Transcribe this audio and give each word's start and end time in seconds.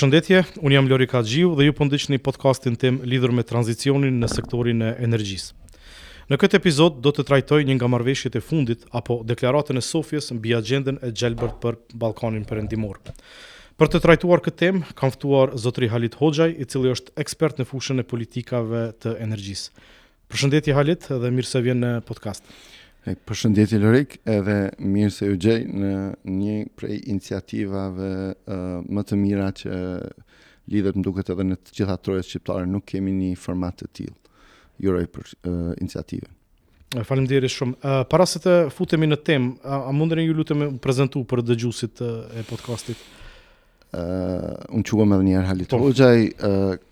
Përshëndetje, 0.00 0.38
unë 0.64 0.72
jam 0.78 0.86
Lori 0.88 1.04
Kaxhiu 1.10 1.50
dhe 1.58 1.66
ju 1.66 1.72
po 1.76 1.84
një 1.84 2.18
podcastin 2.24 2.72
tim 2.72 3.02
lidhur 3.04 3.34
me 3.36 3.42
tranzicionin 3.44 4.14
në 4.22 4.30
sektorin 4.32 4.80
e 4.80 4.94
energjisë. 5.04 5.52
Në 6.32 6.38
këtë 6.40 6.56
epizod 6.56 7.02
do 7.04 7.10
të 7.12 7.26
trajtoj 7.28 7.58
një 7.68 7.76
nga 7.76 7.88
marveshjet 7.96 8.38
e 8.38 8.40
fundit 8.40 8.86
apo 8.96 9.18
deklaratën 9.28 9.76
e 9.76 9.82
Sofjes 9.84 10.30
mbi 10.32 10.54
agjendën 10.56 11.02
e 11.04 11.12
gjelbërt 11.12 11.60
për 11.60 11.76
Ballkanin 12.00 12.46
Perëndimor. 12.48 12.96
Për 13.76 13.92
të 13.92 14.00
trajtuar 14.06 14.40
këtë 14.46 14.60
temë, 14.62 14.82
kam 14.96 15.12
ftuar 15.12 15.52
zotri 15.66 15.92
Halit 15.92 16.16
Hoxhaj, 16.22 16.56
i 16.56 16.64
cili 16.64 16.96
është 16.96 17.12
ekspert 17.20 17.60
në 17.60 17.68
fushën 17.68 18.00
e 18.00 18.06
politikave 18.14 18.82
të 19.04 19.18
energjisë. 19.26 19.74
Përshëndetje 20.32 20.80
Halit 20.80 21.10
dhe 21.12 21.28
mirë 21.36 21.52
se 21.52 21.60
vjen 21.66 21.84
në 21.84 21.92
podcast. 22.08 22.48
E 23.08 23.14
përshëndetje 23.16 23.78
Lorik, 23.80 24.18
edhe 24.28 24.56
mirë 24.76 25.12
se 25.14 25.26
ju 25.30 25.36
gjej 25.40 25.62
në 25.72 25.92
një 26.28 26.56
prej 26.76 26.98
iniciativave 27.08 28.08
uh, 28.36 28.74
më 28.84 29.04
të 29.08 29.16
mira 29.16 29.46
që 29.56 29.70
lidhet 30.70 30.98
më 31.00 31.04
duket 31.06 31.30
edhe 31.32 31.46
në 31.48 31.56
të 31.64 31.76
gjitha 31.78 31.96
trojës 32.04 32.28
shqiptare, 32.28 32.66
nuk 32.68 32.84
kemi 32.92 33.14
një 33.22 33.30
format 33.40 33.78
të 33.80 33.88
tilë, 34.00 34.42
juroj 34.84 35.06
për 35.16 35.24
uh, 35.24 35.72
iniciative. 35.80 36.28
Falem 37.06 37.24
diri 37.30 37.48
shumë. 37.48 37.78
Uh, 37.80 37.96
para 38.10 38.26
se 38.28 38.42
të 38.44 38.54
futemi 38.74 39.08
në 39.08 39.20
tem, 39.24 39.48
a, 39.64 39.80
a 39.88 39.96
mundërin 39.96 40.28
ju 40.28 40.36
lutëm 40.36 40.66
e 40.66 40.70
prezentu 40.84 41.24
për 41.30 41.40
dëgjusit 41.54 42.04
uh, 42.04 42.28
e 42.36 42.44
podcastit? 42.50 43.00
Uh, 43.96 44.60
unë 44.76 44.86
quëm 44.86 45.16
edhe 45.16 45.26
njerë 45.32 45.48
Halit 45.54 45.72
Hoxaj, 45.74 46.28
po. 46.44 46.52
uh, 46.52 46.84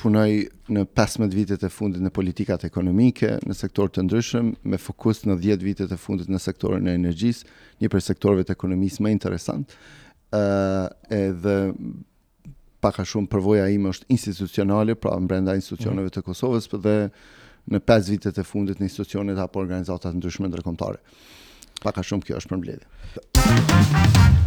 punoj 0.00 0.30
në 0.72 0.84
15 0.96 1.34
vitet 1.36 1.64
e 1.66 1.70
fundit 1.72 2.00
në 2.02 2.10
politikat 2.14 2.62
ekonomike, 2.68 3.34
në 3.46 3.56
sektor 3.56 3.90
të 3.92 4.04
ndryshëm, 4.06 4.52
me 4.72 4.78
fokus 4.80 5.22
në 5.28 5.36
10 5.42 5.64
vitet 5.66 5.92
e 5.92 5.98
fundit 6.00 6.30
në 6.32 6.40
sektorin 6.40 6.88
e 6.88 6.94
energjisë, 6.98 7.48
një 7.82 7.90
prej 7.92 8.04
sektorëve 8.08 8.46
të 8.48 8.56
ekonomisë 8.56 9.04
më 9.06 9.16
interesant. 9.16 9.76
uh, 10.32 10.86
edhe 11.10 11.54
pak 12.80 13.00
a 13.00 13.04
shumë 13.04 13.26
përvoja 13.32 13.64
ime 13.74 13.90
është 13.90 14.06
institucionale, 14.16 14.94
pra 14.94 15.16
brenda 15.20 15.56
institucioneve 15.58 16.10
të 16.14 16.22
Kosovës, 16.22 16.68
për 16.70 16.82
dhe 16.84 16.96
në 17.74 17.80
5 17.82 18.10
vitet 18.14 18.38
e 18.38 18.44
fundit 18.44 18.78
në 18.78 18.86
institucionet 18.86 19.38
apo 19.38 19.60
organizatat 19.60 20.14
ndryshme 20.14 20.48
ndërkomtare. 20.48 21.02
Pak 21.82 21.98
a 21.98 22.06
shumë 22.06 22.28
kjo 22.28 22.38
është 22.38 22.52
për 22.54 22.62
mbledhje. 22.62 24.46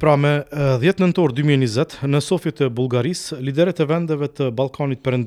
Pra 0.00 0.14
me 0.16 0.46
10 0.56 0.96
nëntor 1.04 1.28
2020 1.36 2.06
në 2.08 2.18
Sofit 2.24 2.54
të 2.56 2.70
Bulgaris, 2.72 3.26
lideret 3.36 3.82
e 3.82 3.86
vendeve 3.90 4.30
të 4.32 4.46
Balkanit 4.56 5.02
për 5.04 5.18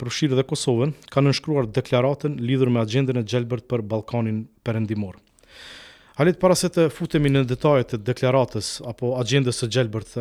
përfshirë 0.00 0.38
dhe 0.38 0.44
Kosovën, 0.48 0.94
kanë 1.12 1.28
nënshkruar 1.28 1.68
deklaratën 1.76 2.38
lidhur 2.40 2.70
me 2.72 2.80
agendën 2.80 3.20
e 3.20 3.24
gjelbert 3.28 3.66
për 3.68 3.82
Balkanin 3.92 4.38
për 4.64 4.78
endimor. 4.80 5.18
Halit, 6.16 6.40
para 6.40 6.56
se 6.56 6.68
të 6.72 6.86
futemi 6.92 7.28
në 7.28 7.44
detajet 7.52 7.92
të 7.92 8.00
deklaratës 8.08 8.72
apo 8.88 9.12
agendës 9.20 9.60
e 9.66 9.68
gjelbert, 9.72 10.16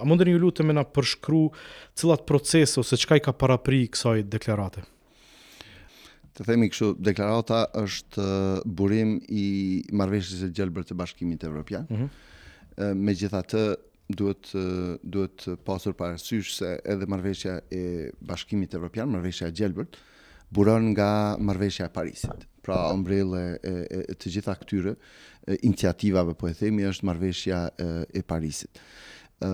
a 0.00 0.04
mundër 0.08 0.32
një 0.32 0.40
lutë 0.46 0.62
të 0.62 0.66
mena 0.70 0.86
përshkru 0.96 1.44
cilat 1.94 2.24
proces 2.28 2.72
ose 2.80 2.96
qka 3.04 3.20
i 3.20 3.26
ka 3.28 3.36
parapri 3.36 3.82
kësaj 3.92 4.22
deklarate? 4.32 4.80
Të 6.32 6.48
themi 6.48 6.72
kështu, 6.72 6.94
deklarata 7.04 7.66
është 7.84 8.26
burim 8.80 9.18
i 9.28 9.46
marveshës 9.92 10.46
e 10.48 10.52
gjelbert 10.56 10.88
të 10.88 10.96
bashkimit 11.04 11.44
e 11.44 11.52
Evropian, 11.52 11.88
mm 11.92 11.98
-hmm 12.00 12.30
me 12.94 13.14
gjitha 13.16 13.42
të 13.48 13.62
duhet, 14.16 14.52
duhet 15.02 15.46
pasur 15.66 15.94
parasysh 15.96 16.54
se 16.56 16.72
edhe 16.84 17.06
marveshja 17.06 17.58
e 17.70 18.12
bashkimit 18.20 18.74
e 18.74 18.78
Europian, 18.80 19.10
marveshja 19.12 19.48
e 19.48 19.52
gjelbërt, 19.52 19.96
buron 20.52 20.90
nga 20.92 21.36
marveshja 21.38 21.86
e 21.86 21.92
Parisit. 21.94 22.46
Pra, 22.62 22.92
ombrele 22.94 23.58
e, 23.58 23.70
e, 23.90 23.98
e 24.12 24.14
të 24.14 24.30
gjitha 24.36 24.54
këtyre, 24.60 24.92
e, 25.50 25.56
iniciativave, 25.66 26.34
po 26.38 26.46
e 26.46 26.52
themi, 26.54 26.84
është 26.86 27.06
marveshja 27.08 27.62
e, 27.74 27.86
e 28.14 28.22
Parisit. 28.22 28.78
E, 29.42 29.48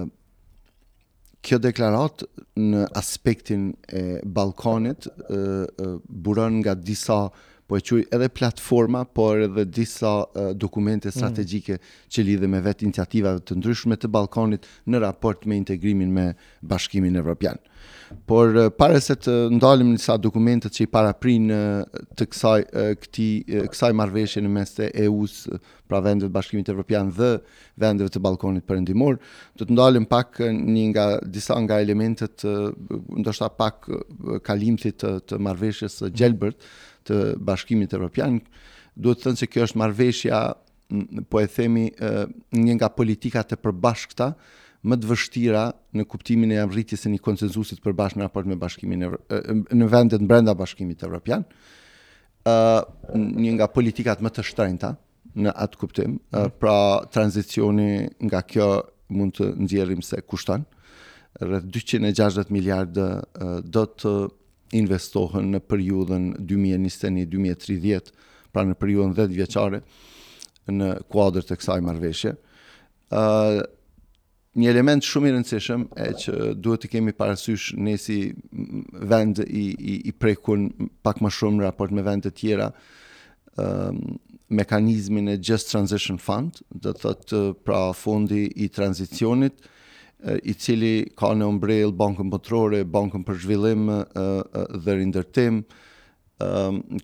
kjo 1.41 1.59
deklarat 1.63 2.27
në 2.61 2.83
aspektin 3.01 3.71
e 3.97 4.21
Balkonit 4.27 5.07
e, 5.09 5.13
e, 5.15 5.93
buron 6.05 6.59
nga 6.61 6.75
disa 6.77 7.23
po 7.69 7.77
e 7.77 7.81
quaj 7.81 8.05
edhe 8.13 8.29
platforma, 8.29 9.05
por 9.05 9.39
edhe 9.41 9.65
disa 9.73 10.25
uh, 10.25 10.53
dokumente 10.61 11.09
mm. 11.09 11.13
strategjike 11.13 11.77
mm. 11.77 11.87
që 12.09 12.25
lidhen 12.25 12.51
me 12.57 12.61
vetë 12.65 12.87
iniciativa 12.89 13.35
të 13.45 13.59
ndryshme 13.61 13.97
të 14.01 14.09
Ballkanit 14.09 14.67
në 14.89 15.03
raport 15.05 15.45
me 15.49 15.59
integrimin 15.61 16.13
me 16.15 16.31
Bashkimin 16.63 17.17
Evropian. 17.21 17.61
Por 18.27 18.57
uh, 18.57 18.69
para 18.73 19.01
se 19.05 19.19
të 19.21 19.35
ndalim 19.59 19.93
disa 19.97 20.17
dokumente 20.17 20.71
që 20.73 20.87
i 20.87 20.91
paraprin 20.97 21.51
uh, 21.53 22.01
të 22.17 22.31
kësaj 22.33 22.65
uh, 22.65 22.93
këtij 23.05 23.33
uh, 23.59 23.69
kësaj 23.75 23.93
marrëveshje 24.01 24.45
në 24.47 24.55
mes 24.57 24.75
të 24.79 24.89
EU-s 25.05 25.43
uh, 25.53 25.61
pra 25.89 26.01
vendeve 26.05 26.33
të 26.33 26.39
Bashkimit 26.39 26.73
Evropian 26.73 27.13
dhe 27.17 27.35
vendeve 27.81 28.09
të 28.13 28.25
Ballkanit 28.25 28.65
Perëndimor, 28.69 29.21
do 29.57 29.69
të 29.69 29.73
ndalim 29.77 30.05
pak 30.09 30.41
një 30.43 30.83
nga 30.95 31.05
disa 31.37 31.57
nga 31.67 31.83
elementet 31.85 32.45
uh, 32.49 32.71
ndoshta 33.21 33.53
pak 33.61 33.89
uh, 33.93 33.99
kalimit 34.49 34.89
të, 35.05 35.19
të 35.29 35.43
marrëveshjes 35.49 36.01
së 36.03 36.13
Gjelbërt 36.21 36.65
të 37.09 37.19
bashkimit 37.49 37.95
evropian, 37.97 38.41
duhet 38.97 39.21
të 39.23 39.29
thënë 39.29 39.41
se 39.41 39.49
kjo 39.51 39.67
është 39.69 39.81
marrveshja 39.81 40.41
po 41.33 41.41
e 41.43 41.49
themi 41.53 41.87
një 42.57 42.79
nga 42.79 42.89
politikat 42.97 43.53
e 43.57 43.61
përbashkëta 43.61 44.31
më 44.89 44.97
të 45.03 45.09
vështira 45.11 45.63
në 45.99 46.05
kuptimin 46.09 46.53
e 46.55 46.61
arritjes 46.63 47.03
së 47.05 47.11
një 47.13 47.21
konsensusi 47.25 47.77
të 47.77 47.85
përbashkët 47.89 48.21
në 48.21 48.29
raport 48.29 48.49
me 48.49 48.57
bashkimin 48.61 49.05
në 49.09 49.91
vendet 49.95 50.25
brenda 50.31 50.55
bashkimit 50.59 51.05
evropian. 51.09 51.45
ë 52.49 53.19
një 53.19 53.51
nga 53.59 53.67
politikat 53.69 54.23
më 54.25 54.31
të 54.33 54.43
shtrenjta 54.53 54.93
në 55.43 55.53
atë 55.65 55.79
kuptim, 55.83 56.15
mhm. 56.17 56.51
pra 56.61 56.77
tranzicioni 57.13 57.91
nga 58.27 58.41
kjo 58.49 58.69
mund 59.13 59.35
të 59.39 59.51
nxjerrim 59.67 60.03
se 60.03 60.21
kushton 60.25 60.65
rreth 61.45 61.69
260 61.75 62.49
miliardë 62.55 63.05
do 63.75 63.85
të 63.93 64.13
investohen 64.77 65.53
në 65.55 65.61
periudhën 65.71 66.29
2021-2030, 66.49 68.13
pra 68.53 68.65
në 68.67 68.77
periudhën 68.81 69.15
10 69.17 69.35
vjeqare, 69.39 69.83
në 70.69 70.93
kuadrë 71.13 71.47
të 71.49 71.59
kësaj 71.61 71.79
marveshje. 71.85 72.35
Uh, 73.09 73.63
një 74.59 74.69
element 74.73 75.05
shumë 75.07 75.31
i 75.31 75.35
rëndësishëm 75.37 75.87
e 75.97 76.09
që 76.25 76.35
duhet 76.61 76.83
të 76.85 76.91
kemi 76.97 77.15
parasysh 77.17 77.71
nësi 77.79 78.17
vend 79.09 79.41
i, 79.47 79.65
i, 79.73 79.95
i 80.11 80.13
prekun 80.13 80.69
pak 81.05 81.23
më 81.25 81.31
shumë 81.39 81.61
në 81.61 81.69
raport 81.69 81.95
me 81.95 82.05
vend 82.05 82.27
të 82.27 82.35
tjera, 82.41 82.71
um, 83.57 84.01
mekanizmin 84.49 85.29
e 85.29 85.37
Just 85.39 85.71
Transition 85.73 86.19
Fund, 86.21 86.61
dhe 86.73 86.93
të 86.97 87.43
pra 87.69 87.91
fondi 87.97 88.47
i 88.65 88.69
transicionit, 88.73 89.55
uh, 89.63 89.75
i 90.43 90.55
cili 90.59 91.07
ka 91.17 91.31
në 91.37 91.47
umbrell 91.47 91.93
Bankën 91.95 92.31
Botërore, 92.33 92.83
Bankën 92.89 93.23
për 93.27 93.39
Zhvillim 93.45 93.85
dhe 94.15 94.97
Rindërtim, 94.99 95.63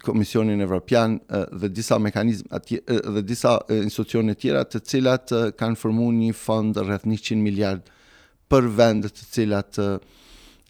Komisionin 0.05 0.63
Evropian 0.63 1.17
dhe 1.29 1.69
disa 1.75 1.99
mekanizme 1.99 2.61
dhe 2.87 3.23
disa 3.27 3.57
institucione 3.75 4.35
tjera 4.39 4.61
të 4.65 4.81
cilat 4.91 5.33
kanë 5.59 5.79
formuar 5.81 6.15
një 6.15 6.29
fond 6.39 6.79
rreth 6.87 7.03
100 7.11 7.39
miliard 7.43 7.89
për 8.51 8.69
vende 8.79 9.11
të 9.11 9.27
cilat 9.35 9.79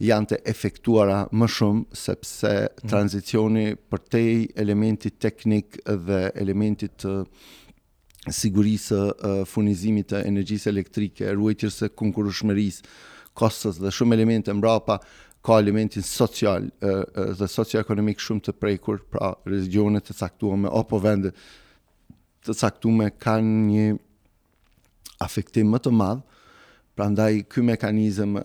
janë 0.05 0.31
të 0.33 0.39
efektuara 0.51 1.19
më 1.37 1.49
shumë 1.55 1.97
sepse 1.99 2.55
mm. 2.55 2.89
tranzicioni 2.91 3.67
për 3.77 4.01
te 4.11 4.23
elementit 4.65 5.21
teknik 5.23 5.77
dhe 5.87 6.27
elementit 6.33 7.05
sigurisë 8.33 8.99
furnizimit 9.49 10.09
të 10.11 10.23
energjisë 10.29 10.71
elektrike, 10.73 11.33
ruajtjes 11.37 11.81
së 11.83 11.91
konkurrueshmërisë, 11.99 12.87
kostos 13.37 13.81
dhe 13.83 13.91
shumë 13.93 14.15
elemente 14.15 14.53
mbrapa 14.55 15.01
ka 15.45 15.59
elementin 15.61 16.05
social 16.07 16.69
dhe 16.81 17.49
socio-ekonomik 17.51 18.23
shumë 18.23 18.45
të 18.49 18.55
prekur, 18.57 19.03
pra 19.11 19.33
regionet 19.45 20.07
të 20.09 20.17
caktuame 20.23 20.71
apo 20.73 21.01
vende 21.05 21.35
të 22.45 22.55
caktuame 22.61 23.11
kanë 23.19 23.57
një 23.67 23.89
afektim 25.25 25.71
më 25.75 25.83
të 25.85 25.93
madh. 25.97 26.23
Prandaj 26.95 27.43
ky 27.51 27.63
mekanizëm 27.67 28.37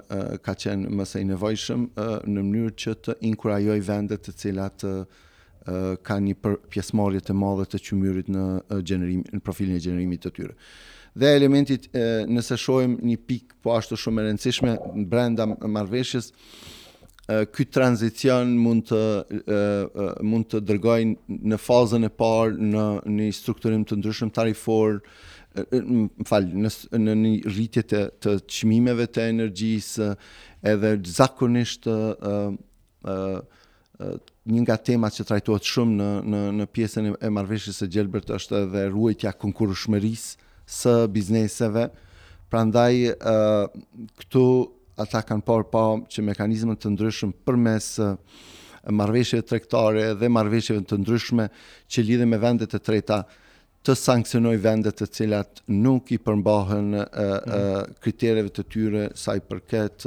ka 0.42 0.56
qenë 0.58 0.90
më 0.98 1.06
së 1.06 1.20
nevojshëm 1.30 1.82
në 2.34 2.42
mënyrë 2.46 2.74
që 2.82 2.94
të 3.08 3.16
inkurajojë 3.30 3.84
vende 3.86 4.18
të 4.18 4.34
cilat 4.42 4.86
uh, 4.90 5.04
ka 6.06 6.18
një 6.22 6.36
pjesëmarrje 6.72 7.24
të 7.30 7.36
madhe 7.38 7.66
të 7.70 7.82
qymyrit 7.90 8.30
në 8.32 8.46
gjenerim 8.88 9.24
në 9.34 9.42
profilin 9.46 9.78
e 9.78 9.82
gjenerimit 9.84 10.24
të 10.26 10.32
tyre. 10.38 10.56
Dhe 11.20 11.34
elementit 11.36 11.88
e, 11.98 12.04
nëse 12.30 12.58
shohim 12.62 12.96
një 13.04 13.18
pikë 13.28 13.58
po 13.66 13.74
ashtu 13.76 13.98
shumë 14.00 14.22
e 14.22 14.26
rëndësishme 14.30 14.76
brenda 15.10 15.50
marrëveshjes 15.54 16.32
ky 17.54 17.62
tranzicion 17.70 18.56
mund 18.58 18.88
të 18.90 19.00
e, 19.54 19.60
mund 20.26 20.48
të 20.50 20.64
dërgojnë 20.66 21.36
në 21.52 21.60
fazën 21.62 22.08
e 22.08 22.14
parë 22.22 22.70
në 22.72 22.86
një 23.18 23.28
strukturim 23.38 23.84
të 23.86 24.00
ndryshëm 24.00 24.32
tarifor 24.34 24.96
në 25.74 26.28
fal 26.30 26.48
në 26.66 26.72
në 27.04 27.16
një 27.22 27.34
rritje 27.52 27.84
të 27.92 28.02
të 28.26 28.34
çmimeve 28.50 29.06
të 29.14 29.28
energjisë 29.34 30.10
edhe 30.74 30.96
zakonisht 31.20 31.86
ë 31.90 32.00
ë 33.06 33.22
një 34.50 34.62
nga 34.66 34.76
temat 34.82 35.16
që 35.16 35.26
trajtohet 35.30 35.68
shumë 35.70 35.96
në 36.00 36.10
në 36.34 36.40
në 36.60 36.68
pjesën 36.74 37.10
e 37.14 37.32
marrveshjes 37.34 37.80
së 37.84 37.90
gjelbërt 37.96 38.32
është 38.38 38.62
edhe 38.64 38.86
ruajtja 38.94 39.34
konkurrueshmërisë 39.38 40.52
së 40.80 40.96
bizneseve. 41.14 41.88
Prandaj 42.50 42.98
ë 43.14 43.40
këtu 44.24 44.44
ata 45.00 45.22
kanë 45.26 45.46
parë 45.48 45.68
pa 45.74 45.84
që 46.12 46.26
mekanizmat 46.32 46.82
të 46.84 46.92
ndryshëm 46.96 47.30
përmes 47.48 47.86
uh, 48.04 48.10
marrveshjeve 48.92 49.46
tregtare 49.48 50.10
dhe 50.20 50.30
marrveshjeve 50.36 50.82
të 50.90 50.98
ndryshme 51.04 51.46
që 51.88 52.04
lidhen 52.10 52.28
me 52.34 52.40
vendet 52.42 52.74
e 52.76 52.82
treta 52.84 53.22
të 53.88 53.96
sankcionoj 53.96 54.58
vendet 54.66 54.98
të 55.00 55.08
cilat 55.16 55.62
nuk 55.72 56.12
i 56.12 56.20
përmbahen 56.20 56.90
uh, 57.00 57.38
kritereve 58.04 58.52
të 58.52 58.68
tyre 58.74 59.06
sa 59.24 59.38
i 59.40 59.40
përket 59.52 60.04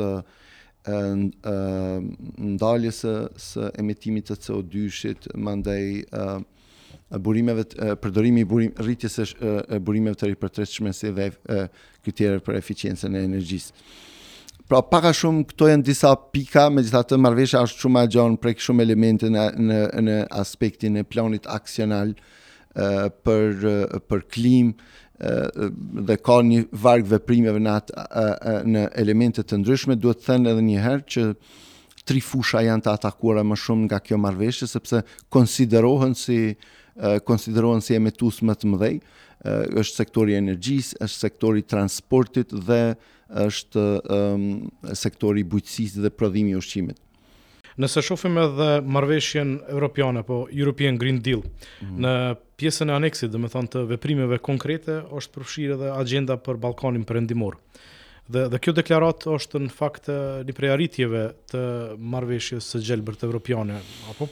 ndaljes 2.38 2.98
së 3.04 3.12
së 3.38 3.68
emetimit 3.78 4.26
të 4.30 4.36
CO2-shit, 4.42 5.28
mandej 5.36 6.04
burimeve 7.22 7.64
të 7.68 7.94
përdorimi 8.02 8.40
i 8.40 8.44
burim 8.48 8.72
rritjes 8.82 9.12
së 9.22 9.34
burimeve 9.84 10.14
të 10.18 10.26
ripërtreshme 10.32 10.92
se 10.96 11.12
dhe 11.14 11.28
kriteret 12.02 12.44
për 12.46 12.56
eficiencën 12.58 13.14
e 13.14 13.22
energjisë. 13.28 13.72
Pra 14.72 14.80
paka 14.82 15.10
shumë 15.12 15.44
këto 15.52 15.66
janë 15.68 15.82
disa 15.84 16.14
pika, 16.16 16.66
megjithatë 16.72 17.16
marrvesha 17.20 17.60
është 17.66 17.78
shumë 17.84 17.98
më 18.00 18.08
gjon 18.14 18.36
prek 18.40 18.58
shumë 18.62 18.82
elemente 18.86 19.26
në 19.34 19.46
në 19.60 19.80
në 20.06 20.18
aspektin 20.40 20.96
e 20.96 21.04
planit 21.12 21.46
aksional 21.52 22.14
për 23.22 23.54
për 24.08 24.22
klim, 24.32 24.74
dhe 26.06 26.16
ka 26.18 26.38
një 26.42 26.62
varg 26.72 27.06
veprimeve 27.10 27.60
në 27.62 27.72
atë 27.80 28.62
në 28.66 28.86
elemente 29.02 29.42
të 29.44 29.60
ndryshme, 29.62 29.96
duhet 29.96 30.20
të 30.20 30.28
thënë 30.28 30.52
edhe 30.54 30.64
një 30.68 30.82
herë 30.82 31.06
që 31.14 31.26
tri 32.08 32.20
fusha 32.24 32.62
janë 32.66 32.82
të 32.82 32.94
atakuar 32.96 33.38
më 33.46 33.58
shumë 33.62 33.84
nga 33.86 34.00
kjo 34.02 34.18
marrëveshje 34.18 34.68
sepse 34.72 35.02
konsiderohen 35.32 36.16
si 36.18 36.38
konsiderohen 37.26 37.80
si 37.80 37.94
emetues 37.96 38.42
më 38.44 38.52
të 38.60 38.68
mëdhej, 38.72 38.98
është 39.80 39.96
sektori 40.02 40.34
i 40.34 40.40
energjisë, 40.40 40.98
është 41.06 41.22
sektori 41.24 41.62
i 41.62 41.66
transportit 41.72 42.52
dhe 42.68 42.80
është 43.46 43.82
um, 44.12 44.42
sektori 44.92 45.40
i 45.40 45.46
bujqësisë 45.48 46.04
dhe 46.04 46.10
prodhimit 46.12 46.58
ushqimit. 46.58 46.98
Nëse 47.80 48.02
shohim 48.04 48.36
edhe 48.42 48.68
marrëveshjen 48.92 49.54
evropiane, 49.72 50.20
po 50.28 50.42
European 50.52 51.00
Green 51.00 51.22
Deal, 51.24 51.40
mm 51.40 51.88
-hmm. 51.88 52.00
në 52.04 52.12
pjesën 52.62 52.88
e 52.90 52.94
aneksit, 52.94 53.30
dhe 53.32 53.40
me 53.42 53.48
thonë 53.50 53.70
të 53.74 53.80
veprimeve 53.90 54.38
konkrete, 54.50 55.00
është 55.18 55.34
përfshirë 55.36 55.74
edhe 55.78 55.88
agenda 55.98 56.36
për 56.46 56.58
Balkanin 56.62 57.04
përëndimor. 57.08 57.58
Dhe, 58.32 58.44
dhe 58.52 58.60
kjo 58.62 58.74
deklarat 58.78 59.26
është 59.36 59.64
në 59.64 59.72
fakt 59.74 60.10
eh, 60.12 60.46
një 60.46 60.54
prej 60.54 60.88
të 61.50 61.62
marveshjës 62.14 62.70
së 62.74 62.84
gjelbër 62.86 63.18
të 63.18 63.26
Evropiane, 63.32 63.80
apo? 64.14 64.30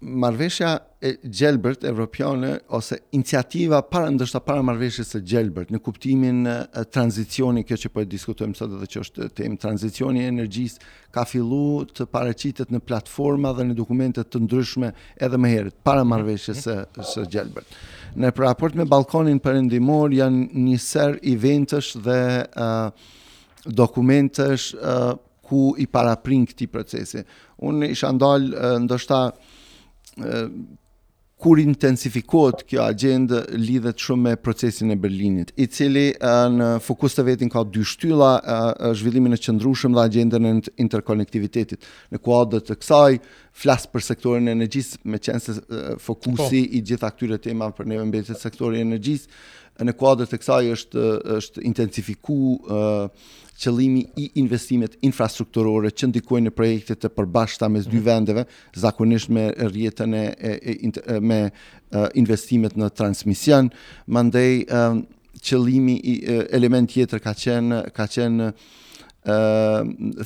marveshja 0.00 0.78
e 1.02 1.10
gjelbërt 1.28 1.84
evropiane, 1.84 2.54
ose 2.74 2.96
iniciativa 3.12 3.82
para 3.84 4.08
ndështë 4.10 4.40
para 4.46 4.62
marveshjës 4.64 5.10
e 5.18 5.20
gjelbërt, 5.28 5.72
në 5.74 5.80
kuptimin 5.84 6.38
e, 6.48 6.54
transicioni, 6.94 7.64
kjo 7.68 7.76
që 7.84 7.90
po 7.92 8.04
e 8.04 8.08
diskutojmë 8.08 8.56
sot 8.58 8.72
dhe 8.80 8.88
që 8.94 9.02
është 9.04 9.28
temë, 9.38 9.58
tranzicioni 9.64 10.24
e 10.24 10.30
energjisë, 10.32 10.80
ka 11.14 11.24
fillu 11.28 11.60
të 11.92 12.06
pareqitet 12.14 12.72
në 12.74 12.80
platforma 12.88 13.52
dhe 13.58 13.66
në 13.70 13.76
dokumentet 13.80 14.30
të 14.32 14.42
ndryshme 14.46 14.94
edhe 15.20 15.40
më 15.44 15.52
herët, 15.52 15.76
para 15.84 16.04
marveshjës 16.08 16.64
e, 16.72 16.78
së 17.12 17.26
gjelbërt. 17.36 17.76
Në 18.16 18.32
raport 18.38 18.78
me 18.78 18.86
Balkonin 18.88 19.40
për 19.42 19.60
endimor, 19.60 20.14
janë 20.14 20.46
një 20.68 20.80
ser 20.88 21.20
eventësh 21.34 21.96
dhe... 22.08 22.20
E, 22.44 23.20
dokumentësh 23.64 24.66
ku 25.44 25.74
i 25.80 25.86
paraprin 25.88 26.46
këti 26.48 26.68
procesi. 26.72 27.22
Unë 27.64 27.92
isha 27.94 28.10
ndalë 28.16 28.72
ndoshta 28.86 29.20
kur 31.44 31.58
intensifikot 31.60 32.62
kjo 32.70 32.80
agendë 32.84 33.40
lidhet 33.60 34.00
shumë 34.00 34.22
me 34.24 34.32
procesin 34.40 34.94
e 34.94 34.96
Berlinit, 34.96 35.50
i 35.60 35.66
cili 35.68 36.06
në 36.54 36.68
fokus 36.80 37.18
të 37.18 37.24
vetin 37.26 37.50
ka 37.52 37.64
dy 37.68 37.82
shtylla 37.84 38.30
zhvillimin 38.96 39.34
e 39.36 39.40
qëndrushëm 39.44 39.98
dhe 39.98 40.04
agendën 40.06 40.48
e 40.50 40.54
interkonektivitetit. 40.86 41.84
Në 42.14 42.22
kuadët 42.24 42.70
të 42.70 42.78
kësaj, 42.80 43.18
flasë 43.64 43.90
për 43.92 44.06
sektorin 44.06 44.48
e 44.48 44.54
energjisë, 44.56 45.02
me 45.04 45.20
se 45.26 45.58
fokusi 46.06 46.38
po. 46.38 46.48
i 46.52 46.80
gjitha 46.88 47.12
këtyre 47.12 47.40
tema 47.44 47.68
për 47.76 47.92
neve 47.92 48.08
mbetit 48.08 48.40
sektorin 48.40 48.80
e 48.80 48.86
energjisë, 48.94 49.28
në 49.82 49.94
kuadrët 49.98 50.34
e 50.34 50.38
kësaj 50.38 50.66
është 50.74 51.04
është 51.38 51.64
intensifiku 51.66 52.34
uh, 52.34 53.32
qëllimi 53.58 54.02
i 54.22 54.28
investimet 54.42 54.94
infrastrukturore 55.06 55.90
që 55.90 56.08
ndikojnë 56.12 56.50
në 56.50 56.54
projekte 56.58 56.96
të 56.98 57.10
përbashkëta 57.18 57.68
mes 57.70 57.86
dy 57.90 57.98
mhm. 57.98 58.06
vendeve, 58.06 58.46
zakonisht 58.74 59.30
me 59.34 59.48
rjetën 59.66 60.14
e, 60.20 60.24
e, 60.38 60.78
e 61.16 61.20
me 61.22 61.40
investimet 62.18 62.74
në 62.74 62.88
transmision, 62.98 63.68
mandej 64.10 64.64
e, 64.66 64.82
qëllimi 65.46 65.94
i, 66.10 66.14
element 66.58 66.90
tjetër 66.90 67.22
ka 67.22 67.34
qenë 67.38 67.82
ka 67.94 68.08
qenë 68.10 68.50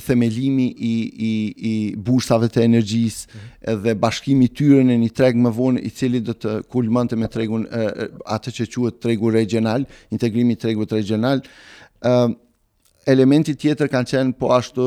themelimi 0.05 0.73
i, 0.77 1.01
i, 1.03 1.31
i 1.67 1.73
bursave 1.97 2.49
të 2.51 2.63
energjisë 2.65 3.43
dhe 3.85 3.93
bashkimi 3.95 4.49
tyre 4.51 4.83
në 4.85 4.97
një 5.05 5.11
treg 5.17 5.39
më 5.39 5.51
vonë 5.55 5.83
i 5.87 5.91
cili 5.95 6.19
do 6.21 6.35
të 6.35 6.57
kulmante 6.73 7.15
me 7.15 7.29
tregun 7.31 7.63
atë 7.69 8.53
që 8.57 8.67
quhet 8.73 8.99
tregu 9.03 9.31
regional, 9.31 9.87
integrimi 10.11 10.57
tregut 10.59 10.91
regional. 10.95 11.39
Elementi 13.09 13.55
tjetër 13.55 13.87
kanë 13.89 14.11
qenë 14.11 14.35
po 14.39 14.51
ashtu 14.55 14.83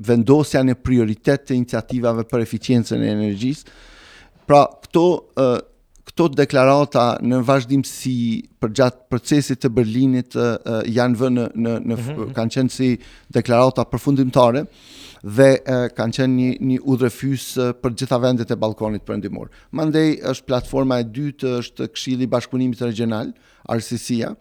vendosja 0.00 0.64
në 0.66 0.74
prioritet 0.86 1.46
të 1.46 1.56
iniciativave 1.60 2.26
për 2.30 2.42
eficiencën 2.44 3.06
e 3.06 3.12
energjisë. 3.14 3.78
Pra, 4.50 4.64
këto 4.82 5.08
këto 6.20 6.34
deklarata 6.36 7.02
në 7.24 7.38
vazhdimësi 7.48 8.14
për 8.60 8.72
gjatë 8.76 9.04
procesit 9.10 9.62
të 9.64 9.70
Berlinit 9.72 10.36
uh, 10.36 10.58
janë 10.84 11.16
vë 11.20 11.28
në, 11.32 11.44
në, 11.56 11.74
në 11.80 11.94
mm 11.94 12.00
-hmm. 12.04 12.32
kanë 12.36 12.52
qenë 12.58 12.70
si 12.74 12.88
deklarata 13.34 13.84
përfundimtare 13.88 14.64
dhe 15.22 15.46
uh, 15.60 15.88
kanë 15.96 16.12
qenë 16.18 16.34
një, 16.42 16.50
një 16.72 16.78
udrefys 16.92 17.46
uh, 17.56 17.70
për 17.82 17.96
gjitha 18.02 18.18
vendet 18.24 18.50
e 18.52 18.56
Balkonit 18.60 19.02
për 19.08 19.16
endimor. 19.16 19.48
Mandej 19.78 20.18
është 20.28 20.44
platforma 20.50 20.98
e 21.00 21.08
dytë 21.08 21.54
është 21.62 21.88
këshili 21.94 22.26
bashkëpunimit 22.32 22.82
regional, 22.84 23.32
RCC-a, 23.78 24.34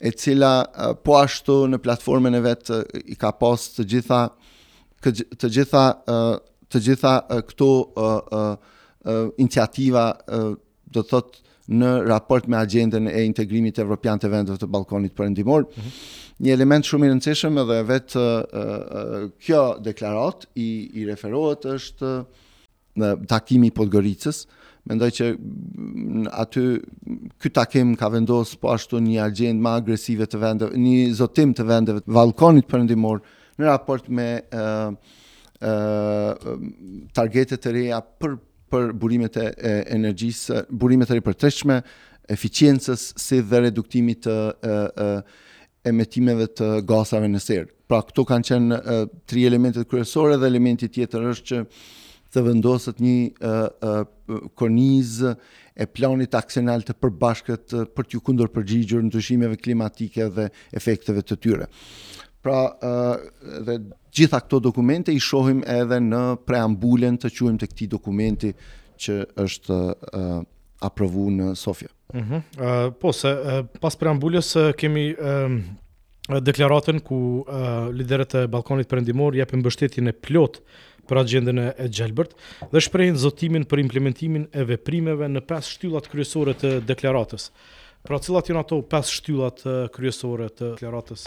e 0.00 0.10
cila 0.10 0.54
uh, 0.64 0.92
po 1.04 1.18
ashtu 1.20 1.58
në 1.74 1.82
platformën 1.84 2.34
e 2.40 2.44
vetë 2.48 2.80
uh, 2.80 3.00
i 3.04 3.14
ka 3.16 3.32
pas 3.36 3.68
të 3.76 3.84
gjitha 3.92 4.22
të 5.04 5.52
gjitha 5.52 5.84
uh, 6.08 6.36
të 6.72 6.80
gjitha 6.80 7.18
uh, 7.28 7.42
këto 7.44 7.68
uh, 7.84 8.38
uh, 8.40 9.32
iniciativa 9.36 10.10
do 10.94 11.02
të 11.02 11.12
thotë 11.12 11.42
në 11.80 11.90
raport 12.10 12.46
me 12.50 12.58
agjendën 12.60 13.08
e 13.08 13.22
integrimit 13.24 13.78
evropian 13.80 14.20
të 14.20 14.28
vendeve 14.32 14.60
të 14.60 14.68
Ballkanit 14.68 15.14
Perëndimor. 15.16 15.64
Mm 15.70 15.80
-hmm. 15.80 16.02
Një 16.44 16.52
element 16.58 16.84
shumë 16.88 17.06
i 17.08 17.12
rëndësishëm 17.12 17.60
edhe 17.62 17.78
vetë 17.88 18.20
uh, 18.20 18.58
uh, 19.00 19.30
kjo 19.40 19.62
deklarat 19.86 20.44
i, 20.58 20.68
i 21.00 21.06
referohet 21.08 21.64
është 21.76 22.10
në 23.00 23.12
uh, 23.14 23.22
takimi 23.30 23.70
i 23.72 23.72
Podgoricës. 23.78 24.42
Mendoj 24.84 25.08
që 25.16 25.26
aty 26.42 26.62
ky 27.40 27.48
takim 27.50 27.94
ka 27.96 28.10
vendosur 28.12 28.58
po 28.60 28.68
ashtu 28.74 28.98
një 29.00 29.22
agjendë 29.24 29.62
më 29.64 29.70
agresive 29.80 30.26
të 30.26 30.38
vendeve, 30.38 30.76
një 30.76 31.14
zotim 31.16 31.54
të 31.54 31.64
vendeve 31.64 32.00
të 32.04 32.12
Ballkanit 32.12 32.66
Perëndimor 32.68 33.22
në 33.58 33.64
raport 33.70 34.08
me 34.08 34.40
uh, 34.52 34.92
targetet 37.14 37.66
e 37.66 37.72
reja 37.72 38.02
për 38.20 38.36
për 38.72 38.92
burimet 38.98 39.36
e 39.40 39.48
energjisë, 39.94 40.64
burimet 40.70 41.10
e 41.12 41.18
ripërtreshme, 41.18 41.78
eficiencës, 42.34 43.08
si 43.20 43.40
dhe 43.44 43.60
reduktimit 43.66 44.24
të 44.24 44.36
e, 44.50 44.76
e, 45.06 45.08
emetimeve 45.90 46.46
të 46.56 46.68
gasave 46.88 47.28
në 47.28 47.42
serë. 47.44 47.68
Pra, 47.90 48.00
këto 48.08 48.24
kanë 48.30 48.48
qenë 48.48 48.78
e, 48.78 48.96
tri 49.28 49.44
elementet 49.48 49.88
kërësore 49.90 50.38
dhe 50.40 50.48
elementit 50.48 50.94
tjetër 50.96 51.28
është 51.34 51.50
që 51.50 51.64
të 52.34 52.44
vendosët 52.48 53.02
një 53.04 53.18
e, 53.20 53.50
e, 53.50 54.40
kornizë 54.58 55.34
e 55.76 55.86
planit 55.90 56.34
aksional 56.38 56.84
të 56.86 56.96
përbashkët 57.02 57.76
për 57.98 58.08
t'ju 58.08 58.24
kundur 58.26 58.48
përgjigjur 58.54 59.04
në 59.08 59.12
të 59.16 59.24
shimeve 59.28 59.58
klimatike 59.60 60.30
dhe 60.36 60.48
efekteve 60.78 61.22
të 61.26 61.38
tyre. 61.44 61.68
Pra, 62.44 62.62
e, 62.80 63.60
dhe 63.68 63.78
gjitha 64.14 64.38
këto 64.44 64.60
dokumente 64.62 65.12
i 65.12 65.20
shohim 65.22 65.62
edhe 65.68 65.98
në 66.04 66.20
preambulen 66.48 67.18
të 67.20 67.30
quajmë 67.34 67.62
të 67.64 67.68
këtij 67.72 67.90
dokumenti 67.96 68.52
që 69.04 69.16
është 69.44 69.78
uh, 69.80 70.40
aprovu 70.86 71.26
në 71.34 71.50
Sofia. 71.58 71.90
Mhm. 72.14 72.34
uh, 72.34 72.90
po 73.02 73.12
se 73.16 73.32
uh, 73.32 73.62
pas 73.82 73.96
preambulës 73.98 74.52
uh, 74.60 74.68
kemi 74.78 75.08
uh, 75.14 75.56
deklaratën 76.46 77.00
ku 77.04 77.18
uh, 77.42 77.90
liderët 77.92 78.34
e 78.38 78.44
Ballkonit 78.48 78.88
Perëndimor 78.88 79.36
japin 79.36 79.60
mbështetjen 79.60 80.08
e 80.08 80.14
plot 80.14 80.60
për 81.08 81.20
agjendën 81.20 81.58
e 81.66 81.88
Gjelbert 81.92 82.36
dhe 82.72 82.80
shprehin 82.80 83.18
zotimin 83.20 83.66
për 83.68 83.82
implementimin 83.82 84.46
e 84.56 84.64
veprimeve 84.70 85.28
në 85.28 85.42
pesë 85.50 85.74
shtyllat 85.76 86.06
kryesore 86.12 86.54
të 86.56 86.78
deklaratës. 86.88 87.50
Pra 88.04 88.20
cilat 88.24 88.48
janë 88.50 88.62
ato 88.64 88.78
pesë 88.92 89.18
shtyllat 89.18 89.64
kryesore 89.92 90.48
të 90.48 90.70
deklaratës? 90.78 91.26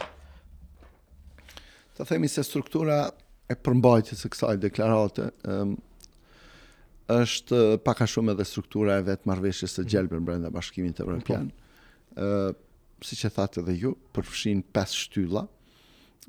të 1.97 2.05
themi 2.05 2.29
se 2.29 2.43
struktura 2.45 2.97
e 3.49 3.55
përmbajtës 3.57 4.25
e 4.27 4.33
kësaj 4.33 4.57
deklarate 4.61 5.29
um, 5.49 5.75
është 7.11 7.57
eh, 7.61 7.73
paka 7.83 8.07
shumë 8.11 8.33
edhe 8.35 8.45
struktura 8.45 8.97
e 8.99 9.05
vetë 9.07 9.29
marveshës 9.29 9.77
të 9.77 9.83
mhm. 9.85 9.91
gjelbër 9.93 10.23
brenda 10.29 10.51
bashkimin 10.53 10.93
të 10.97 11.05
Europian. 11.07 11.47
Uh, 11.47 11.53
po. 11.57 12.27
eh, 12.27 12.49
si 13.05 13.13
që 13.19 13.29
thate 13.33 13.61
dhe 13.65 13.75
ju, 13.77 13.91
përfëshin 14.15 14.63
5 14.75 14.95
shtylla. 15.01 15.43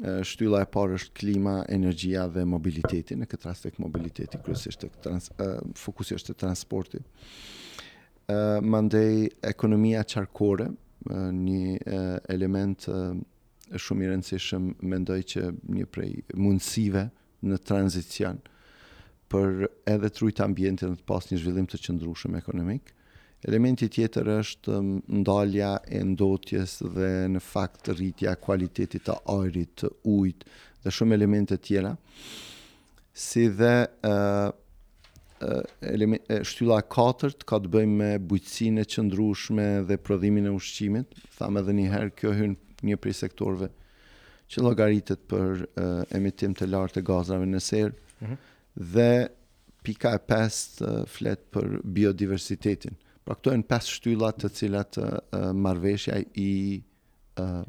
Uh, 0.04 0.20
shtylla 0.30 0.60
e 0.62 0.68
parë 0.70 0.98
është 1.00 1.14
klima, 1.18 1.54
energjia 1.74 2.26
dhe 2.30 2.44
mobiliteti, 2.48 3.16
në 3.18 3.28
këtë 3.32 3.48
rast 3.48 3.66
e 3.66 3.72
këtë 3.74 3.82
mobiliteti, 3.86 4.40
kryesisht 4.44 4.84
e 4.86 4.90
këtë 4.96 5.14
uh, 5.14 5.46
fokusi 5.86 6.18
është 6.20 7.02
Uh, 8.28 8.58
mandej, 8.60 9.30
ekonomia 9.48 10.02
qarkore, 10.04 10.66
uh, 11.08 11.20
një 11.32 11.78
uh, 11.80 12.02
element 12.28 12.82
të 12.84 12.92
uh, 13.06 13.22
është 13.72 13.84
shumë 13.84 14.04
i 14.06 14.10
rëndësishëm 14.12 14.68
mendoj 14.90 15.18
që 15.34 15.42
një 15.76 15.86
prej 15.92 16.10
mundësive 16.40 17.02
në 17.48 17.58
tranzicion 17.68 18.38
për 19.32 19.66
edhe 19.92 20.08
të 20.08 20.44
ambientin 20.44 20.92
dhe 20.94 21.00
të 21.02 21.08
pas 21.10 21.26
një 21.28 21.40
zhvillim 21.42 21.66
të 21.68 21.80
qëndrushëm 21.84 22.36
ekonomik. 22.38 22.94
Elementi 23.46 23.86
tjetër 23.92 24.30
është 24.40 24.72
um, 24.74 24.94
ndalja 25.20 25.74
e 25.94 26.00
ndotjes 26.08 26.78
dhe 26.96 27.10
në 27.36 27.42
fakt 27.44 27.90
rritja 27.92 28.32
kualitetit 28.42 29.04
të 29.06 29.18
ajrit, 29.30 29.84
të 29.84 29.92
ujt 30.10 30.46
dhe 30.84 30.94
shumë 30.96 31.14
elemente 31.14 31.58
tjera, 31.62 31.92
si 33.12 33.44
dhe 33.54 33.70
uh, 34.08 34.48
uh, 35.44 35.62
element, 35.86 36.24
4 36.40 36.80
ka 36.90 37.58
të 37.58 37.72
bëjmë 37.76 38.10
me 38.10 38.10
e 38.16 38.88
qëndrushme 38.90 39.68
dhe 39.90 39.98
prodhimin 40.02 40.50
e 40.50 40.54
ushqimit, 40.56 41.14
thamë 41.38 41.62
edhe 41.62 41.76
njëherë 41.78 42.14
kjo 42.18 42.34
hynë 42.42 42.67
një 42.86 42.96
prej 43.00 43.14
sektorëve 43.22 43.70
që 44.48 44.62
llogaritet 44.64 45.24
për 45.28 45.64
uh, 45.66 46.04
emitim 46.16 46.54
të 46.56 46.68
lartë 46.72 46.98
të 47.00 47.06
gazrave 47.08 47.48
në 47.50 47.60
ser. 47.60 47.90
Mm 48.22 48.26
-hmm. 48.26 48.36
Dhe 48.94 49.10
pika 49.84 50.14
e 50.16 50.20
pestë 50.28 50.86
uh, 50.92 51.02
flet 51.06 51.40
për 51.52 51.80
biodiversitetin. 51.84 52.94
Pra 53.28 53.36
këto 53.36 53.52
janë 53.52 53.68
pesë 53.68 53.96
shtylla 53.98 54.30
të 54.40 54.50
cilat 54.56 54.96
uh, 55.02 55.18
marrveshja 55.52 56.20
i 56.44 56.80
uh, 57.40 57.64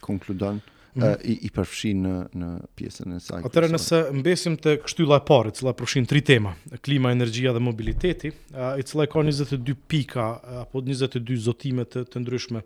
konkludon 0.00 0.60
Mm 0.90 1.02
-hmm. 1.02 1.22
i, 1.22 1.32
i 1.46 1.50
përfshin 1.54 2.00
në, 2.02 2.14
në 2.34 2.46
pjesën 2.76 3.12
e 3.16 3.20
saj. 3.22 3.42
Atëra 3.46 3.68
nëse 3.70 3.98
mbesim 4.12 4.56
të 4.58 4.72
kështylla 4.82 5.20
e 5.20 5.24
parit, 5.28 5.54
cilat 5.60 5.76
përfshin 5.78 6.08
tri 6.10 6.18
tema, 6.26 6.54
klima, 6.82 7.12
energjia 7.14 7.52
dhe 7.54 7.60
mobiliteti, 7.62 8.28
i 8.32 8.82
cëla 8.88 8.96
mhm. 8.96 9.04
e 9.04 9.06
ka 9.06 9.18
22 9.20 9.76
pika, 9.86 10.24
apo 10.64 10.80
22 10.82 11.36
zotimet 11.46 11.94
të, 11.94 12.02
të 12.10 12.20
ndryshme, 12.24 12.62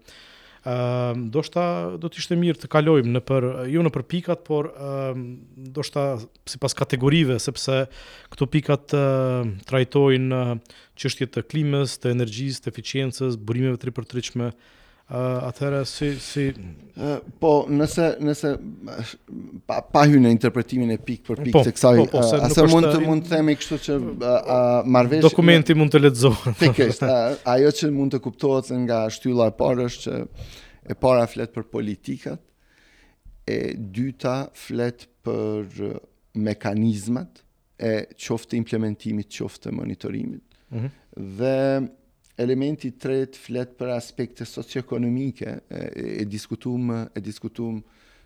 Ehm, 0.64 1.26
do 1.28 1.42
shta 1.44 1.62
do 2.00 2.08
të 2.08 2.22
ishte 2.22 2.36
mirë 2.40 2.62
të 2.62 2.68
kalojmë 2.72 3.10
në 3.18 3.20
për, 3.30 3.46
jo 3.72 3.82
në 3.84 3.90
për 3.92 4.04
pikat, 4.12 4.44
por 4.48 4.70
ehm, 4.72 5.24
do 5.76 5.84
shta 5.84 6.04
si 6.48 6.60
pas 6.62 6.72
kategorive, 6.78 7.36
sepse 7.44 7.80
këto 8.32 8.48
pikat 8.54 8.94
uh, 8.96 9.44
trajtojnë 9.68 10.38
uh, 10.38 10.54
qështje 11.00 11.28
të 11.34 11.44
klimës, 11.52 11.98
të 12.00 12.14
energjisë, 12.16 12.64
të 12.66 12.72
eficiencës, 12.74 13.36
burimeve 13.48 13.82
të 13.82 13.90
ripërtryqme, 13.90 14.50
Uh, 15.04 15.36
atëherë 15.52 15.82
si 15.84 16.06
si 16.16 16.46
uh, 16.96 17.18
po 17.36 17.66
nëse 17.68 18.06
nëse 18.24 18.50
pa, 19.68 19.82
pa 19.84 20.06
hyrë 20.08 20.22
në 20.24 20.30
interpretimin 20.32 20.94
e 20.94 20.94
pikë 20.96 21.26
për 21.26 21.40
pikë 21.44 21.56
po, 21.58 21.62
të 21.66 21.72
kësaj 21.76 21.98
po, 21.98 22.04
po 22.14 22.20
uh, 22.24 22.44
asë 22.46 22.62
mund 22.72 22.86
të 22.88 23.00
mund 23.04 23.26
të 23.26 23.32
themi 23.34 23.56
kështu 23.60 23.78
që 23.84 23.96
uh, 24.14 24.54
uh, 24.88 25.16
dokumenti 25.26 25.76
mund 25.76 25.92
të 25.92 26.00
lexohet 26.06 26.56
pikërisht 26.62 27.04
uh, 27.04 27.34
ajo 27.52 27.72
që 27.82 27.90
mund 27.92 28.14
të 28.16 28.20
kuptohet 28.24 28.70
nga 28.86 29.02
shtylla 29.12 29.50
e 29.52 29.54
parë 29.58 29.86
është 29.90 30.06
që 30.06 30.48
e 30.94 30.96
para 31.04 31.28
flet 31.28 31.52
për 31.52 31.66
politikat 31.76 32.40
e 33.52 33.58
dyta 33.76 34.38
flet 34.56 35.04
për 35.26 35.90
mekanizmat 36.48 37.44
e 37.76 37.92
qoftë 38.24 38.56
implementimit 38.56 39.28
qoftë 39.36 39.74
monitorimit 39.82 40.40
mm 40.72 40.80
-hmm. 40.80 41.36
dhe 41.42 41.92
elementi 42.40 42.90
tretë 42.98 43.38
flet 43.38 43.74
për 43.78 43.92
aspekte 43.94 44.46
socioekonomike 44.48 45.46
e, 45.46 45.82
e 45.94 46.06
e 46.24 46.26
diskutuam 47.24 47.76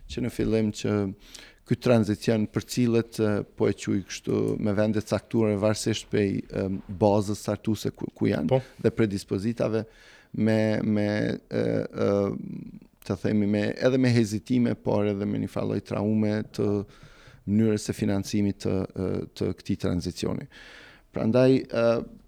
që 0.09 0.23
në 0.25 0.31
fillim 0.33 0.71
që 0.73 0.93
ky 1.69 1.77
tranzicion 1.77 2.47
për 2.49 2.65
cilët 2.73 3.19
po 3.57 3.67
e 3.69 3.75
quaj 3.77 3.99
kështu 4.09 4.39
me 4.65 4.73
vende 4.73 5.03
caktuara 5.05 5.57
varësisht 5.61 6.07
pe 6.09 6.23
um, 6.57 6.79
bazës 6.97 7.43
sartuse 7.45 7.91
ku, 7.93 8.09
ku 8.17 8.29
janë 8.31 8.49
po. 8.49 8.61
dhe 8.81 8.89
predispozitave 8.89 9.83
me 10.45 10.59
me 10.85 11.07
e, 11.29 11.59
e, 11.59 12.09
të 13.05 13.17
themi 13.21 13.45
me 13.49 13.63
edhe 13.77 13.97
me 14.01 14.09
hezitime 14.13 14.73
por 14.75 15.05
edhe 15.13 15.25
me 15.25 15.39
një 15.45 15.53
falloj 15.53 15.79
traume 15.89 16.39
të 16.57 16.65
mënyrës 17.49 17.87
së 17.89 17.93
financimit 17.97 18.59
të 18.61 18.73
të 19.33 19.47
këtij 19.57 19.77
tranzicioni. 19.81 20.45
Prandaj 21.11 21.61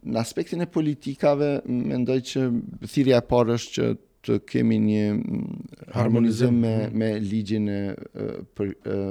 në 0.03 0.17
aspektin 0.21 0.63
e 0.63 0.67
politikave 0.73 1.50
mendoj 1.69 2.19
që 2.31 2.45
thirrja 2.89 3.19
e 3.21 3.25
parë 3.31 3.57
është 3.59 3.73
që 3.81 3.89
të 4.27 4.38
kemi 4.50 4.79
një 4.81 5.03
harmonizim 5.97 6.57
me 6.61 6.71
me 7.01 7.11
ligjin 7.21 7.67
e 7.69 7.79
për 8.57 8.71
e, 8.73 9.05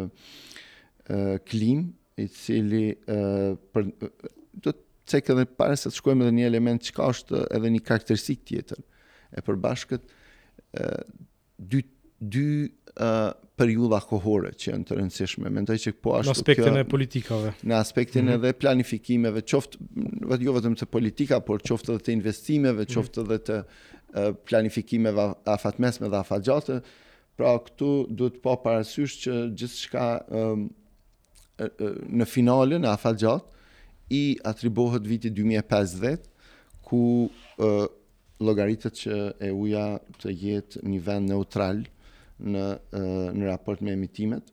klim, 1.51 1.87
i 2.21 2.27
cili 2.31 2.83
për, 3.07 3.87
do 3.87 4.73
të 4.73 4.77
cekë 5.11 5.35
edhe 5.35 5.47
pare 5.59 5.79
se 5.81 5.89
të 5.91 5.97
shkojmë 5.99 6.27
edhe 6.27 6.35
një 6.39 6.49
element 6.51 6.85
që 6.87 6.95
ka 6.99 7.07
është 7.15 7.41
edhe 7.59 7.71
një 7.75 7.81
karakteristik 7.89 8.45
tjetër 8.47 8.83
e 9.31 9.43
përbashkët 9.47 10.03
uh, 10.03 11.03
dy, 11.59 11.81
dy 12.35 12.45
periudha 13.61 14.01
kohore 14.09 14.53
që 14.57 14.71
janë 14.73 14.87
të 14.89 14.97
rëndësishme. 14.97 15.51
Mendoj 15.57 15.77
që 15.85 15.93
po 16.05 16.15
ashtu 16.19 16.31
në 16.33 16.37
aspektin 16.37 16.79
e 16.81 16.85
politikave. 16.89 17.51
Në 17.69 17.77
aspektin 17.81 18.25
mm 18.25 18.31
-hmm. 18.33 18.49
edhe 18.53 18.59
planifikimeve, 18.63 19.43
qoftë 19.53 19.85
vetë 20.33 20.47
jo 20.49 20.55
vetëm 20.57 20.77
të 20.81 20.89
politika, 20.97 21.41
por 21.49 21.61
qoftë 21.71 21.93
edhe 21.95 22.07
të 22.07 22.15
investimeve, 22.19 22.85
mhm. 22.87 22.95
qoftë 22.95 23.25
edhe 23.25 23.41
të 23.51 23.61
planifikimeve 24.49 25.27
afatmesme 25.57 26.09
dhe 26.09 26.21
afatgjate. 26.23 26.81
Pra 27.37 27.53
këtu 27.67 27.91
duhet 28.17 28.41
pa 28.45 28.55
po 28.57 28.63
parasysh 28.67 29.15
që 29.25 29.35
gjithë 29.61 29.79
shka 29.85 30.09
um, 30.41 30.67
në 32.21 32.25
finalin 32.35 32.85
e 32.85 32.91
afatgjat 32.97 33.45
i 34.17 34.25
atribohet 34.51 35.07
viti 35.07 35.31
2050, 35.37 36.23
ku 36.91 37.05
uh, 37.31 37.87
logaritet 38.49 38.95
që 39.03 39.17
e 39.49 39.51
uja 39.63 39.89
të 40.23 40.29
jetë 40.45 40.79
një 40.91 41.01
vend 41.07 41.29
neutral 41.33 41.85
në 42.49 42.65
në 43.39 43.49
raport 43.49 43.81
me 43.85 43.95
emitimet. 43.97 44.51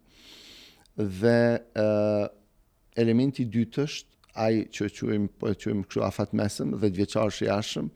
Dhe 0.98 1.38
ë 1.58 1.88
elementi 2.98 3.46
i 3.46 3.51
dytë 3.53 3.84
është 3.86 4.32
ai 4.41 4.63
që 4.70 4.89
quajm 5.00 5.27
po 5.41 5.51
e 5.51 5.56
quajm 5.58 5.84
kështu 5.86 6.03
afat 6.06 6.34
mesëm 6.38 6.75
dhe 6.82 6.89
vjeçarësh 6.98 7.44
i 7.46 7.48
jashtëm 7.50 7.88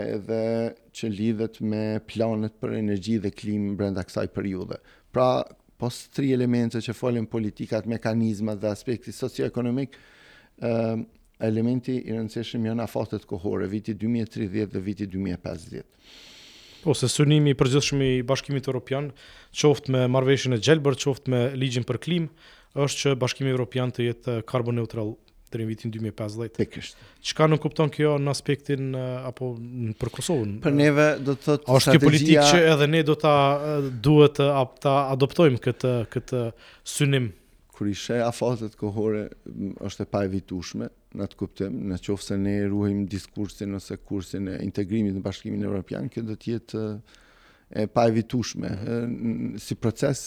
edhe 0.00 0.38
që 0.96 1.10
lidhet 1.14 1.60
me 1.62 1.84
planet 2.10 2.56
për 2.60 2.74
energji 2.80 3.18
dhe 3.22 3.30
klimë 3.30 3.76
brenda 3.78 4.02
kësaj 4.04 4.26
periudhe. 4.34 4.80
Pra, 5.14 5.44
pas 5.78 5.98
tri 6.14 6.32
elemente 6.34 6.82
që 6.82 6.96
folen 6.98 7.28
politikat, 7.30 7.86
mekanizmat 7.86 8.58
dhe 8.60 8.72
aspekti 8.74 9.14
socioekonomik, 9.14 9.94
ë 10.58 11.04
elementi 11.44 11.98
i 12.00 12.14
rëndësishëm 12.14 12.66
janë 12.70 12.82
afatet 12.84 13.24
kohore, 13.28 13.66
viti 13.68 13.94
2030 13.94 14.70
dhe 14.74 14.82
viti 14.86 15.06
2050. 15.10 15.82
Ose 16.88 17.06
po, 17.08 17.12
synimi 17.12 17.54
i 17.54 17.56
përgjithshëm 17.58 18.00
i 18.06 18.10
Bashkimit 18.26 18.68
Evropian, 18.68 19.10
qoftë 19.56 19.92
me 19.94 20.04
marrëveshjen 20.12 20.56
e 20.56 20.60
gjelbër, 20.64 20.96
qoftë 21.00 21.32
me 21.32 21.44
ligjin 21.58 21.86
për 21.88 22.00
klim, 22.04 22.26
është 22.76 23.00
që 23.04 23.14
Bashkimi 23.22 23.52
Evropian 23.54 23.92
të 23.94 24.08
jetë 24.10 24.38
karbon 24.50 24.76
neutral 24.80 25.14
deri 25.54 25.64
në 25.64 25.70
vitin 25.70 25.92
2050. 25.94 26.56
Pikërisht. 26.58 26.98
Çka 27.30 27.46
nuk 27.48 27.62
kupton 27.62 27.92
kjo 27.94 28.16
në 28.20 28.32
aspektin 28.32 28.88
apo 28.98 29.52
në 29.60 29.94
për 30.00 30.10
Kosovën? 30.16 30.56
Për 30.64 30.74
neve 30.76 31.04
do 31.28 31.36
të 31.38 31.44
thotë 31.46 31.62
strategjia. 31.62 31.78
Është 31.84 32.02
politikë 32.08 32.48
që 32.50 32.62
edhe 32.72 32.88
ne 32.90 33.04
do 33.10 33.16
ta 33.22 33.34
duhet 34.08 34.36
të 34.40 34.48
ta 34.82 34.96
adoptojmë 35.14 35.62
këtë 35.68 35.94
këtë 36.16 36.42
synim 36.94 37.30
kur 37.74 37.88
i 37.90 37.92
sheh 37.98 38.20
afatet 38.26 38.74
kohore 38.78 39.22
është 39.88 40.04
e 40.06 40.08
pa 40.14 40.20
evitueshme 40.28 40.86
në 41.18 41.26
atë 41.28 41.36
kuptim, 41.38 41.76
në 41.92 41.98
qofë 42.02 42.26
se 42.26 42.38
ne 42.40 42.54
ruajmë 42.70 43.04
diskursin 43.12 43.76
ose 43.78 43.96
kursin 44.02 44.50
e 44.50 44.56
integrimit 44.64 45.14
në 45.16 45.22
Bashkimin 45.22 45.62
Evropian, 45.68 46.08
kjo 46.10 46.24
do 46.26 46.34
të 46.36 46.52
jetë 46.54 46.82
e 47.82 47.86
pa 47.90 48.04
evitushme 48.10 48.70
si 49.62 49.76
proces 49.80 50.24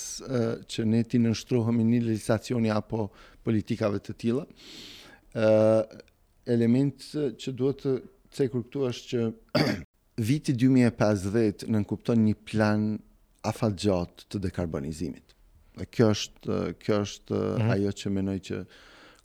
që 0.74 0.86
ne 0.90 1.02
ti 1.08 1.20
nënshtrohemi 1.24 1.86
në 1.90 2.00
legislacioni 2.10 2.72
apo 2.74 3.10
politikave 3.48 4.02
të 4.04 4.16
tilla. 4.24 4.46
ë 5.36 5.84
element 6.48 7.04
që 7.38 7.52
duhet 7.60 7.82
të 7.84 7.92
cekur 8.38 8.64
këtu 8.64 8.86
është 8.88 9.08
që 9.12 9.66
viti 10.30 10.56
2050 10.56 11.68
nënkupton 11.76 12.22
një 12.28 12.36
plan 12.48 12.86
afatgjat 13.52 14.24
të 14.32 14.40
dekarbonizimit. 14.48 15.24
Dhe 15.78 15.86
kjo 15.94 16.08
është 16.16 16.60
kjo 16.82 17.02
është 17.06 17.36
mm 17.36 17.62
-hmm. 17.62 17.72
ajo 17.76 17.92
që 18.00 18.10
mendoj 18.16 18.38
që 18.48 18.64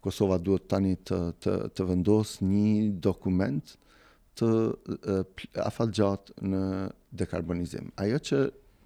Kosova 0.03 0.39
duhet 0.43 0.67
tani 0.71 0.97
të 1.07 1.19
të 1.43 1.53
të 1.79 1.85
vendos 1.87 2.33
një 2.43 2.91
dokument 3.07 3.71
të 4.41 4.49
afalgjat 5.69 6.33
në 6.43 6.63
dekarbonizim. 7.23 7.91
Ajo 8.03 8.19
që 8.19 8.41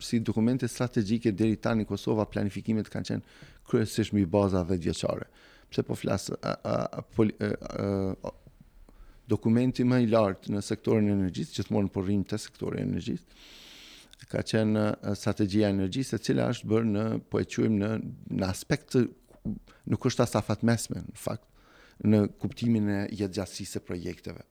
si 0.09 0.21
dokumente 0.29 0.69
strategjike 0.69 1.33
deri 1.33 1.57
tani 1.57 1.87
Kosova 1.89 2.29
planifikimet 2.29 2.91
kanë 2.93 3.11
qenë 3.11 3.45
kryesisht 3.71 4.13
mbi 4.13 4.27
baza 4.37 4.61
vetëvjeçare. 4.69 5.29
Pse 5.73 5.85
po 5.89 5.97
flas 5.99 6.29
dokumenti 9.33 9.87
më 9.89 10.03
i 10.05 10.11
lartë 10.13 10.53
në 10.53 10.61
sektorin 10.63 11.09
e 11.09 11.17
energjisë, 11.17 11.55
gjithmonë 11.57 11.89
po 11.97 12.05
rrim 12.05 12.27
te 12.29 12.37
sektori 12.39 12.83
i 12.83 12.87
energjisë 12.87 14.27
ka 14.31 14.43
qenë 14.49 14.85
strategjia 15.17 15.69
energjisë 15.73 16.17
e 16.19 16.23
cila 16.27 16.47
është 16.53 16.69
bërë 16.71 16.87
në 16.93 17.03
po 17.33 17.41
e 17.41 17.47
quajmë 17.53 17.79
në 17.81 17.91
në 18.41 18.47
aspekt 18.49 18.95
nuk 19.87 20.07
është 20.09 20.25
asa 20.27 20.43
fatmesme, 20.45 21.03
në 21.07 21.19
fakt, 21.21 21.45
në 22.07 22.23
kuptimin 22.43 22.89
e 22.93 22.99
jetëgjatsisë 23.15 23.81
e 23.81 23.85
projekteve. 23.89 24.43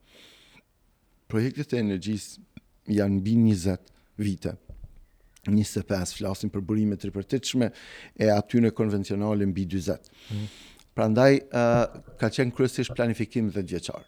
Projektet 1.30 1.74
e 1.74 1.80
energjisë 1.82 2.64
janë 2.96 3.20
bi 3.26 3.36
20 3.38 3.92
vite, 4.22 4.54
25 5.46 6.16
flasin 6.20 6.50
për 6.50 6.64
burime 6.66 6.98
të 6.98 7.12
përtiqme 7.14 7.70
e 8.18 8.30
aty 8.34 8.62
në 8.64 8.72
konvencionalin 8.74 9.52
bi 9.54 9.66
20. 9.76 9.98
Mhm. 10.32 10.52
Pra 10.96 11.10
ndaj, 11.12 11.34
ka 12.16 12.30
qenë 12.32 12.54
kryesisht 12.56 12.94
planifikim 12.96 13.50
dhe 13.52 13.62
djeqarë. 13.68 14.06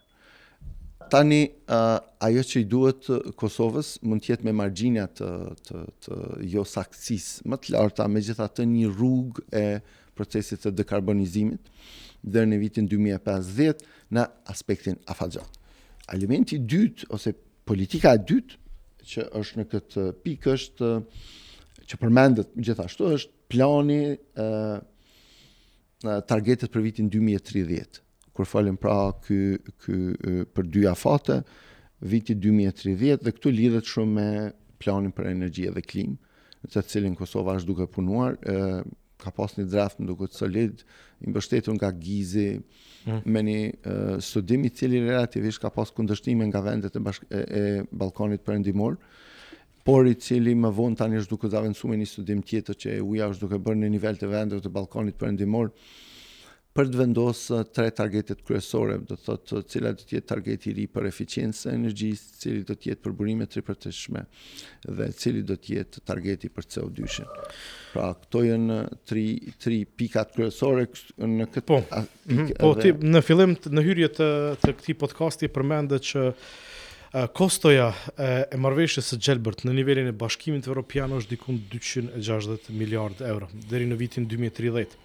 Tani, 1.12 1.42
ajo 2.24 2.42
që 2.48 2.60
i 2.60 2.64
duhet 2.68 3.06
Kosovës 3.40 3.94
mund 4.04 4.22
tjetë 4.24 4.44
me 4.48 4.52
marginja 4.56 5.04
të, 5.08 5.28
të, 5.68 5.82
të 6.04 6.18
jo 6.54 6.64
saksis 6.68 7.28
më 7.48 7.58
të 7.64 7.74
larta, 7.74 8.06
me 8.12 8.20
gjitha 8.24 8.46
të 8.52 8.64
një 8.72 8.88
rrug 8.94 9.38
e 9.56 9.62
procesit 10.18 10.64
të 10.64 10.72
dekarbonizimit 10.80 11.68
dhe 12.26 12.42
në 12.50 12.56
vitin 12.62 12.88
2050 12.90 13.84
në 14.16 14.24
aspektin 14.52 14.96
afazot. 15.12 15.50
Elementi 16.16 16.58
dytë 16.58 17.06
ose 17.14 17.30
politika 17.68 18.14
e 18.18 18.22
dytë 18.30 18.64
që 19.08 19.26
është 19.38 19.60
në 19.60 19.66
këtë 19.72 20.06
pikë 20.24 20.54
është 20.58 20.90
që 21.88 21.98
përmendet 22.02 22.50
gjithashtu 22.66 23.12
është 23.16 23.50
plani 23.52 24.00
ë 24.16 24.50
targetet 26.30 26.72
për 26.74 26.84
vitin 26.88 27.08
2030. 27.12 28.02
Kur 28.36 28.46
falim 28.48 28.76
pra 28.80 28.98
ky 29.24 29.38
ky 29.82 30.00
për 30.54 30.68
dy 30.74 30.86
afate 30.90 31.40
viti 32.10 32.34
2030 32.38 33.24
dhe 33.26 33.32
këtu 33.36 33.52
lidhet 33.54 33.88
shumë 33.92 34.14
me 34.18 34.28
planin 34.78 35.12
për 35.16 35.30
energji 35.32 35.70
dhe 35.74 35.82
klim, 35.82 36.12
në 36.62 36.68
të 36.70 36.82
cilin 36.92 37.16
Kosova 37.18 37.56
është 37.58 37.68
duke 37.70 37.86
punuar, 37.94 38.36
ka 39.22 39.30
pas 39.34 39.54
një 39.58 39.66
draft 39.72 39.98
në 40.00 40.06
duke 40.12 40.28
të 40.30 40.38
solid, 40.38 40.82
i 41.24 41.30
mbështetur 41.32 41.74
nga 41.76 41.90
gizi, 42.06 42.48
mm. 43.08 43.20
me 43.32 43.42
një 43.48 43.58
uh, 43.68 44.16
studim 44.22 44.64
i 44.68 44.72
cili 44.80 45.00
relativisht 45.04 45.62
ka 45.64 45.72
pas 45.74 45.90
këndështime 45.96 46.46
nga 46.52 46.62
vendet 46.64 46.96
e, 46.98 47.02
bashk, 47.08 47.26
e, 47.30 47.64
e 47.82 47.82
për 48.46 48.54
endimor, 48.54 48.98
por 49.88 50.06
i 50.06 50.14
cili 50.20 50.52
më 50.58 50.70
vonë 50.76 51.00
tani 51.00 51.18
është 51.18 51.32
duke 51.34 51.48
të 51.48 51.58
avendësume 51.62 51.96
një 51.98 52.06
studim 52.12 52.42
tjetër 52.44 52.78
që 52.82 52.90
e 52.98 53.00
uja 53.04 53.28
është 53.32 53.46
duke 53.46 53.60
bërë 53.66 53.82
në 53.82 53.90
nivel 53.96 54.18
të 54.20 54.30
vendet 54.32 54.66
e 54.68 54.72
balkonit 54.78 55.16
për 55.18 55.32
endimor, 55.32 55.72
për 56.76 56.88
të 56.92 56.98
vendosë 57.00 57.58
tre 57.74 57.88
targetet 57.96 58.42
kryesore, 58.46 58.98
do 59.08 59.16
të 59.16 59.26
thotë 59.26 59.60
cilat 59.72 59.98
do 60.00 60.06
të 60.08 60.16
jetë 60.18 60.28
targeti 60.30 60.70
i 60.70 60.74
ri 60.76 60.84
për 60.92 61.08
eficiencën 61.10 61.72
e 61.72 61.78
energjisë, 61.78 62.26
i 62.36 62.42
cili 62.42 62.64
do 62.68 62.76
të 62.76 62.90
jetë 62.92 63.02
për 63.06 63.14
burime 63.20 63.46
të 63.50 63.60
ripërtëshme 63.62 64.22
dhe 64.98 65.08
i 65.12 65.16
cili 65.18 65.42
do 65.48 65.56
të 65.58 65.74
jetë 65.78 66.04
targeti 66.10 66.50
për 66.54 66.68
CO2-shën. 66.76 67.28
Pra, 67.94 68.10
këto 68.22 68.44
janë 68.46 68.78
tre 69.08 69.24
tre 69.64 69.78
pikat 69.98 70.34
kryesore 70.36 70.86
në 71.24 71.48
këtë 71.54 71.66
po, 71.72 71.80
a, 71.90 72.04
pik, 72.26 72.38
mhm. 72.38 72.52
po 72.62 72.74
dhe... 72.78 72.84
ti 73.00 73.12
në 73.16 73.24
fillim 73.28 73.56
të, 73.58 73.74
në 73.78 73.86
hyrje 73.88 74.10
të 74.20 74.30
të 74.62 74.74
këtij 74.82 74.98
podcasti 75.04 75.52
përmende 75.58 76.02
që 76.10 76.26
kostoja 77.34 77.86
e, 78.20 78.44
e 78.52 79.00
së 79.02 79.16
Gjelbërt 79.16 79.62
në 79.64 79.72
nivelin 79.78 80.10
e 80.10 80.12
Bashkimit 80.12 80.66
Evropian 80.68 81.14
është 81.16 81.30
diku 81.38 81.54
260 81.72 82.68
miliardë 82.76 83.24
euro 83.32 83.48
deri 83.70 83.86
në 83.88 83.96
vitin 83.96 84.26
2030. 84.28 85.00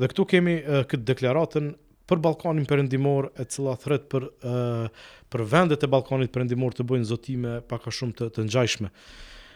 Dhe 0.00 0.08
këtu 0.10 0.24
kemi 0.30 0.54
uh, 0.60 0.82
këtë 0.90 1.06
deklaratën 1.12 1.70
për 2.10 2.18
Ballkanin 2.24 2.66
Perëndimor, 2.68 3.30
e 3.40 3.46
cila 3.48 3.76
thret 3.80 4.08
për 4.12 4.26
uh, 4.48 5.06
për 5.32 5.44
vendet 5.52 5.86
e 5.86 5.90
Ballkanit 5.90 6.32
Perëndimor 6.34 6.74
të 6.76 6.84
bëjnë 6.90 7.08
zotime 7.10 7.54
pak 7.70 7.86
a 7.88 7.94
shumë 7.96 8.18
të, 8.18 8.28
të 8.36 8.44
ngjajshme. 8.48 8.90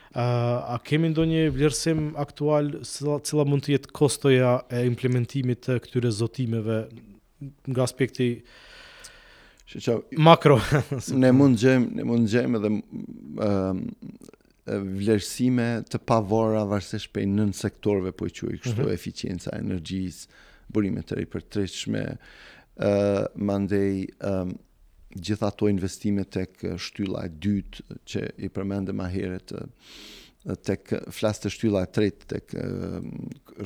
ë 0.09 0.15
uh, 0.15 0.23
eh, 0.23 0.55
a 0.75 0.79
kemi 0.89 1.11
ndonjë 1.13 1.41
vlerësim 1.53 1.99
aktual 2.19 2.71
se 2.89 3.03
cila, 3.03 3.17
cila 3.29 3.45
mund 3.45 3.67
të 3.67 3.75
jetë 3.75 3.91
kostoja 3.99 4.53
e 4.73 4.79
implementimit 4.89 5.61
të 5.67 5.77
këtyre 5.85 6.13
zotimeve 6.23 6.79
nga 7.69 7.83
aspekti 7.85 8.31
Shqo, 9.69 9.99
makro 10.25 10.57
ne 11.23 11.29
mund 11.37 11.59
gjejm 11.61 11.83
ne 11.99 12.05
mund 12.09 12.31
gjejm 12.33 12.57
edhe 12.57 12.71
vlerësime 14.77 15.67
të 15.91 16.01
pavora 16.09 16.63
varësisht 16.69 17.13
për 17.15 17.27
nën 17.37 17.55
sektorëve 17.57 18.13
po 18.17 18.29
i 18.29 18.35
quaj 18.35 18.59
kështu 18.65 18.77
mm 18.77 18.85
-hmm. 18.85 18.95
eficienca 18.95 19.51
e 19.57 19.61
energjisë, 19.63 20.29
burime 20.69 21.03
të 21.03 21.15
ripërtëritshme, 21.23 22.03
ë 22.77 22.93
uh, 22.93 23.25
mandej 23.37 24.07
ë 24.21 24.37
um, 24.43 24.57
ato 25.49 25.69
investime 25.69 26.25
tek 26.25 26.65
shtylla 26.79 27.25
e 27.27 27.35
dytë 27.41 27.95
që 28.07 28.29
i 28.39 28.49
përmendëm 28.49 28.97
më 28.97 29.09
herët 29.13 29.53
tek 30.65 30.93
flas 31.11 31.39
të 31.41 31.51
shtylla 31.51 31.81
e 31.83 31.87
tretë 31.87 32.27
tek 32.33 32.53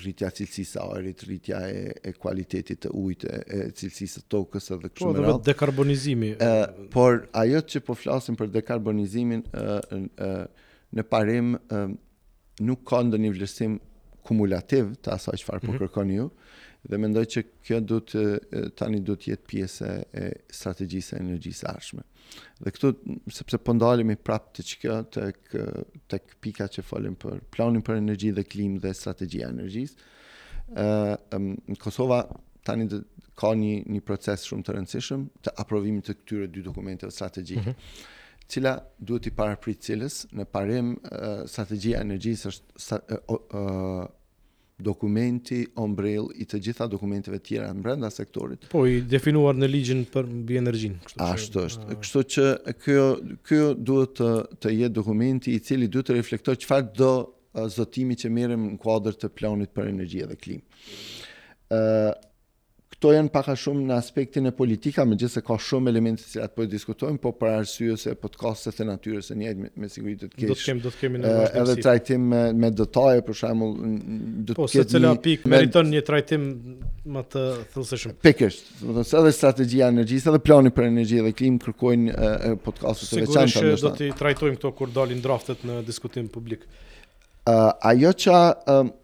rritja 0.03 0.29
e 0.29 0.31
cilësisë 0.37 0.71
së 0.73 0.87
ajrit, 0.97 1.23
rritja 1.27 1.59
e 1.61 1.93
e 2.05 2.13
cilësisë 2.13 2.81
së 2.83 2.89
ujit, 2.93 3.25
e 3.25 3.59
cilësisë 3.77 4.15
së 4.19 4.23
tokës 4.29 4.71
edhe 4.71 4.89
po, 4.89 4.89
kështu 4.91 5.13
me 5.13 5.21
radhë. 5.21 5.33
Po, 5.39 5.45
dekarbonizimi. 5.51 6.33
Ë, 6.37 6.89
por 6.91 7.29
ajo 7.33 7.59
që 7.61 7.81
po 7.81 7.95
flasim 7.95 8.37
për 8.37 8.51
dekarbonizimin 8.57 9.43
ë 9.53 9.81
ë 10.19 10.47
në 10.97 11.05
parim 11.09 11.53
uh, 11.59 11.89
nuk 12.69 12.83
ka 12.89 13.01
ndonjë 13.07 13.25
një 13.27 13.33
vlerësim 13.37 13.77
kumulativ 14.27 14.93
të 15.03 15.15
asaj 15.17 15.41
që 15.41 15.49
farë 15.49 15.63
mm 15.63 15.63
-hmm. 15.63 15.67
po 15.67 15.73
mhm. 15.73 15.83
kërkon 15.87 16.13
ju, 16.17 16.27
dhe 16.91 16.99
mendoj 16.99 17.25
që 17.33 17.43
kjo 17.67 17.81
do 17.81 17.99
të, 18.03 18.23
tani 18.79 18.99
do 19.07 19.15
të 19.15 19.29
jetë 19.33 19.47
pjesë 19.47 19.91
e 20.19 20.25
strategjisë 20.51 21.15
e 21.17 21.21
energjisë 21.23 21.69
arshme. 21.73 22.03
Dhe 22.65 22.73
këtu, 22.75 22.91
sepse 23.37 23.59
po 23.59 23.75
ndalemi 23.77 24.17
prapë 24.27 24.51
të 24.57 24.65
që 24.69 24.81
kjo, 24.85 24.97
të, 25.15 25.27
kë, 26.09 26.19
pika 26.43 26.67
që 26.69 26.83
folim 26.83 27.15
për 27.15 27.39
planin 27.55 27.83
për 27.87 28.01
energji 28.01 28.33
dhe 28.35 28.43
klim 28.45 28.79
dhe 28.83 28.91
strategjia 28.99 29.49
energjisë, 29.55 29.95
në 30.73 31.79
Kosova 31.79 32.25
tani 32.67 32.89
do 32.91 33.03
ka 33.39 33.55
një, 33.55 33.83
një 33.87 34.01
proces 34.01 34.45
shumë 34.49 34.65
të 34.67 34.75
rëndësishëm 34.77 35.27
të 35.45 35.55
aprovimit 35.65 36.07
të 36.09 36.15
këtyre 36.19 36.49
dy 36.49 36.63
dokumenteve 36.67 37.11
strategjike. 37.15 37.71
Mm 37.77 37.77
-hmm 37.85 38.11
cila 38.49 38.77
duhet 38.99 39.29
i 39.29 39.33
parë 39.35 39.59
prit 39.63 39.83
cilës 39.85 40.23
në 40.35 40.47
parim 40.53 40.93
uh, 40.99 41.43
strategia 41.51 42.01
energjisë 42.05 42.51
është 42.53 42.99
uh, 43.03 43.37
uh, 43.37 44.09
dokumenti 44.83 45.61
ombrell 45.79 46.31
i 46.43 46.47
të 46.49 46.59
gjitha 46.67 46.89
dokumenteve 46.91 47.39
tjera 47.47 47.69
në 47.71 47.85
brenda 47.85 48.09
sektorit. 48.11 48.65
Po, 48.73 48.83
i 48.91 48.97
definuar 49.07 49.55
në 49.55 49.69
ligjin 49.71 50.01
për 50.11 50.27
bi 50.49 50.57
energjin. 50.59 50.97
Ashtu 51.23 51.63
është. 51.69 51.87
A... 51.87 51.93
Ah. 51.93 52.01
Kështu 52.03 52.23
që 52.35 52.47
kjo, 52.83 53.05
kjo 53.47 53.69
duhet 53.79 54.17
të, 54.19 54.33
të 54.65 54.73
jetë 54.79 54.97
dokumenti 54.97 55.55
i 55.55 55.61
cili 55.63 55.87
duhet 55.93 56.11
të 56.11 56.17
reflektojë 56.19 56.63
çfarë 56.65 56.91
do 56.99 57.13
zotimi 57.71 58.17
që 58.19 58.33
merem 58.33 58.67
në 58.73 58.81
kuadrë 58.83 59.19
të 59.23 59.31
planit 59.39 59.71
për 59.77 59.91
energjia 59.93 60.27
dhe 60.33 60.39
klimë. 60.41 60.85
Ë 61.71 61.81
Këto 63.03 63.17
janë 63.17 63.31
pak 63.35 63.47
a 63.51 63.55
shumë 63.59 63.81
në 63.89 63.95
aspektin 63.99 64.45
e 64.47 64.53
politika, 64.55 65.03
me 65.03 65.17
gjithë 65.19 65.41
se 65.41 65.41
ka 65.43 65.57
shumë 65.59 65.91
elementit 65.91 66.37
që 66.37 66.43
atë 66.45 66.55
po 66.55 66.63
e 66.63 66.69
diskutojmë, 66.71 67.17
po 67.25 67.33
për 67.35 67.49
arsye 67.51 67.97
se 67.99 68.13
podcastet 68.15 68.79
e 68.79 68.87
natyres 68.87 69.33
e 69.35 69.39
njëjtë 69.41 69.59
me, 69.65 69.71
me 69.75 69.89
do 69.89 70.29
të 70.29 70.31
keshë. 70.37 70.53
Do 70.53 70.55
të 70.55 70.67
kemi 70.69 70.85
do 70.87 70.93
të 70.95 71.01
kemi 71.01 71.23
në 71.25 71.33
vazhdimësi. 71.33 71.65
Edhe 71.65 71.75
trajtim 71.89 72.29
me, 72.31 72.43
me 72.63 72.71
detaje, 72.79 73.25
për 73.27 73.39
shembull, 73.41 73.73
do 74.47 74.55
po, 74.55 74.55
të 74.55 74.55
po, 74.55 74.55
ketë 74.55 74.55
një... 74.55 74.55
Po, 74.61 74.69
se 74.77 74.85
cëla 74.95 75.13
pikë 75.27 75.53
meriton 75.57 75.91
një 75.97 76.05
trajtim 76.13 76.47
më 77.19 77.25
të 77.35 77.45
thëllëseshëm. 77.75 78.15
Pikështë, 78.29 78.79
do 78.93 78.97
të 79.03 79.07
se 79.11 79.19
edhe 79.25 79.35
strategia 79.41 79.91
energjisë, 79.97 80.31
edhe 80.35 80.43
plani 80.47 80.75
për 80.79 80.89
energji 80.93 81.25
dhe 81.27 81.35
klimë 81.43 81.63
kërkojnë 81.67 82.19
e, 82.31 82.55
podcastet 82.69 83.19
e 83.19 83.27
veçanë. 83.27 83.57
Sigurisht 83.57 83.89
do 83.91 83.95
të 83.99 84.13
trajtojmë 84.23 84.61
këto 84.61 84.75
kur 84.79 84.95
dalin 84.95 85.27
draftet 85.27 85.67
në 85.67 85.83
diskutim 85.91 86.31
publik. 86.39 86.69
Uh, 87.51 87.73
ajo 87.91 88.15
që... 88.23 88.41
Uh, 88.71 88.99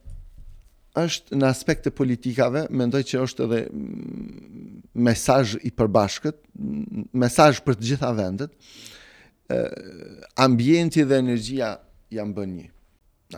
është 1.04 1.36
në 1.38 1.48
aspekt 1.48 1.84
të 1.86 1.92
politikave, 1.96 2.64
mendoj 2.74 3.02
që 3.10 3.20
është 3.26 3.46
edhe 3.46 3.60
mesazh 5.08 5.56
i 5.68 5.72
përbashkët, 5.78 6.40
mesazh 7.22 7.62
për 7.66 7.78
të 7.80 7.90
gjitha 7.92 8.12
vendet. 8.18 8.52
ë 9.48 9.56
ambienti 10.44 11.04
dhe 11.08 11.16
energjia 11.22 11.68
janë 12.12 12.34
bën 12.36 12.50
një 12.56 12.64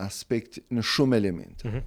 aspekt 0.03 0.57
në 0.75 0.81
shumë 0.83 1.15
elemente. 1.21 1.63
Mm 1.63 1.71
-hmm. 1.71 1.83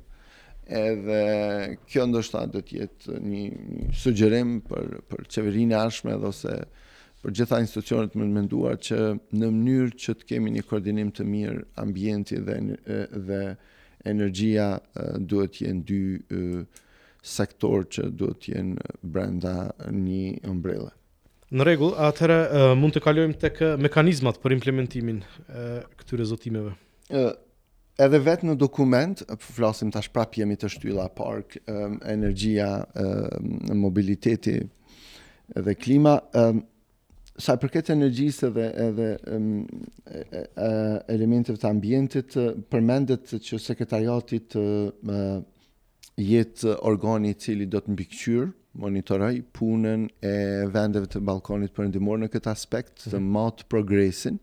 Edhe 0.66 1.76
kjo 1.88 2.06
ndoshta 2.06 2.46
do 2.52 2.58
të 2.64 2.72
jetë 2.78 3.18
një, 3.28 3.42
një 3.76 3.92
sugjerim 4.02 4.62
për 4.68 4.84
për 5.10 5.28
çeverinë 5.28 5.72
e 5.72 5.76
arshme 5.84 6.14
edhe 6.16 6.26
ose 6.26 6.54
për 7.22 7.30
gjitha 7.36 7.60
institucionet 7.60 8.14
më 8.16 8.24
të 8.24 8.32
menduar 8.38 8.76
që 8.86 8.98
në 9.38 9.46
mënyrë 9.58 9.94
që 10.02 10.10
të 10.14 10.24
kemi 10.30 10.50
një 10.50 10.62
koordinim 10.62 11.10
të 11.12 11.24
mirë 11.24 11.60
ambienti 11.84 12.36
dhe 12.46 12.56
dhe, 12.86 12.98
dhe 13.28 13.42
energjia 14.08 14.78
duhet 15.18 15.56
të 15.56 15.66
jenë 15.66 15.86
dy 15.88 16.66
sektor 17.34 17.86
që 17.94 18.08
duhet 18.20 18.40
të 18.44 18.54
jenë 18.54 18.90
brenda 19.02 19.54
një 19.90 20.44
ombrele. 20.50 20.92
Në 21.54 21.64
rregull, 21.68 21.92
atëherë 22.00 22.74
mund 22.80 22.94
të 22.96 23.02
kalojmë 23.04 23.38
tek 23.40 23.60
mekanizmat 23.78 24.40
për 24.42 24.54
implementimin 24.56 25.20
e 25.54 25.64
këtyre 26.02 26.28
zotimeve. 26.32 26.76
ë 27.10 27.32
Edhe 27.94 28.18
vetë 28.26 28.48
në 28.48 28.54
dokument, 28.58 29.20
po 29.28 29.36
flasim 29.54 29.86
tash 29.94 30.08
prapë 30.10 30.40
jemi 30.40 30.56
të 30.58 30.66
shtylla 30.72 31.04
park, 31.14 31.54
energjia, 32.10 32.82
mobiliteti 33.70 34.56
dhe 35.54 35.74
klima, 35.78 36.16
sa 37.36 37.56
i 37.56 37.60
përket 37.60 37.88
energjisë 37.94 38.48
dhe 38.54 38.66
edhe 38.86 39.06
um, 39.34 39.48
e, 40.06 40.20
e, 40.30 40.68
elementeve 41.14 41.58
të 41.58 41.66
ambientit 41.70 42.36
përmendet 42.70 43.32
që 43.42 43.58
sekretariati 43.62 44.38
të 44.52 44.64
jetë 46.22 46.76
organi 46.86 47.32
i 47.34 47.38
cili 47.42 47.66
do 47.66 47.80
të 47.82 47.94
mbikëqyr 47.96 48.50
monitoroj 48.84 49.32
punën 49.54 50.04
e 50.26 50.34
vendeve 50.74 51.10
të 51.10 51.22
ballkonit 51.26 51.74
perëndimor 51.74 52.20
në 52.22 52.30
këtë 52.36 52.50
aspekt 52.54 53.04
të 53.08 53.18
mhm. 53.18 53.28
mat 53.34 53.62
progresin 53.70 54.38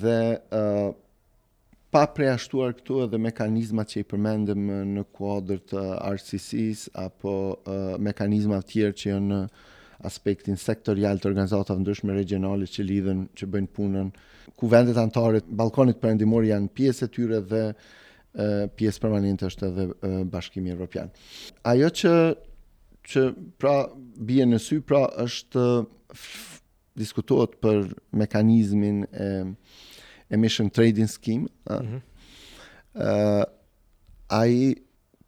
dhe 0.00 0.18
uh, 0.34 0.90
pa 1.92 2.02
përjashtuar 2.16 2.74
këtu 2.80 2.98
edhe 3.06 3.18
mekanizmat 3.22 3.90
që 3.94 4.02
i 4.02 4.06
përmendëm 4.10 4.66
në 4.96 5.04
kuadrin 5.14 5.74
e 5.74 5.82
RCC-s 6.16 6.90
apo 6.98 7.32
uh, 7.62 7.90
mekanizma 8.02 8.58
të 8.62 8.72
tjerë 8.74 8.96
që 9.02 9.10
janë 9.14 9.42
uh, 9.44 9.66
aspektin 10.06 10.56
sektorial 10.58 11.18
të 11.18 11.28
organizatave 11.32 11.80
ndryshme 11.82 12.14
regionale 12.14 12.66
që 12.70 12.84
lidhen 12.86 13.24
që 13.38 13.48
bëjnë 13.52 13.70
punën. 13.74 14.10
Kuvendet 14.58 14.98
anëtare 15.00 15.40
të 15.42 15.56
Ballkanit 15.58 15.98
Perëndimor 16.02 16.46
janë 16.46 16.70
pjesë 16.78 17.08
e 17.08 17.10
tyre 17.14 17.40
dhe 17.48 17.64
pjesë 18.78 19.00
permanente 19.02 19.48
është 19.48 19.66
edhe 19.66 20.22
Bashkimi 20.30 20.70
Evropian. 20.70 21.08
Ajo 21.66 21.88
që 21.98 22.12
që 23.08 23.22
pra 23.58 23.78
bie 24.28 24.44
në 24.46 24.58
sy 24.60 24.78
pra 24.84 25.00
është 25.24 25.62
diskutohet 26.98 27.54
për 27.62 27.94
mekanizmin 28.20 29.02
e 29.10 29.28
emission 30.36 30.68
trading 30.70 31.08
scheme. 31.08 31.48
Ëh. 31.64 31.82
Mm 31.82 31.86
-hmm. 31.88 33.48
Ai 34.28 34.74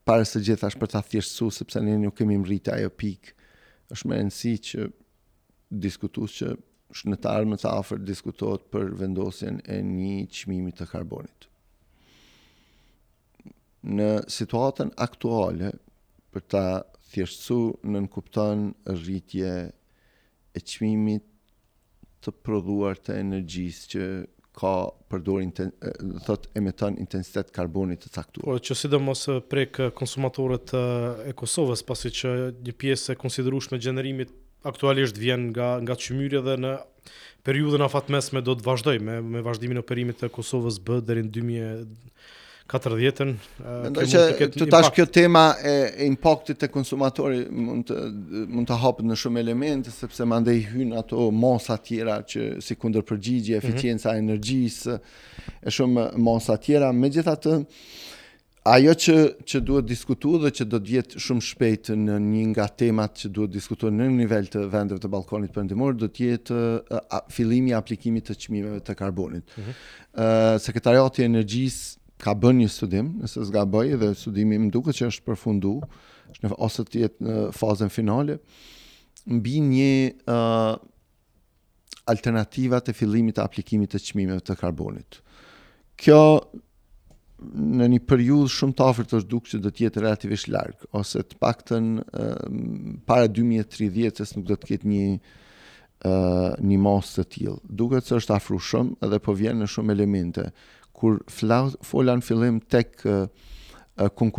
parë 0.07 0.25
së 0.29 0.43
gjithash 0.45 0.77
për 0.77 0.89
ta 0.93 1.03
thjeshtuar 1.03 1.51
sepse 1.53 1.81
ne 1.81 1.97
nuk 1.99 2.15
kemi 2.19 2.39
mritë 2.39 2.73
ajo 2.75 2.89
pikë 2.91 3.40
është 3.95 4.09
më 4.09 4.17
rëndësi 4.21 4.53
që 4.71 4.87
diskutues 5.85 6.35
që 6.41 6.51
shënëtarë 7.01 7.49
më 7.53 7.59
të 7.63 7.71
afer 7.71 8.01
diskutohet 8.11 8.65
për 8.75 8.95
vendosjen 9.01 9.61
e 9.67 9.79
një 9.87 10.17
qmimi 10.39 10.73
të 10.79 10.87
karbonit. 10.93 11.47
Në 13.97 14.11
situatën 14.31 14.91
aktuale, 15.07 15.73
për 16.33 16.43
ta 16.53 16.65
thjeshtësu 17.11 17.61
në 17.87 17.97
nënkupton 17.97 18.67
rritje 18.95 19.55
e 19.71 20.61
qmimit 20.73 21.25
të 22.23 22.35
prodhuar 22.45 22.99
të 23.01 23.17
energjisë 23.23 23.89
që 23.95 24.05
ka 24.57 24.71
përdor 25.11 25.43
thot 26.27 26.47
emeton 26.59 26.97
intensitet 27.03 27.53
karbonit 27.59 28.03
të 28.05 28.11
caktuar. 28.17 28.49
Por 28.49 28.63
që 28.69 28.77
sidomos 28.81 29.23
prek 29.53 29.79
konsumatorët 29.99 30.73
e 30.81 31.35
Kosovës 31.39 31.85
pasi 31.91 32.13
që 32.21 32.33
një 32.59 32.77
pjesë 32.83 33.15
e 33.15 33.19
konsiderueshme 33.23 33.79
e 33.79 33.85
gjenerimit 33.85 34.35
aktualisht 34.73 35.17
vjen 35.19 35.49
nga 35.55 35.71
nga 35.85 35.97
çmyrja 35.97 36.43
dhe 36.45 36.57
në 36.65 36.75
periudhën 37.47 37.85
afatmesme 37.87 38.43
do 38.51 38.57
të 38.59 38.67
vazhdojmë 38.67 39.07
me, 39.15 39.19
me 39.35 39.47
vazhdimin 39.47 39.79
e 39.81 39.85
operimit 39.87 40.19
të 40.21 40.33
Kosovës 40.39 40.81
B 40.89 40.99
deri 41.01 41.25
në 41.25 41.87
katër 42.71 42.95
dhjetën. 42.99 43.33
Mendoj 43.85 44.05
që 44.13 44.21
të 44.55 44.67
tash 44.73 44.91
kjo 44.95 45.07
tema 45.13 45.43
e, 45.59 45.73
e 46.01 46.07
impaktit 46.11 46.61
të 46.63 46.69
konsumatori 46.75 47.43
mund 47.51 47.89
të, 47.91 47.97
mund 48.55 48.71
të 48.71 48.93
në 49.11 49.19
shumë 49.25 49.43
elemente, 49.43 49.93
sepse 49.95 50.27
më 50.31 50.39
hyn 50.47 50.69
hynë 50.79 51.01
ato 51.03 51.27
mosa 51.43 51.77
tjera 51.79 52.21
që 52.23 52.47
si 52.63 52.79
kunder 52.81 53.05
përgjigje, 53.09 53.59
mhm. 53.59 53.67
eficienca 53.67 54.13
mm 54.13 54.17
-hmm. 54.17 54.29
energjisë, 54.29 54.97
e 55.67 55.71
shumë 55.77 56.05
mosa 56.29 56.57
tjera. 56.57 56.93
Me 56.93 57.09
gjitha 57.11 57.35
të, 57.43 57.55
ajo 58.71 58.93
që, 59.03 59.17
që 59.49 59.61
duhet 59.61 59.87
diskutu 59.89 60.39
dhe 60.39 60.49
që 60.57 60.65
do 60.65 60.79
të 60.79 60.91
jetë 60.97 61.19
shumë 61.25 61.43
shpejt 61.51 61.85
në 62.07 62.15
një 62.33 62.45
nga 62.53 62.67
temat 62.81 63.13
që 63.25 63.29
duhet 63.35 63.51
diskutu 63.57 63.87
në 63.91 64.07
nivel 64.21 64.45
të 64.53 64.61
vendeve 64.75 65.01
të 65.01 65.09
balkonit 65.09 65.51
për 65.57 65.65
do 66.01 66.07
të 66.15 66.21
jetë 66.31 66.59
fillimi 67.37 67.75
aplikimit 67.75 68.25
të 68.31 68.35
qmimeve 68.43 68.81
të 68.87 68.95
karbonit. 68.95 69.43
Mm 69.57 69.63
-hmm. 69.63 70.21
uh, 70.23 70.61
Sekretariati 70.67 71.25
Energjisë 71.25 72.00
ka 72.21 72.35
bën 72.37 72.59
një 72.61 72.67
studim, 72.71 73.11
nëse 73.23 73.43
s'ga 73.49 73.63
bëj 73.73 73.95
dhe 74.03 74.11
studimi 74.19 74.59
më 74.61 74.71
duket 74.75 74.99
që 74.99 75.09
është 75.11 75.27
përfundu, 75.31 75.73
është 76.35 76.47
në, 76.47 76.53
ose 76.67 76.85
të 76.87 77.03
jetë 77.05 77.27
në 77.27 77.37
fazën 77.57 77.93
finale, 77.93 78.37
mbi 79.39 79.57
një 79.71 79.93
uh, 80.33 80.75
alternativa 82.13 82.81
të 82.85 82.95
fillimit 82.97 83.39
të 83.39 83.45
aplikimit 83.45 83.93
të 83.95 84.03
qmimeve 84.11 84.45
të 84.45 84.57
karbonit. 84.61 85.21
Kjo 86.01 86.21
në 87.41 87.87
një 87.95 88.01
periud 88.05 88.51
shumë 88.53 88.77
të 88.77 88.89
afërt 88.93 89.15
është 89.17 89.31
duke 89.33 89.49
që 89.55 89.61
do 89.65 89.71
tjetë 89.73 90.03
relativisht 90.05 90.51
largë, 90.53 90.91
ose 91.01 91.23
të 91.25 91.39
pak 91.41 91.63
të 91.71 91.79
në 91.85 92.05
uh, 92.11 92.43
para 93.09 93.31
2030 93.33 94.21
s 94.29 94.37
nuk 94.37 94.51
do 94.53 94.59
të 94.61 94.75
ketë 94.75 94.93
një 94.93 95.07
uh, 95.15 96.53
një 96.61 96.83
mos 96.85 97.15
të 97.17 97.25
tjilë. 97.33 97.57
Duket 97.81 98.09
se 98.11 98.21
është 98.21 98.37
afrushëm 98.37 98.93
shumë 98.93 99.09
edhe 99.09 99.21
po 99.25 99.37
vjen 99.41 99.65
në 99.65 99.71
shumë 99.73 99.97
elemente, 99.97 100.51
kur 100.93 101.21
flas 101.31 101.77
folan 101.83 102.21
fillim 102.25 102.61
tek 102.61 103.03
uh, 103.07 103.27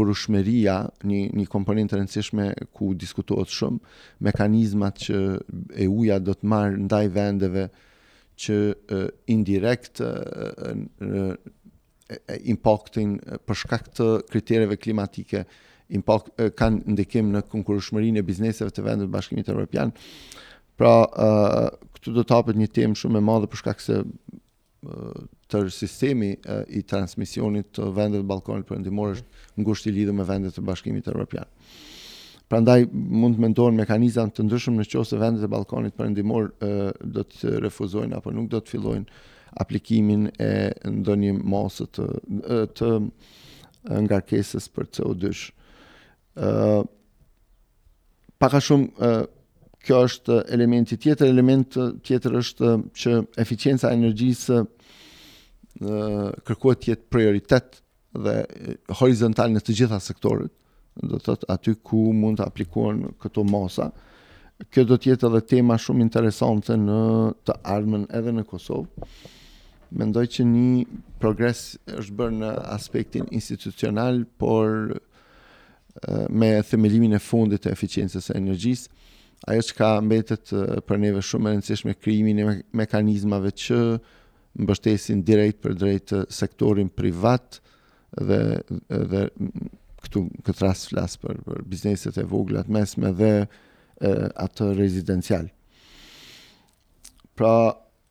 një 0.02 1.20
një 1.38 1.44
komponent 1.54 1.92
të 1.94 1.98
rëndësishme 2.00 2.48
ku 2.74 2.96
diskutohet 2.98 3.52
shumë 3.52 3.78
mekanizmat 4.26 5.04
që 5.04 5.20
EU-ja 5.86 6.16
do 6.22 6.34
të 6.34 6.50
marr 6.50 6.78
ndaj 6.88 7.04
vendeve 7.14 7.68
që 8.42 8.58
uh, 8.72 9.04
indirekt 9.30 10.02
uh, 10.02 10.64
uh, 11.06 11.34
për 12.12 13.62
shkak 13.64 13.86
të 14.00 14.08
kritereve 14.34 14.80
klimatike 14.82 15.44
impakt 15.94 16.34
uh, 16.42 16.50
kanë 16.58 16.96
ndikim 16.98 17.30
në 17.36 17.44
konkurushmerin 17.54 18.18
e 18.18 18.26
bizneseve 18.26 18.74
të 18.74 18.88
vendet 18.88 19.12
të 19.12 19.14
Bashkimit 19.14 19.50
Evropian. 19.54 19.94
Pra, 20.80 20.96
uh, 21.06 21.94
këtu 22.00 22.16
do 22.18 22.26
të 22.26 22.40
hapet 22.40 22.58
një 22.58 22.72
temë 22.80 22.98
shumë 23.04 23.22
e 23.22 23.28
madhe 23.30 23.52
për 23.54 23.62
shkak 23.62 23.86
se 23.86 24.02
uh, 24.02 25.22
tër 25.52 25.68
sistemi 25.74 26.34
i 26.72 26.80
transmisionit 26.88 27.72
të 27.78 27.90
vendeve 27.96 28.24
të 28.24 28.30
Ballkanit 28.32 28.68
Perëndimor 28.70 29.16
është 29.20 29.62
ngushtë 29.66 29.90
i 29.92 29.96
lidhur 29.98 30.16
me 30.16 30.26
vendet 30.28 30.58
e 30.58 30.64
Bashkimit 30.66 31.10
Evropian. 31.12 31.50
Prandaj 32.52 32.86
mund 32.92 33.38
të 33.38 33.46
mentohen 33.46 33.78
mekanizma 33.80 34.26
të 34.36 34.46
ndryshëm 34.48 34.80
në 34.80 35.20
vendet 35.20 35.46
e 35.48 35.52
Ballkanit 35.52 35.98
Perëndimor 36.00 36.50
do 37.18 37.26
të 37.36 37.60
refuzojnë 37.66 38.18
apo 38.20 38.34
nuk 38.36 38.50
do 38.52 38.62
të 38.64 38.74
fillojnë 38.76 39.28
aplikimin 39.66 40.30
e 40.48 40.72
ndonjë 40.88 41.36
masë 41.54 41.90
të 41.98 42.08
të 42.80 42.92
ngarkesës 44.06 44.68
për 44.76 44.88
CO2. 44.96 45.32
ë 46.38 46.50
uh, 46.50 46.84
Para 48.42 48.58
shumë 48.62 48.88
uh, 48.94 49.24
kjo 49.86 49.98
është 50.08 50.36
elementi 50.56 50.96
tjetër, 51.02 51.30
elementi 51.34 51.84
tjetër 52.08 52.38
është 52.40 52.70
që 52.98 53.12
eficienca 53.44 53.90
e 53.92 53.98
energjisë 54.00 54.58
uh, 54.62 54.94
kërkohet 56.48 56.82
të 56.84 56.92
jetë 56.92 57.08
prioritet 57.14 57.80
dhe 58.12 58.36
horizontal 59.00 59.52
në 59.54 59.62
të 59.64 59.76
gjitha 59.82 60.00
sektorët, 60.04 60.52
do 61.02 61.16
të 61.18 61.24
thotë 61.30 61.52
aty 61.54 61.74
ku 61.88 62.02
mund 62.14 62.40
të 62.42 62.48
aplikohen 62.50 63.04
këto 63.22 63.44
masa. 63.48 63.90
Kjo 64.70 64.84
do 64.86 64.98
të 65.02 65.14
jetë 65.14 65.30
edhe 65.30 65.40
tema 65.50 65.78
shumë 65.82 66.04
interesante 66.04 66.76
në 66.78 66.98
të 67.48 67.56
ardhmen 67.72 68.04
edhe 68.14 68.34
në 68.36 68.44
Kosovë. 68.46 69.08
Mendoj 69.92 70.26
që 70.32 70.44
një 70.48 70.84
progres 71.20 71.62
është 71.96 72.16
bërë 72.20 72.36
në 72.42 72.52
aspektin 72.76 73.26
institucional, 73.36 74.22
por 74.40 75.00
me 76.32 76.52
themelimin 76.64 77.18
e 77.18 77.20
fundit 77.20 77.66
të 77.66 77.74
eficiencës 77.74 78.30
e 78.32 78.38
energjisë, 78.40 78.86
ajo 79.52 79.64
që 79.68 79.76
ka 79.76 79.90
mbetet 80.06 80.52
për 80.88 81.02
neve 81.02 81.24
shumë 81.26 81.52
e 81.52 81.58
nësishme 81.60 81.96
kryimin 81.98 82.40
e 82.44 82.54
mekanizmave 82.78 83.52
që 83.58 83.80
mbështesin 84.60 85.22
direkt 85.26 85.62
për 85.64 85.76
drejt 85.80 86.14
sektorin 86.34 86.90
privat 86.90 87.60
dhe 88.20 88.40
dhe 88.90 89.26
këtu 90.02 90.26
këtë 90.48 90.66
rast 90.66 90.90
flas 90.92 91.16
për 91.22 91.38
për 91.46 91.62
bizneset 91.72 92.18
e 92.22 92.26
vogla 92.32 92.64
të 92.68 92.76
mesme 92.76 93.12
dhe 93.18 93.32
e, 93.40 93.44
atë 94.44 94.72
rezidencial. 94.80 95.46
Pra 97.38 97.54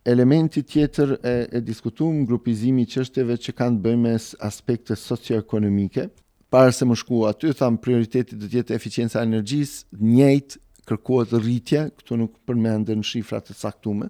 elementi 0.09 0.62
tjetër 0.64 1.16
e, 1.18 1.33
e 1.57 1.61
diskutuam 1.66 2.22
grupizimi 2.26 2.87
i 2.87 2.90
çështeve 2.94 3.37
që 3.44 3.57
kanë 3.59 3.79
të 3.81 3.85
bëjnë 3.88 4.03
me 4.07 4.14
aspekte 4.48 4.96
socio-ekonomike. 4.96 6.07
Para 6.50 6.70
se 6.74 6.87
më 6.88 6.96
shku 7.03 7.24
aty 7.31 7.50
tham 7.59 7.76
prioriteti 7.83 8.38
do 8.38 8.46
të 8.46 8.61
jetë 8.61 8.79
eficienca 8.79 9.20
e 9.20 9.26
energjisë, 9.26 9.85
njëjtë 10.00 10.62
kërkohet 10.90 11.35
rritje, 11.42 11.85
këtu 11.98 12.20
nuk 12.22 12.38
përmenden 12.48 13.03
shifra 13.07 13.42
të 13.44 13.55
caktuara 13.61 14.09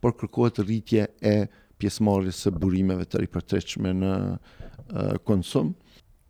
por 0.00 0.14
kërkohet 0.16 0.60
rritje 0.64 1.04
e 1.20 1.34
pjesëmarrjes 1.80 2.38
së 2.44 2.52
burimeve 2.56 3.04
të 3.08 3.20
ripërtëritshme 3.24 3.92
në 4.02 4.12
konsum. 5.28 5.72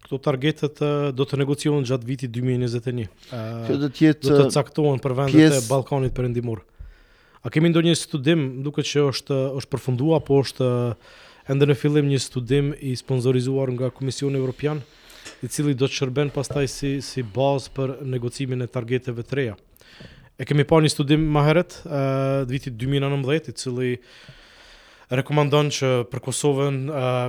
Këto 0.07 0.21
targetet 0.23 0.81
do 1.19 1.25
të 1.27 1.39
negociohen 1.43 1.87
gjatë 1.87 2.07
vitit 2.07 2.35
2021. 2.35 3.07
Do 3.67 3.91
të 3.91 4.05
jetë 4.11 4.29
do 4.37 4.41
të 4.45 4.51
caktohen 4.55 5.03
për 5.03 5.17
vendet 5.23 5.37
pjes... 5.37 5.59
e 5.59 5.65
Ballkanit 5.71 6.15
Perëndimor. 6.17 6.63
A 7.47 7.51
kemi 7.53 7.71
ndonjë 7.71 7.95
studim, 8.01 8.47
duket 8.67 8.87
që 8.91 9.03
është 9.13 9.37
është 9.61 9.73
përfunduar, 9.75 10.23
por 10.27 10.47
është 10.47 10.69
ende 11.53 11.67
në 11.71 11.77
fillim 11.79 12.07
një 12.11 12.21
studim 12.23 12.73
i 12.79 12.95
sponsorizuar 12.99 13.71
nga 13.75 13.91
Komisioni 13.95 14.39
Evropian, 14.41 14.81
i 15.43 15.51
cili 15.51 15.75
do 15.75 15.87
të 15.91 15.95
shërben 16.01 16.31
pastaj 16.35 16.69
si 16.71 16.91
si 17.03 17.23
bazë 17.35 17.73
për 17.75 17.93
negocimin 18.07 18.63
e 18.63 18.71
targeteve 18.71 19.23
të 19.27 19.39
reja. 19.41 19.57
E 20.37 20.45
kemi 20.45 20.67
pa 20.69 20.77
një 20.85 20.91
studim 20.93 21.23
më 21.33 21.43
heret, 21.49 21.79
uh, 21.89 22.43
vitit 22.49 22.75
2019, 22.77 23.49
i 23.51 23.55
cili 23.57 23.91
rekomandon 25.09 25.69
që 25.71 25.89
për 26.11 26.21
Kosovën 26.25 26.77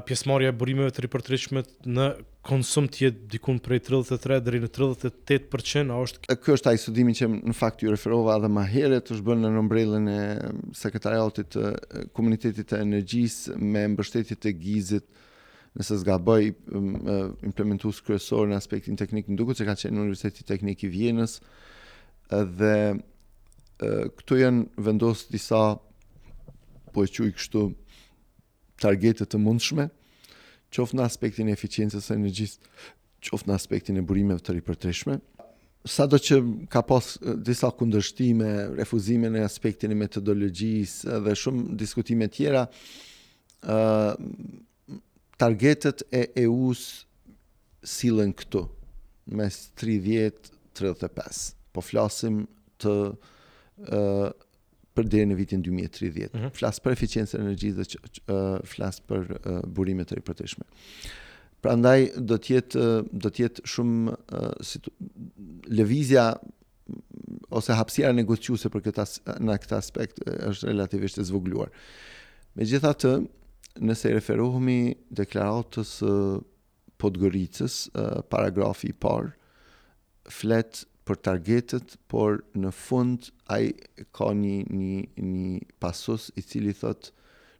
pjesmarja 0.07 0.49
e 0.49 0.55
burimeve 0.59 0.89
të 0.95 1.03
ripërtrishme 1.05 1.61
në 1.93 2.07
konsum 2.49 2.87
të 2.89 3.03
jetë 3.03 3.27
dikun 3.35 3.59
prej 3.61 3.83
33 3.85 4.39
dheri 4.41 4.61
në 4.63 4.69
38% 4.73 5.93
a 5.93 5.99
është... 6.07 6.23
Kjo 6.41 6.55
është 6.57 6.67
taj 6.71 6.81
studimin 6.81 7.17
që 7.19 7.27
në 7.35 7.53
fakt 7.59 7.83
ju 7.85 7.93
referova 7.93 8.39
dhe 8.41 8.49
ma 8.49 8.63
heret 8.65 9.11
është 9.13 9.27
bënë 9.27 9.43
në 9.45 9.51
nëmbrellën 9.59 10.09
e 10.15 10.23
sekretariatit 10.79 11.51
të 11.53 12.07
komunitetit 12.17 12.71
të 12.73 12.81
energjis 12.81 13.37
me 13.53 13.85
mbështetit 13.93 14.41
të 14.47 14.55
gizit 14.65 15.05
nëse 15.77 15.99
zga 16.01 16.17
bëj 16.17 16.49
implementus 17.51 18.01
kryesor 18.01 18.49
në 18.49 18.57
aspektin 18.57 18.97
teknik 18.97 19.29
në 19.29 19.37
duku 19.43 19.53
që 19.59 19.69
ka 19.69 19.77
qenë 19.85 20.01
Universiteti 20.07 20.49
Teknik 20.49 20.81
i 20.81 20.89
Vjenës, 20.97 21.37
dhe 22.31 22.95
këtu 24.19 24.39
janë 24.41 24.81
vendosë 24.83 25.29
disa, 25.31 25.61
po 26.93 27.03
e 27.05 27.11
qujë 27.11 27.35
kështu, 27.37 27.65
targetet 28.83 29.29
të 29.31 29.39
mundshme, 29.41 29.87
qoftë 30.73 30.97
në 30.97 31.05
aspektin 31.07 31.47
e 31.47 31.53
eficiencës 31.55 32.05
së 32.09 32.15
energjisë, 32.17 32.71
qoftë 33.27 33.49
në 33.51 33.55
aspektin 33.57 33.97
e 33.97 34.03
burimeve 34.05 34.41
të 34.43 34.57
ripërtëritshme. 34.57 35.17
Sado 35.87 36.17
që 36.19 36.39
ka 36.73 36.81
pas 36.85 37.05
disa 37.47 37.69
kundërshtime, 37.71 38.49
refuzime 38.81 39.29
në 39.31 39.43
aspektin 39.47 39.93
e 39.93 39.99
metodologjisë 40.01 41.21
dhe 41.25 41.35
shumë 41.43 41.77
diskutime 41.79 42.27
tjera, 42.33 42.65
targetet 45.39 46.03
e 46.17 46.25
EU-së 46.43 47.05
silën 47.87 48.33
këtu, 48.35 48.65
mes 49.37 49.63
30-35% 49.79 51.56
po 51.77 51.85
flasim 51.85 52.43
të 52.81 52.89
ë 53.13 53.15
uh, 53.93 54.45
për 54.97 55.09
deri 55.13 55.27
në 55.29 55.35
vitin 55.37 55.61
2030. 55.61 56.31
Mm 56.31 56.39
-hmm. 56.41 56.51
Flas 56.57 56.79
për 56.81 56.95
eficiencën 56.95 57.43
energjetike 57.43 57.99
dhe 58.01 58.33
uh, 58.33 58.45
flas 58.65 58.97
për 59.09 59.27
uh, 59.35 59.59
burime 59.79 60.01
të 60.09 60.17
ripërtëshme. 60.17 60.65
Prandaj 61.61 61.99
do 62.31 62.37
të 62.41 62.55
jetë 62.55 62.85
do 63.25 63.29
të 63.29 63.43
jetë 63.43 63.65
shumë 63.73 64.15
uh, 64.15 64.47
si 64.67 64.81
lëvizja 65.77 66.25
ose 67.61 67.77
hapësira 67.77 68.09
negociuese 68.17 68.71
për 68.73 68.87
këtë 68.87 69.05
në 69.45 69.59
këtë 69.67 69.77
aspekt 69.77 70.23
është 70.49 70.71
relativisht 70.71 71.21
e 71.21 71.27
zvogëluar. 71.29 71.69
Megjithatë, 72.57 73.13
nëse 73.85 74.09
i 74.09 74.17
referohemi 74.17 74.79
deklaratës 75.21 75.93
uh, 76.01 76.41
Podgoricës, 76.97 77.75
uh, 77.93 78.17
paragrafi 78.33 78.89
i 78.89 78.97
parë 79.05 79.29
flet 80.39 80.87
për 81.07 81.21
targetet, 81.29 81.93
por 82.11 82.41
në 82.59 82.71
fund 82.75 83.29
ai 83.53 83.71
ka 84.15 84.27
një 84.35 84.57
një 84.67 84.97
një 85.23 85.77
pasus 85.81 86.29
i 86.37 86.43
cili 86.45 86.73
thot 86.77 87.11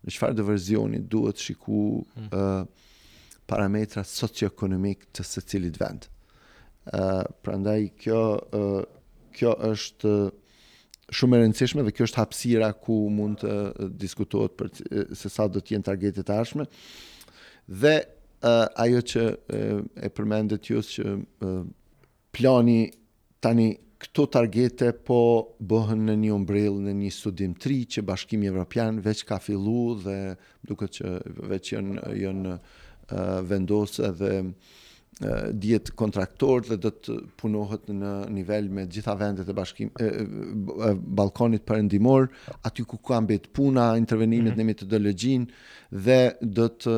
në 0.06 0.14
çfarë 0.16 0.38
do 0.42 0.46
versioni 0.48 1.00
duhet 1.12 1.42
shiku 1.42 1.80
mm. 2.04 2.28
uh, 2.36 3.46
parametra 3.48 4.04
socioekonomik 4.08 5.08
të 5.16 5.26
secilit 5.32 5.80
vend. 5.82 6.10
ë 6.88 7.00
uh, 7.00 7.24
prandaj 7.44 7.82
kjo 8.04 8.20
ë 8.56 8.62
uh, 8.68 8.84
kjo 9.38 9.52
është 9.72 10.12
shumë 11.18 11.38
e 11.38 11.40
rëndësishme 11.42 11.84
dhe 11.86 11.92
kjo 11.94 12.06
është 12.08 12.20
hapësira 12.20 12.70
ku 12.74 12.96
mund 13.14 13.44
të 13.44 13.90
diskutohet 14.02 14.56
për 14.60 14.72
se 15.16 15.30
sa 15.32 15.46
do 15.48 15.62
të 15.62 15.76
jenë 15.76 15.86
targetet 15.88 16.32
e 16.32 16.66
Dhe 17.68 17.94
uh, 18.02 18.82
ajo 18.84 19.02
që 19.12 19.24
uh, 19.28 19.84
e 20.00 20.10
përmendet 20.16 20.70
ju 20.72 20.80
që 20.82 21.06
uh, 21.20 21.62
plani 22.34 22.80
tani 23.48 23.76
këto 23.98 24.26
targete 24.34 24.90
po 25.08 25.56
bëhen 25.58 26.02
në 26.10 26.16
një 26.24 26.32
umbrell 26.36 26.82
në 26.86 26.94
një 27.00 27.10
studim 27.16 27.54
tri 27.58 27.78
që 27.88 28.04
Bashkimi 28.06 28.50
Evropian 28.52 29.00
veç 29.06 29.22
ka 29.28 29.40
filluar 29.42 30.02
dhe 30.06 30.16
duket 30.68 31.00
që 31.00 31.14
veç 31.54 31.72
janë 31.78 32.12
janë 32.24 32.58
vendosë 33.50 34.10
dhe 34.20 34.32
djetë 35.58 35.96
kontraktor 35.98 36.62
dhe 36.68 36.76
do 36.84 36.92
të 36.94 37.16
punohet 37.42 37.88
në 37.96 38.12
nivel 38.36 38.68
me 38.70 38.84
të 38.86 39.00
gjitha 39.00 39.16
vendet 39.18 39.48
e 39.50 39.56
bashkimit 39.58 40.02
e 40.06 40.12
ballkonit 41.18 41.64
perëndimor 41.66 42.28
aty 42.70 42.86
ku 42.92 43.00
ka 43.02 43.18
mbet 43.26 43.48
puna 43.56 43.88
intervenimet 43.98 44.52
mhm. 44.52 44.60
në 44.60 44.68
metodologjin 44.70 45.48
dhe 45.96 46.20
do 46.60 46.68
të 46.76 46.98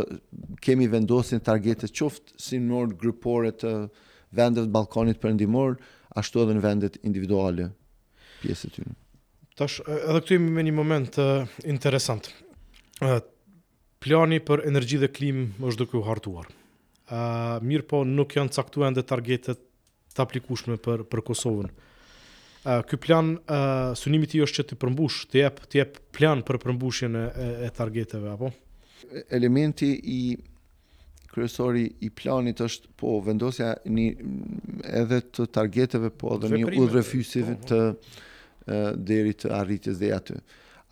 kemi 0.66 0.90
vendosur 0.98 1.40
targete 1.48 1.88
qoftë 1.96 2.36
si 2.48 2.60
nord 2.66 2.98
grupore 3.00 3.54
të 3.56 3.74
vendeve 4.42 4.68
të 4.68 4.84
për 4.98 5.16
perëndimor 5.22 5.80
ashtu 6.20 6.44
edhe 6.44 6.56
në 6.58 6.64
vendet 6.64 7.00
individuale 7.08 7.70
pjesë 8.44 8.70
të 8.70 8.76
tyre. 8.78 8.94
Tash 9.60 9.82
edhe 9.92 10.20
këtu 10.20 10.38
jemi 10.38 10.54
me 10.56 10.64
një 10.66 10.76
moment 10.76 11.18
uh, 11.22 11.60
interesant. 11.68 12.30
Uh, 13.04 13.20
plani 14.04 14.40
për 14.48 14.64
energji 14.70 15.02
dhe 15.02 15.10
klim 15.12 15.42
është 15.60 15.84
duke 15.86 16.00
u 16.00 16.06
hartuar. 16.08 16.48
Uh, 17.10 17.58
mirë 17.66 17.88
po 17.90 18.04
nuk 18.08 18.36
janë 18.38 18.54
caktuar 18.56 18.94
ndë 18.94 19.04
targetet 19.10 19.62
të 20.16 20.24
aplikueshme 20.26 20.78
për 20.82 21.04
për 21.12 21.24
Kosovën. 21.28 21.72
Uh, 22.64 22.80
ky 22.88 23.00
plan 23.00 23.34
uh, 23.40 23.94
synimi 24.00 24.28
i 24.28 24.32
tij 24.32 24.44
është 24.48 24.58
që 24.62 24.66
të 24.72 24.78
përmbush, 24.82 25.26
të 25.32 25.44
jep 25.44 25.62
të 25.72 25.80
jap 25.80 25.98
plan 26.16 26.42
për 26.48 26.60
përmbushjen 26.64 27.16
e, 27.20 27.26
e 27.64 27.70
targeteve 27.80 28.28
apo 28.34 28.50
elementi 29.34 29.94
i 30.12 30.16
kryesori 31.34 31.86
i 32.06 32.10
planit 32.14 32.62
është 32.66 32.90
po 32.98 33.20
vendosja 33.26 33.74
një 33.86 34.08
edhe 35.02 35.22
të 35.34 35.46
targeteve 35.56 36.12
po 36.18 36.34
edhe 36.38 36.50
një 36.56 36.80
udhëfysi 36.82 37.44
po, 37.46 37.54
po. 37.54 37.68
të 37.70 37.82
e, 37.86 38.98
deri 39.12 39.36
të 39.38 39.52
arritjes 39.60 40.00
dhe 40.02 40.12
aty. 40.16 40.40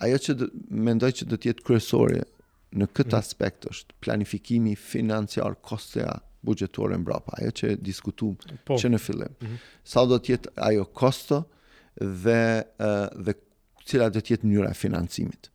Ajo 0.05 0.19
që 0.23 0.37
mendoj 0.77 1.11
që 1.21 1.27
do 1.31 1.39
të 1.41 1.51
jetë 1.51 1.65
kryesore 1.65 2.23
në 2.77 2.89
këtë 2.93 3.13
mm. 3.15 3.21
aspekt 3.21 3.67
është 3.71 3.97
planifikimi 4.03 4.75
financiar 4.77 5.55
kostea 5.65 6.17
buxhetore 6.45 6.99
mbrapa, 7.01 7.33
ajo 7.41 7.55
që 7.63 7.73
diskutuam 7.83 8.35
po. 8.67 8.77
që 8.79 8.93
në 8.93 8.99
fillim. 9.01 9.33
Mm 9.41 9.47
-hmm. 9.47 9.67
Sa 9.83 10.05
do 10.05 10.15
të 10.21 10.33
jetë 10.35 10.49
ajo 10.69 10.85
kosto 10.93 11.43
dhe 11.97 12.41
e, 12.61 12.89
dhe 13.25 13.33
cila 13.87 14.09
do 14.13 14.19
të 14.19 14.31
jetë 14.35 14.45
mënyra 14.45 14.69
e 14.69 14.73
financimit. 14.85 15.49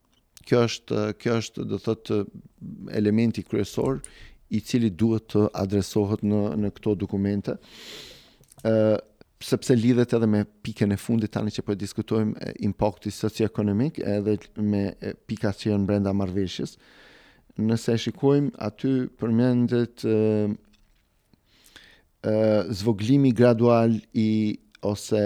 Kjo 0.46 0.64
është 0.66 1.02
kjo 1.22 1.34
është 1.38 1.64
do 1.70 1.76
thotë 1.78 2.24
elementi 2.98 3.42
kryesor 3.46 4.00
i 4.52 4.58
cili 4.60 4.90
duhet 4.92 5.28
të 5.32 5.46
adresohet 5.56 6.20
në 6.26 6.42
në 6.60 6.70
këto 6.76 6.94
dokumente. 7.04 7.52
ë 8.68 8.74
sepse 9.42 9.74
lidhet 9.74 10.12
edhe 10.14 10.26
me 10.30 10.44
pikën 10.62 10.90
e 10.94 10.96
fundit 11.02 11.32
tani 11.34 11.50
që 11.50 11.62
po 11.66 11.74
diskutojmë 11.74 12.34
impakti 12.66 13.10
socio-ekonomik 13.10 13.98
edhe 14.06 14.36
me 14.62 14.82
pikat 15.26 15.56
që 15.62 15.70
janë 15.72 15.86
brenda 15.88 16.12
marrëveshjes. 16.14 16.76
Nëse 17.66 17.96
shikojmë 18.04 18.50
aty 18.68 18.90
përmendet 19.18 19.96
ë 20.06 20.08
zvoglimi 22.82 23.30
gradual 23.34 23.92
i 24.26 24.58
ose 24.86 25.24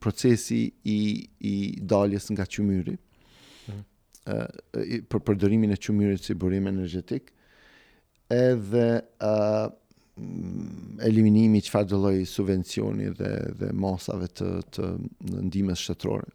procesi 0.00 0.62
i 0.84 0.98
i 1.52 1.76
daljes 1.92 2.30
nga 2.32 2.44
çmyrit. 2.46 3.00
Mhm. 3.68 3.82
ë 4.24 5.00
për 5.10 5.20
përdorimin 5.26 5.70
e 5.74 5.80
çmyrit 5.84 6.22
si 6.24 6.32
burim 6.34 6.64
energjetik. 6.66 7.22
ë 7.24 7.28
edhe 8.30 9.04
uh, 9.20 9.68
eliminimi 11.04 11.60
që 11.64 11.68
çfarë 11.70 11.88
dëlloj 11.92 12.18
subvencioni 12.28 13.10
dhe 13.18 13.30
dhe 13.60 13.70
masave 13.74 14.28
të 14.38 14.50
të 14.76 14.90
ndihmës 15.48 15.82
shtetërore. 15.86 16.28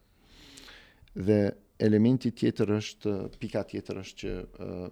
Dhe 1.16 1.38
elementi 1.86 2.32
tjetër 2.36 2.74
është 2.78 3.14
pika 3.40 3.62
tjetër 3.68 4.02
është 4.02 4.20
që 4.20 4.34
uh, 4.36 4.86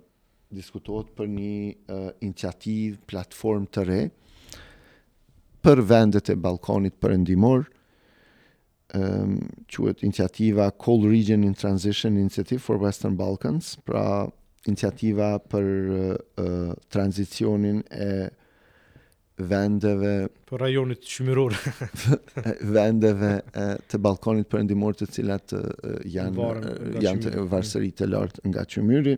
diskutohet 0.54 1.10
për 1.18 1.28
një 1.28 1.54
uh, 1.74 2.10
iniciativë, 2.22 3.00
platformë 3.10 3.72
të 3.74 3.86
re 3.88 4.00
për 5.64 5.80
vendet 5.88 6.28
e 6.30 6.36
Ballkanit 6.36 6.98
Perëndimor, 7.00 7.64
ëh 8.94 9.00
um, 9.00 9.36
quhet 9.72 10.04
iniciativa 10.04 10.68
Cold 10.78 11.08
Region 11.08 11.42
in 11.42 11.54
Transition 11.56 12.18
Initiative 12.20 12.60
for 12.62 12.76
Western 12.78 13.16
Balkans, 13.18 13.72
pra 13.82 14.28
iniciativa 14.66 15.34
për 15.40 15.66
uh, 15.66 16.72
tranzicionin 16.88 17.82
e 17.92 18.08
vendeve 19.50 20.28
për 20.46 20.62
rajonit 20.62 21.02
qymëror 21.10 21.56
vendeve 22.76 23.30
e, 23.58 23.64
të 23.90 23.98
ballkonit 23.98 24.46
perëndimor 24.46 24.94
të 24.94 25.08
cilat 25.10 25.54
e, 25.58 25.62
janë 26.06 26.46
janë 27.02 27.24
të 27.32 27.42
varësi 27.50 27.90
të 27.98 28.06
lartë 28.12 28.44
nga 28.52 28.62
qymyri 28.76 29.16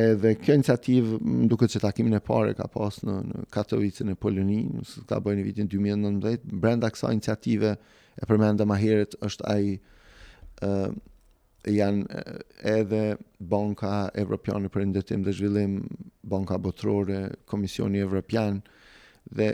edhe 0.00 0.32
kjo 0.40 0.56
iniciativ 0.56 1.10
duket 1.52 1.76
se 1.76 1.82
takimin 1.84 2.16
e 2.16 2.22
parë 2.24 2.56
ka 2.56 2.70
pas 2.72 2.96
në 3.04 3.18
në 3.34 3.44
Katovicën 3.52 4.14
e 4.14 4.16
Polonisë 4.16 5.02
që 5.02 5.08
ka 5.12 5.20
bërë 5.26 5.42
në 5.42 5.46
vitin 5.50 5.68
2019 5.76 6.48
brenda 6.64 6.88
kësaj 6.94 7.12
iniciative 7.18 7.74
e 8.16 8.32
përmendëm 8.32 8.72
më 8.72 8.80
herët 8.86 9.18
është 9.28 9.50
ai 9.52 9.74
janë 11.70 12.22
edhe 12.66 13.02
banka 13.38 14.08
evropiane 14.18 14.70
për 14.72 14.86
ndërtim 14.90 15.22
dhe 15.26 15.32
zhvillim, 15.36 15.74
banka 16.22 16.58
botërore, 16.58 17.34
komisioni 17.46 18.00
evropian 18.02 18.60
dhe 19.30 19.52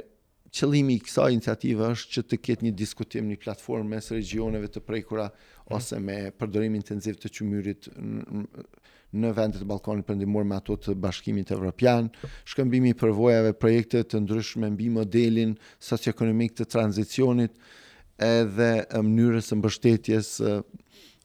qëllimi 0.49 0.95
i 0.97 1.03
kësaj 1.05 1.33
iniciative 1.35 1.91
është 1.93 2.13
që 2.15 2.23
të 2.31 2.37
ketë 2.47 2.65
një 2.65 2.73
diskutim 2.81 3.29
në 3.29 3.37
platformë 3.43 3.91
mes 3.97 4.09
regioneve 4.15 4.69
të 4.73 4.81
prekura 4.89 5.27
mhm. 5.27 5.75
ose 5.77 6.01
me 6.01 6.19
përdorim 6.39 6.79
intensiv 6.79 7.19
të 7.21 7.33
çmyrit 7.39 7.91
në 9.19 9.31
vendet 9.37 9.61
e 9.61 9.67
Ballkanit 9.69 10.05
për 10.07 10.17
me 10.21 10.57
ato 10.57 10.77
të 10.77 10.95
bashkimit 11.01 11.51
evropian, 11.51 12.11
shkëmbimi 12.45 12.91
i 12.91 12.97
përvojave, 13.01 13.53
projekte 13.57 14.03
të 14.05 14.19
ndryshme 14.21 14.69
mbi 14.75 14.89
modelin 14.93 15.55
socioekonomik 15.81 16.53
të 16.59 16.65
tranzicionit 16.69 17.53
edhe 18.19 18.85
mënyrës 18.99 19.49
së 19.49 19.57
mbështetjes 19.57 20.29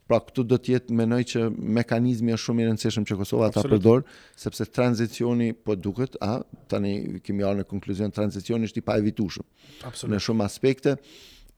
Pra 0.07 0.19
këtu 0.19 0.43
do 0.47 0.57
të 0.59 0.73
jetë 0.73 0.95
mendoj 0.99 1.21
që 1.31 1.41
mekanizmi 1.77 2.33
është 2.35 2.43
shumë 2.49 2.61
i 2.61 2.65
rëndësishëm 2.67 3.05
që 3.09 3.17
Kosova 3.21 3.47
ta 3.55 3.61
përdor, 3.63 4.01
sepse 4.43 4.65
tranzicioni 4.75 5.51
po 5.55 5.77
duket, 5.79 6.17
a 6.27 6.33
tani 6.71 6.91
kemi 7.23 7.45
ardhur 7.47 7.63
në 7.63 7.69
konkluzion 7.69 8.11
tranzicioni 8.13 8.67
është 8.67 8.81
i 8.81 8.85
paevitueshëm 8.89 10.11
në 10.11 10.19
shumë 10.25 10.43
aspekte. 10.49 10.97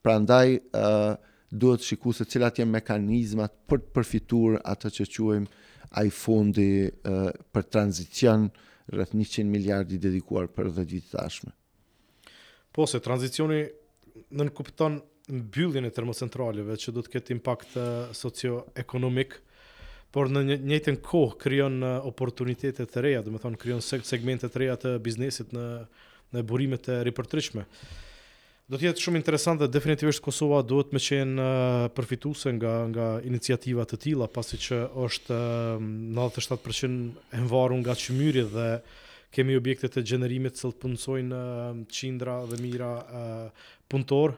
Prandaj 0.06 0.60
ë 0.60 0.68
uh, 0.78 1.18
duhet 1.64 1.82
të 1.88 2.14
se 2.20 2.28
cilat 2.36 2.62
janë 2.62 2.76
mekanizmat 2.76 3.56
për 3.70 3.82
të 3.88 3.96
përfituar 3.98 4.60
atë 4.76 4.94
që 5.00 5.08
quajmë 5.16 5.66
ai 6.02 6.14
fondi 6.20 6.70
uh, 6.86 7.32
për 7.56 7.66
tranzicion 7.74 8.46
rreth 8.94 9.18
100 9.18 9.48
miliardë 9.50 9.98
i 9.98 10.02
dedikuar 10.06 10.52
për 10.54 10.70
10 10.78 10.92
vjet 10.94 11.10
tashme. 11.18 11.52
Po 12.76 12.86
se 12.92 13.02
tranzicioni 13.02 13.64
nën 14.38 14.54
kupton 14.54 15.02
në 15.32 15.88
e 15.90 15.94
termocentraleve 15.94 16.76
që 16.78 16.92
do 16.94 17.02
të 17.02 17.12
ketë 17.16 17.34
impakt 17.40 17.74
socio-ekonomik, 18.18 19.38
por 20.14 20.30
në 20.32 20.60
njëjtën 20.64 21.00
kohë 21.04 21.38
krijon 21.42 21.82
oportunitete 22.08 22.86
të 22.88 23.02
reja, 23.04 23.22
do 23.26 23.32
të 23.34 23.42
thonë 23.46 23.60
krijon 23.60 23.82
segmente 23.84 24.48
të 24.48 24.58
reja 24.62 24.76
të 24.80 24.94
biznesit 25.04 25.52
në 25.52 25.66
në 26.36 26.42
burime 26.44 26.76
të 26.82 27.02
ripërtritshme. 27.08 27.64
Do 28.68 28.76
të 28.82 28.88
jetë 28.88 29.00
shumë 29.06 29.20
interesant 29.22 29.60
dhe 29.62 29.68
definitivisht 29.72 30.24
Kosova 30.26 30.64
duhet 30.66 30.90
më 30.96 31.00
qenë 31.06 31.44
përfituese 31.96 32.50
nga 32.58 32.72
nga 32.90 33.06
iniciativa 33.30 33.86
të 33.86 34.00
tilla, 34.06 34.28
pasi 34.28 34.58
që 34.60 34.80
është 35.06 35.38
97% 36.18 37.38
e 37.40 37.44
varur 37.52 37.78
nga 37.80 37.94
çmyri 37.96 38.44
dhe 38.52 38.68
kemi 39.36 39.56
objekte 39.60 39.88
të 39.92 40.04
gjenerimit 40.10 40.58
që 40.58 40.74
punsojnë 40.82 41.44
qindra 41.94 42.40
dhe 42.50 42.60
mira 42.64 42.92
punëtor 43.92 44.36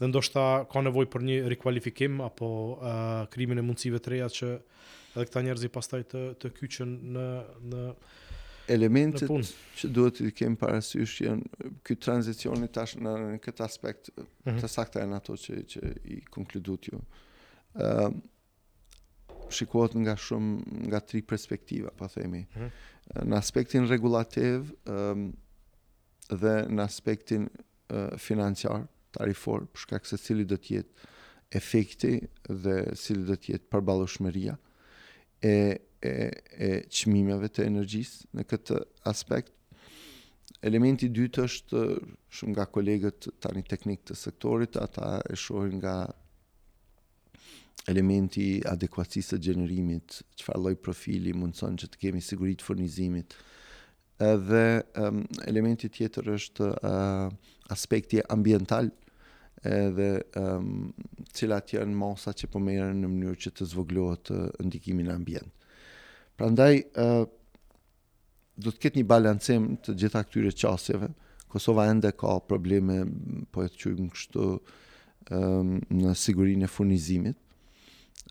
dhe 0.00 0.08
ndoshta 0.08 0.44
ka 0.72 0.80
nevoj 0.84 1.04
për 1.12 1.24
një 1.28 1.34
rikualifikim 1.52 2.22
apo 2.24 2.48
uh, 2.78 2.90
krimin 3.32 3.60
e 3.60 3.64
mundësive 3.66 4.00
të 4.00 4.12
reja 4.14 4.30
që 4.38 4.48
edhe 4.56 5.26
këta 5.28 5.42
njerëzi 5.44 5.68
pastaj 5.74 6.04
të, 6.12 6.22
të 6.40 6.50
kyqen 6.56 6.94
në, 7.16 7.24
në 7.72 7.82
elementet 8.76 9.28
në 9.28 9.42
që 9.80 9.90
duhet 9.96 10.20
të 10.22 10.30
kemi 10.38 10.58
parasysh 10.60 11.16
që 11.18 11.26
janë 11.26 11.70
këtë 11.84 12.04
tranzicionit 12.06 12.72
tash 12.78 12.94
në 13.02 13.12
këtë 13.44 13.64
aspekt 13.66 14.08
mm 14.14 14.24
-hmm. 14.24 14.60
të 14.64 14.70
saktë 14.76 15.02
e 15.02 15.08
në 15.10 15.18
ato 15.20 15.36
që, 15.46 15.56
që 15.74 15.94
i 16.14 16.20
konkludut 16.36 16.88
ju. 16.92 17.00
Uh, 17.74 18.08
nga 19.70 20.16
shumë 20.16 20.62
nga 20.88 21.00
tri 21.00 21.22
perspektiva, 21.22 21.88
pa 21.96 22.06
po 22.06 22.08
themi. 22.08 22.38
Mm 22.40 22.60
-hmm. 22.60 22.70
Në 23.24 23.36
aspektin 23.36 23.88
regulativ 23.88 24.72
um, 24.86 25.32
dhe 26.30 26.54
në 26.76 26.80
aspektin 26.84 27.42
uh, 27.48 28.16
financiar, 28.18 28.80
mm 28.80 28.86
tarifor 29.16 29.66
për 29.70 29.84
shkak 29.86 30.06
se 30.06 30.18
cili 30.20 30.44
do 30.46 30.58
të 30.58 30.76
jetë 30.78 31.08
efekti 31.60 32.12
dhe 32.48 32.74
cili 32.98 33.24
do 33.28 33.36
të 33.36 33.54
jetë 33.54 33.70
përballueshmëria 33.74 34.56
e 35.50 35.54
e 36.00 36.12
e 36.56 36.68
çmimeve 36.96 37.48
të 37.52 37.64
energjisë 37.68 38.28
në 38.38 38.44
këtë 38.48 38.78
aspekt. 39.10 39.52
Elementi 40.68 41.08
i 41.08 41.12
dytë 41.16 41.44
është 41.44 41.82
shumë 42.38 42.54
nga 42.54 42.64
kolegët 42.72 43.26
tani 43.40 43.60
teknik 43.64 44.02
të 44.08 44.16
sektorit, 44.16 44.78
ata 44.80 45.18
e 45.32 45.36
shohin 45.36 45.76
nga 45.80 45.94
elementi 47.88 48.62
adekuacisë 48.70 49.36
së 49.36 49.40
gjenerimit, 49.46 50.22
çfarë 50.40 50.62
lloj 50.64 50.74
profili 50.84 51.34
mundson 51.36 51.76
që 51.80 51.90
të 51.92 52.00
kemi 52.04 52.20
siguri 52.24 52.56
të 52.60 52.64
furnizimit. 52.68 53.36
Edhe 54.20 54.64
um, 55.00 55.22
elementi 55.48 55.88
tjetër 55.88 56.32
është 56.38 56.70
uh, 56.80 57.28
aspekti 57.72 58.20
ambiental 58.34 58.88
edhe 59.66 60.22
um, 60.40 60.92
cilat 61.36 61.74
janë 61.74 61.96
masa 61.96 62.32
që 62.32 62.48
po 62.52 62.60
në 62.62 62.78
mënyrë 63.06 63.38
që 63.44 63.50
të 63.58 63.66
zvoglohet 63.68 64.30
uh, 64.32 64.46
ndikimin 64.64 65.10
e 65.10 65.14
ambient. 65.14 65.52
Prandaj 66.40 66.78
uh, 66.96 67.24
do 68.60 68.72
të 68.72 68.80
ketë 68.86 68.98
një 69.02 69.06
balancim 69.08 69.68
të 69.84 69.96
gjitha 70.02 70.22
këtyre 70.28 70.52
qasjeve, 70.60 71.08
Kosova 71.50 71.88
ende 71.90 72.12
ka 72.14 72.36
probleme 72.46 73.00
po 73.50 73.64
e 73.64 73.68
të 73.68 73.78
qujmë 73.82 74.12
kështu 74.14 74.44
um, 75.34 75.72
në 75.98 76.12
sigurinë 76.14 76.62
e 76.62 76.70
furnizimit 76.70 77.40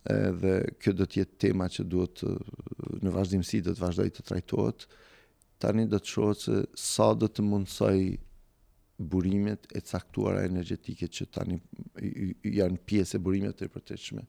edhe 0.07 0.53
kjo 0.79 0.93
do 0.95 1.03
të 1.05 1.19
jetë 1.19 1.39
tema 1.43 1.67
që 1.67 1.83
duhet 1.91 2.21
në 3.03 3.11
vazhdimësi 3.11 3.59
do 3.65 3.73
të 3.75 3.83
vazhdoj 3.83 4.05
të 4.15 4.23
trajtohet 4.29 4.85
tani 5.59 5.83
do 5.91 5.99
të 5.99 6.13
shohë 6.13 6.37
që 6.45 6.61
sa 6.79 7.09
do 7.19 7.27
të 7.27 7.43
mundësoj 7.43 7.97
burimet 8.99 9.67
e 9.75 9.81
caktuara 9.81 10.41
energjetike 10.47 11.07
që 11.07 11.27
tani 11.33 11.59
janë 12.43 12.79
pjesë 12.87 13.17
e 13.17 13.21
burimeve 13.23 13.55
të 13.55 13.69
përtetshme 13.71 14.25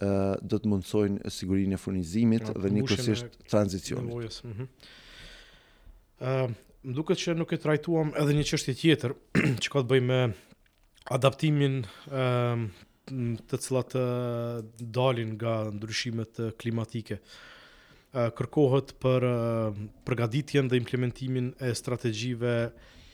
ë 0.00 0.18
do 0.48 0.58
të 0.62 0.70
mundsojnë 0.70 1.32
sigurinë 1.34 1.76
e 1.76 1.80
furnizimit 1.80 2.46
dhe 2.54 2.70
nikosisht 2.72 3.34
tranzicionit. 3.50 4.40
Mhm. 4.46 4.68
Ë 6.22 6.36
më 6.80 6.94
duket 6.96 7.20
që 7.20 7.34
nuk 7.36 7.50
e 7.52 7.58
trajtuam 7.60 8.14
edhe 8.16 8.34
një 8.38 8.46
çështje 8.52 8.74
tjetër 8.80 9.12
që 9.64 9.72
ka 9.74 9.82
të 9.82 9.88
bëjë 9.90 10.04
me 10.06 10.20
adaptimin 11.16 11.82
ë 12.06 12.24
të 13.50 13.58
cilat 13.58 13.96
dalin 14.94 15.34
nga 15.34 15.54
ndryshimet 15.74 16.38
klimatike. 16.62 17.18
Kërkohet 18.14 18.94
për 19.02 19.26
përgatitjen 20.06 20.68
dhe 20.70 20.78
implementimin 20.80 21.48
e 21.62 21.72
strategjive 21.78 22.54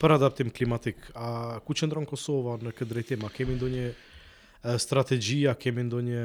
për 0.01 0.13
adaptim 0.17 0.51
klimatik. 0.53 0.99
A 1.15 1.59
ku 1.65 1.75
qëndron 1.77 2.07
Kosova 2.09 2.57
në 2.61 2.73
këtë 2.77 2.91
drejtim? 2.91 3.23
A 3.25 3.31
kemi 3.33 3.57
ndonjë 3.57 3.87
strategji, 4.83 5.45
a 5.51 5.55
kemi 5.59 5.85
ndonjë 5.89 6.25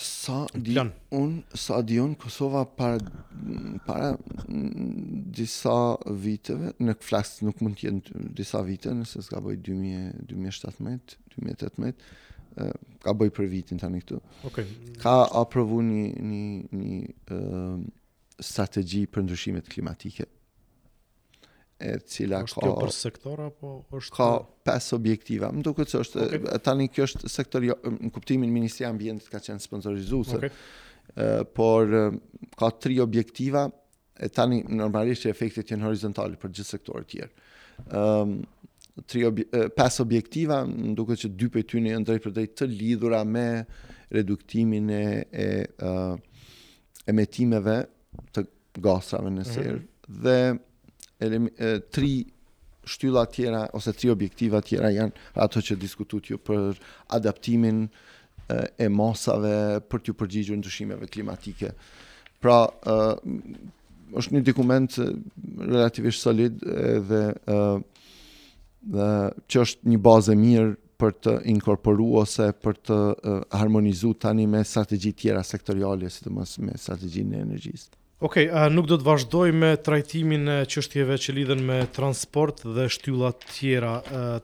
sa 0.00 0.38
di 0.54 0.72
plan? 0.72 0.88
un 1.18 1.32
sa 1.52 1.82
di 1.84 1.98
un 2.00 2.14
Kosova 2.18 2.62
para 2.64 2.96
para 3.86 4.16
disa 4.48 5.96
viteve, 6.16 6.70
në 6.80 6.94
flas 7.04 7.34
nuk 7.44 7.60
mund 7.60 7.76
të 7.76 7.88
jetë 7.90 8.24
disa 8.38 8.62
vite, 8.64 8.94
nëse 8.96 9.20
s'ka 9.26 9.42
bëj 9.44 9.60
2017, 9.68 11.18
2018 11.36 12.10
ka 13.04 13.12
bëj 13.14 13.30
për 13.36 13.46
vitin 13.52 13.78
tani 13.78 14.00
këtu. 14.02 14.18
Okej. 14.48 14.64
Okay. 14.64 14.94
Ka 15.04 15.18
aprovu 15.38 15.78
një 15.86 16.00
një 16.18 16.80
një 16.80 17.36
uh, 17.36 17.84
strategji 18.42 19.04
për 19.06 19.28
ndryshimet 19.28 19.68
klimatike 19.70 20.26
e 21.80 21.96
cila 22.10 22.42
është 22.44 22.58
ka... 22.58 22.70
Është 22.84 23.10
kjo 23.16 23.34
për 23.58 24.00
është... 24.02 24.14
Ka 24.14 24.26
pes 24.68 24.88
objektiva. 24.96 25.48
Më 25.54 25.62
duke 25.64 25.86
që 25.88 25.98
është... 26.04 26.22
Okay. 26.26 26.58
Tani 26.66 26.86
kjo 26.92 27.06
është 27.08 27.30
sektor... 27.32 27.64
Në 27.64 27.70
jo- 27.72 28.10
kuptimin 28.14 28.52
Ministria 28.52 28.90
Ambientit 28.92 29.30
ka 29.32 29.40
qenë 29.46 29.64
sponsorizu 29.68 30.22
Okay. 31.10 31.40
por 31.58 31.88
ka 32.58 32.68
tri 32.78 33.00
objektiva. 33.02 33.64
E 34.14 34.28
tani 34.32 34.60
normalisht 34.68 35.24
e 35.26 35.32
efektet 35.32 35.72
jenë 35.72 35.88
horizontali 35.88 36.36
për 36.38 36.52
gjithë 36.58 36.68
sektorët 36.76 37.08
tjerë. 37.10 37.46
Um, 37.98 38.34
tri 39.10 39.24
obje, 39.26 39.46
pes 39.74 39.98
objektiva, 40.04 40.60
më 40.70 40.92
duke 40.98 41.16
që 41.18 41.30
dy 41.40 41.48
për 41.54 41.64
tyne 41.72 41.94
jënë 41.94 42.04
ndrejt 42.04 42.22
për 42.28 42.34
drejt 42.36 42.54
të 42.60 42.68
lidhura 42.70 43.22
me 43.26 43.46
reduktimin 44.14 44.90
e, 44.94 45.02
e, 45.46 45.48
emetimeve 47.10 47.78
të 48.36 48.44
gasrave 48.84 49.32
në 49.34 49.46
mhm. 49.46 49.54
serë. 49.56 49.78
Mm 49.78 49.80
-hmm. 49.80 50.18
Dhe 50.28 50.36
e, 51.20 51.80
tri 51.90 52.24
shtylla 52.84 53.26
tjera 53.26 53.68
ose 53.72 53.92
tri 53.92 54.08
objektiva 54.10 54.60
tjera 54.64 54.88
janë 54.90 55.26
ato 55.36 55.60
që 55.60 55.76
diskutuat 55.78 56.30
ju 56.32 56.38
për 56.38 56.80
adaptimin 57.16 57.84
e, 57.86 58.88
masave 58.88 58.88
mosave 59.00 59.52
për 59.90 60.02
të 60.06 60.14
përgjigjur 60.22 60.58
ndryshimeve 60.62 61.06
klimatike. 61.12 61.70
Pra, 62.40 62.62
është 64.16 64.34
një 64.34 64.40
dokument 64.48 64.94
relativisht 65.70 66.24
solid 66.24 66.62
edhe 66.72 67.20
dhe 68.90 69.10
që 69.50 69.60
është 69.66 69.90
një 69.92 69.98
bazë 70.08 70.36
mirë 70.40 70.70
për 71.00 71.14
të 71.26 71.34
inkorporu 71.52 72.06
ose 72.24 72.48
për 72.64 72.80
të 72.88 72.96
harmonizuar 73.04 73.58
harmonizu 73.60 74.10
tani 74.24 74.48
me 74.52 74.64
strategji 74.68 75.12
tjera 75.20 75.44
sektoriale, 75.44 76.08
si 76.12 76.24
të 76.24 76.32
me 76.36 76.44
strategjinë 76.80 77.34
në 77.34 77.44
energjisë. 77.44 77.90
Okej, 78.20 78.50
okay, 78.52 78.68
nuk 78.68 78.84
do 78.84 78.98
të 79.00 79.06
vazhdoj 79.06 79.46
me 79.56 79.68
trajtimin 79.80 80.42
e 80.52 80.54
qështjeve 80.68 81.14
që 81.24 81.32
lidhen 81.38 81.62
me 81.64 81.76
transport 81.96 82.58
dhe 82.68 82.82
shtyllat 82.92 83.46
tjera 83.54 83.94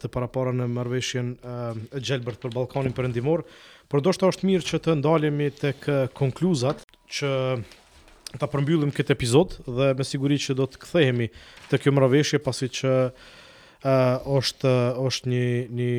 të 0.01 0.09
parapara 0.15 0.55
në 0.57 0.65
marveshjen 0.73 1.35
e 1.37 1.57
gjelbërt 2.01 2.41
për 2.41 2.55
Balkanin 2.55 2.95
për 2.97 3.11
endimor, 3.11 3.43
por 3.93 4.01
do 4.01 4.15
shta 4.17 4.31
është 4.33 4.47
mirë 4.49 4.65
që 4.71 4.81
të 4.87 4.95
ndalemi 5.03 5.49
të 5.59 5.73
kë 5.85 5.97
konkluzat 6.17 6.81
që 7.19 7.33
ta 8.41 8.49
përmbyllim 8.55 8.95
këtë 8.97 9.13
epizod 9.13 9.59
dhe 9.69 9.91
me 10.01 10.07
siguri 10.09 10.39
që 10.47 10.57
do 10.57 10.65
të 10.73 10.81
kthehemi 10.87 11.27
të 11.69 11.81
kjo 11.85 11.93
mraveshje 11.99 12.41
pasi 12.49 12.71
që 12.81 12.95
është, 14.39 14.73
është 15.03 15.35
një, 15.35 15.43
një, 15.83 15.91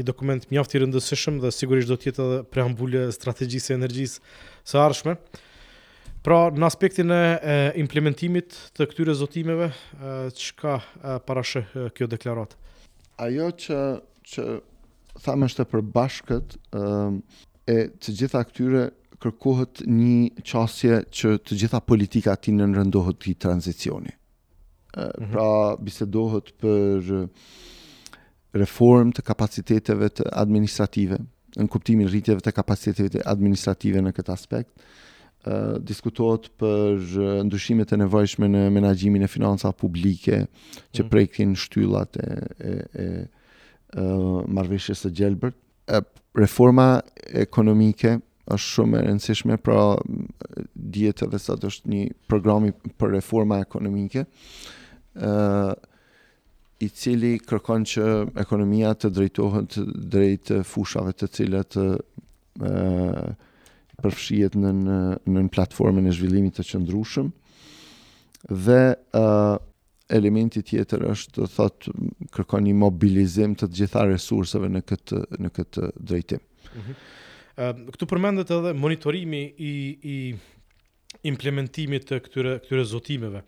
një 0.00 0.06
dokument 0.10 0.50
mjafti 0.50 0.82
rëndësishëm 0.82 1.38
dhe 1.46 1.54
sigurisht 1.54 1.94
do 1.94 1.98
tjetë 2.02 2.24
edhe 2.26 2.42
preambullë 2.56 3.04
strategjisë 3.20 3.76
e 3.76 3.80
energjisë 3.84 4.34
së 4.74 4.82
arshme. 4.88 5.16
Pra, 6.20 6.50
në 6.52 6.66
aspektin 6.68 7.08
e 7.16 7.72
implementimit 7.80 8.52
të 8.76 8.86
këtyre 8.90 9.14
zotimeve, 9.16 9.70
që 10.36 10.50
ka 10.60 10.74
parashë 11.24 11.62
kjo 11.96 12.08
deklarat? 12.12 12.52
Ajo 13.24 13.46
që, 13.62 13.78
që 14.34 14.44
thamë 15.24 15.48
është 15.48 15.62
të 15.64 15.68
përbashkët, 15.72 16.56
e 17.72 17.78
të 17.96 18.16
gjitha 18.20 18.42
këtyre 18.50 18.82
kërkohet 19.24 19.80
një 19.88 20.44
qasje 20.50 21.00
që 21.08 21.32
të 21.48 21.58
gjitha 21.64 21.80
politika 21.88 22.36
ti 22.36 22.52
në 22.52 22.68
nërëndohet 22.74 23.20
të 23.22 23.32
i 23.32 23.36
tranzicioni. 23.48 24.12
Mhm. 24.96 25.32
Pra, 25.32 25.48
bisedohet 25.80 26.52
për 26.60 27.28
reform 28.60 29.14
të 29.16 29.22
kapaciteteve 29.24 30.08
të 30.20 30.28
administrative, 30.44 31.20
në 31.56 31.68
kuptimin 31.72 32.08
rritjeve 32.12 32.42
të 32.44 32.52
kapaciteteve 32.60 33.14
të 33.16 33.24
administrative 33.32 34.02
në 34.04 34.12
këtë 34.18 34.34
aspekt, 34.36 34.74
diskutohet 35.80 36.50
për 36.60 36.98
ndryshimet 37.48 37.92
e 37.94 37.96
nevojshme 37.96 38.48
në 38.50 38.64
menaxhimin 38.74 39.22
e 39.24 39.28
financave 39.28 39.72
publike 39.78 40.42
që 40.92 41.02
mm. 41.02 41.08
prekin 41.08 41.54
shtyllat 41.56 42.16
e 42.16 42.30
e 43.00 43.24
e 43.24 43.28
e 43.96 44.96
së 45.00 45.10
Gjelbert. 45.14 45.56
reforma 46.34 47.00
ekonomike 47.32 48.18
është 48.46 48.68
shumë 48.74 48.98
e 48.98 49.02
rëndësishme, 49.06 49.56
pra 49.56 49.96
dihet 50.74 51.22
edhe 51.22 51.38
sa 51.38 51.54
të 51.56 51.66
është 51.70 51.88
një 51.90 52.02
program 52.26 52.66
i 52.68 52.72
për 52.72 53.10
reforma 53.14 53.58
ekonomike, 53.60 54.24
ë 55.14 55.74
i 56.80 56.88
cili 56.88 57.32
kërkon 57.38 57.82
që 57.90 58.04
ekonomia 58.40 58.92
të 58.94 59.10
drejtohet 59.10 59.76
drejt 60.12 60.52
fushave 60.64 61.12
të 61.12 61.28
cilat 61.34 61.76
ë 61.76 63.26
përfshihet 64.04 64.56
në 64.58 64.70
në 64.76 64.96
në 65.36 65.42
platformën 65.54 66.08
e 66.10 66.14
zhvillimit 66.16 66.56
të 66.58 66.66
qëndrueshëm. 66.70 67.30
Dhe 68.64 68.78
ë 68.80 69.22
uh, 69.24 69.56
elementi 70.10 70.64
tjetër 70.66 71.04
është 71.12 71.36
të 71.36 71.46
thotë 71.54 71.92
kërkon 72.34 72.64
një 72.66 72.72
mobilizim 72.80 73.52
të 73.54 73.68
gjitha 73.78 74.02
resurseve 74.10 74.66
në 74.72 74.80
këtë 74.90 75.20
në 75.44 75.50
këtë 75.58 75.90
drejtim. 76.10 76.40
Mm 76.74 76.88
uh, 76.90 77.84
këtu 77.94 78.08
përmendet 78.10 78.50
edhe 78.56 78.74
monitorimi 78.74 79.42
i 79.58 79.72
i 80.14 80.18
implementimit 81.26 82.06
të 82.08 82.20
këtyre 82.24 82.56
këtyre 82.64 82.84
zotimeve. 82.88 83.42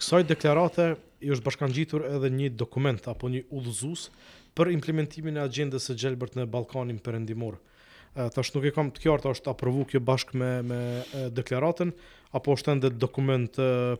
kësaj 0.00 0.24
deklarate 0.32 0.92
i 1.22 1.30
është 1.30 1.46
bashkangjitur 1.46 2.06
edhe 2.16 2.30
një 2.34 2.54
dokument 2.58 3.04
apo 3.08 3.28
një 3.30 3.44
udhëzues 3.54 4.08
për 4.56 4.70
implementimin 4.76 5.38
e 5.38 5.44
agjendës 5.46 5.86
së 5.88 5.96
Gjelbert 6.00 6.34
në 6.36 6.46
Ballkanin 6.52 6.98
Perëndimor. 7.04 7.58
Tash 8.34 8.50
nuk 8.52 8.66
e 8.68 8.72
kam 8.76 8.90
të 8.92 9.06
qartë, 9.06 9.30
është 9.32 9.50
aprovu 9.54 9.86
kjo 9.88 10.00
bashkë 10.04 10.36
me 10.38 10.50
me 10.68 10.80
deklaratën 11.32 11.92
apo 12.36 12.56
është 12.58 12.72
ende 12.74 12.90
dokument 13.00 13.56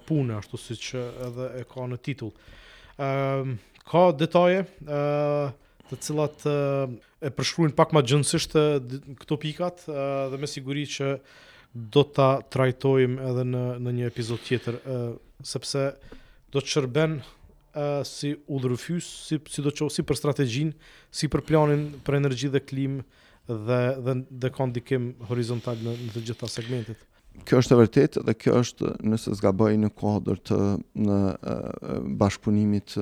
pune 0.08 0.34
ashtu 0.36 0.58
siç 0.60 0.90
edhe 1.00 1.46
e 1.60 1.64
ka 1.70 1.86
në 1.88 1.98
titull. 2.08 2.34
Ëm 3.00 3.54
ka 3.88 4.02
detaje 4.20 4.66
ë 4.66 5.52
të 5.88 5.98
cilat 6.04 6.44
e 6.44 7.32
përshkruajnë 7.32 7.78
pak 7.78 7.96
më 7.96 8.04
gjithësisht 8.12 8.58
këto 9.24 9.40
pikat 9.42 9.86
dhe 9.88 10.38
me 10.42 10.48
siguri 10.48 10.84
që 10.92 11.14
do 11.92 12.04
ta 12.04 12.30
trajtojmë 12.52 13.16
edhe 13.30 13.46
në 13.48 13.64
në 13.80 13.96
një 13.98 14.10
episod 14.12 14.44
tjetër 14.44 14.76
sepse 15.54 15.88
do 16.52 16.60
të 16.60 16.72
shërben 16.74 17.16
si 18.04 18.34
udhërfys, 18.48 19.04
si 19.28 19.38
si 19.48 19.62
do 19.62 19.72
si 19.88 20.02
për 20.02 20.16
strategjin, 20.18 20.72
si 21.10 21.28
për 21.28 21.42
planin 21.46 21.86
për 22.04 22.18
energji 22.20 22.50
dhe 22.54 22.60
klim 22.60 23.00
dhe 23.48 23.80
dhe 24.04 24.14
dhe 24.28 24.50
ka 24.52 24.66
ndikim 24.66 25.12
horizontal 25.28 25.76
në, 25.76 25.96
në 26.06 26.10
të 26.14 26.24
gjitha 26.28 26.48
segmentet. 26.48 26.98
Kjo 27.48 27.62
është 27.62 27.72
e 27.72 27.80
vërtetë 27.80 28.22
dhe 28.28 28.32
kjo 28.36 28.56
është 28.60 28.90
nëse 29.08 29.32
zgaboj 29.40 29.70
në 29.80 29.88
kuadër 29.96 30.40
të 30.48 30.56
në 31.00 31.20
bashkëpunimit 32.20 32.92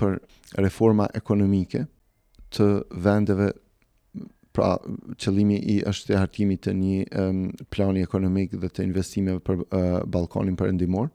për 0.00 0.16
reforma 0.64 1.10
ekonomike 1.20 1.82
të 2.56 2.68
vendeve 3.04 3.50
pra 4.50 4.72
qëllimi 5.22 5.60
i 5.76 5.76
është 5.86 6.08
të 6.08 6.18
hartimit 6.22 6.64
të 6.64 6.72
një 6.72 7.26
plani 7.70 8.00
ekonomik 8.08 8.56
dhe 8.64 8.72
të 8.72 8.88
investime 8.88 9.36
për 9.44 9.60
Balkonin 10.10 10.56
për 10.58 10.72
endimor 10.72 11.12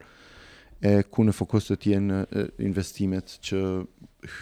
e 0.86 1.02
ku 1.10 1.24
në 1.26 1.34
fokus 1.36 1.66
të 1.70 1.78
tjenë 1.86 2.18
investimet 2.66 3.38
që 3.48 3.62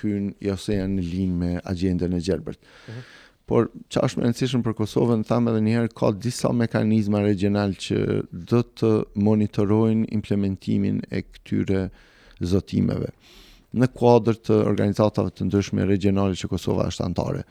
hynë 0.02 0.32
i 0.44 0.50
ose 0.54 0.76
janë 0.80 0.96
në 0.98 1.04
linë 1.12 1.38
me 1.42 1.52
agjendën 1.72 2.16
e 2.18 2.24
Gjerbert. 2.26 2.60
Uh 2.60 2.92
mhm. 2.92 2.98
-huh. 3.04 3.20
Por 3.46 3.66
që 3.92 4.00
është 4.06 4.20
më 4.22 4.30
nësishëm 4.30 4.62
për 4.64 4.74
Kosovën, 4.80 5.24
thamë 5.28 5.50
edhe 5.52 5.62
njëherë, 5.66 5.90
ka 6.00 6.12
disa 6.26 6.50
mekanizma 6.56 7.20
regional 7.26 7.74
që 7.86 7.98
dhe 8.32 8.62
të 8.80 8.92
monitorojnë 9.26 10.06
implementimin 10.16 11.02
e 11.12 11.20
këtyre 11.34 11.82
zotimeve 12.40 13.10
në 13.74 13.90
kuadrë 14.00 14.40
të 14.48 14.62
organizatave 14.64 15.30
të 15.36 15.48
ndryshme 15.50 15.86
regionale 15.90 16.40
që 16.40 16.48
Kosova 16.54 16.88
është 16.88 17.04
antare. 17.06 17.44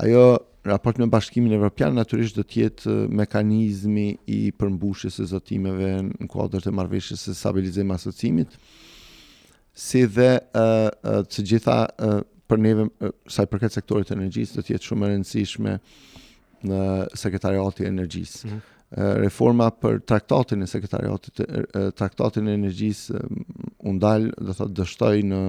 Ajo 0.00 0.24
raport 0.68 0.98
me 0.98 1.06
bashkimin 1.12 1.52
evropian 1.56 1.94
natyrisht 1.96 2.36
do 2.36 2.44
të 2.44 2.60
jetë 2.64 2.94
mekanizmi 3.20 4.06
i 4.30 4.38
përmbushjes 4.58 5.18
së 5.20 5.26
zotimeve 5.32 5.90
në 6.04 6.28
kuadër 6.32 6.66
të 6.66 6.72
marrëveshjes 6.78 7.26
së 7.28 7.36
stabilizimit 7.38 7.94
asocimit 7.96 8.56
si 9.78 10.04
dhe 10.16 10.30
uh, 10.38 10.88
të 11.26 11.44
gjitha 11.52 11.78
uh, 11.90 12.20
për 12.48 12.62
neve 12.64 12.86
uh, 12.88 13.12
sa 13.30 13.44
i 13.46 13.50
përket 13.52 13.76
sektorit 13.76 14.08
të 14.10 14.16
energjisë 14.18 14.58
do 14.60 14.64
të 14.66 14.74
jetë 14.76 14.90
shumë 14.90 15.06
e 15.08 15.12
rëndësishme 15.14 15.76
në 16.68 16.82
sekretariatin 17.22 17.84
e 17.84 17.88
energjisë. 17.94 18.46
Mm 18.48 18.50
-hmm. 18.56 18.74
reforma 19.22 19.66
për 19.82 20.00
traktatin 20.00 20.62
e 20.62 20.66
sekretariatit 20.66 21.34
të 21.40 21.90
traktatin 21.92 22.48
e 22.48 22.54
energjisë 22.54 23.18
u 23.88 23.92
ndal, 23.92 24.30
do 24.46 24.52
thotë 24.58 24.74
dështoi 24.78 25.22
në 25.22 25.42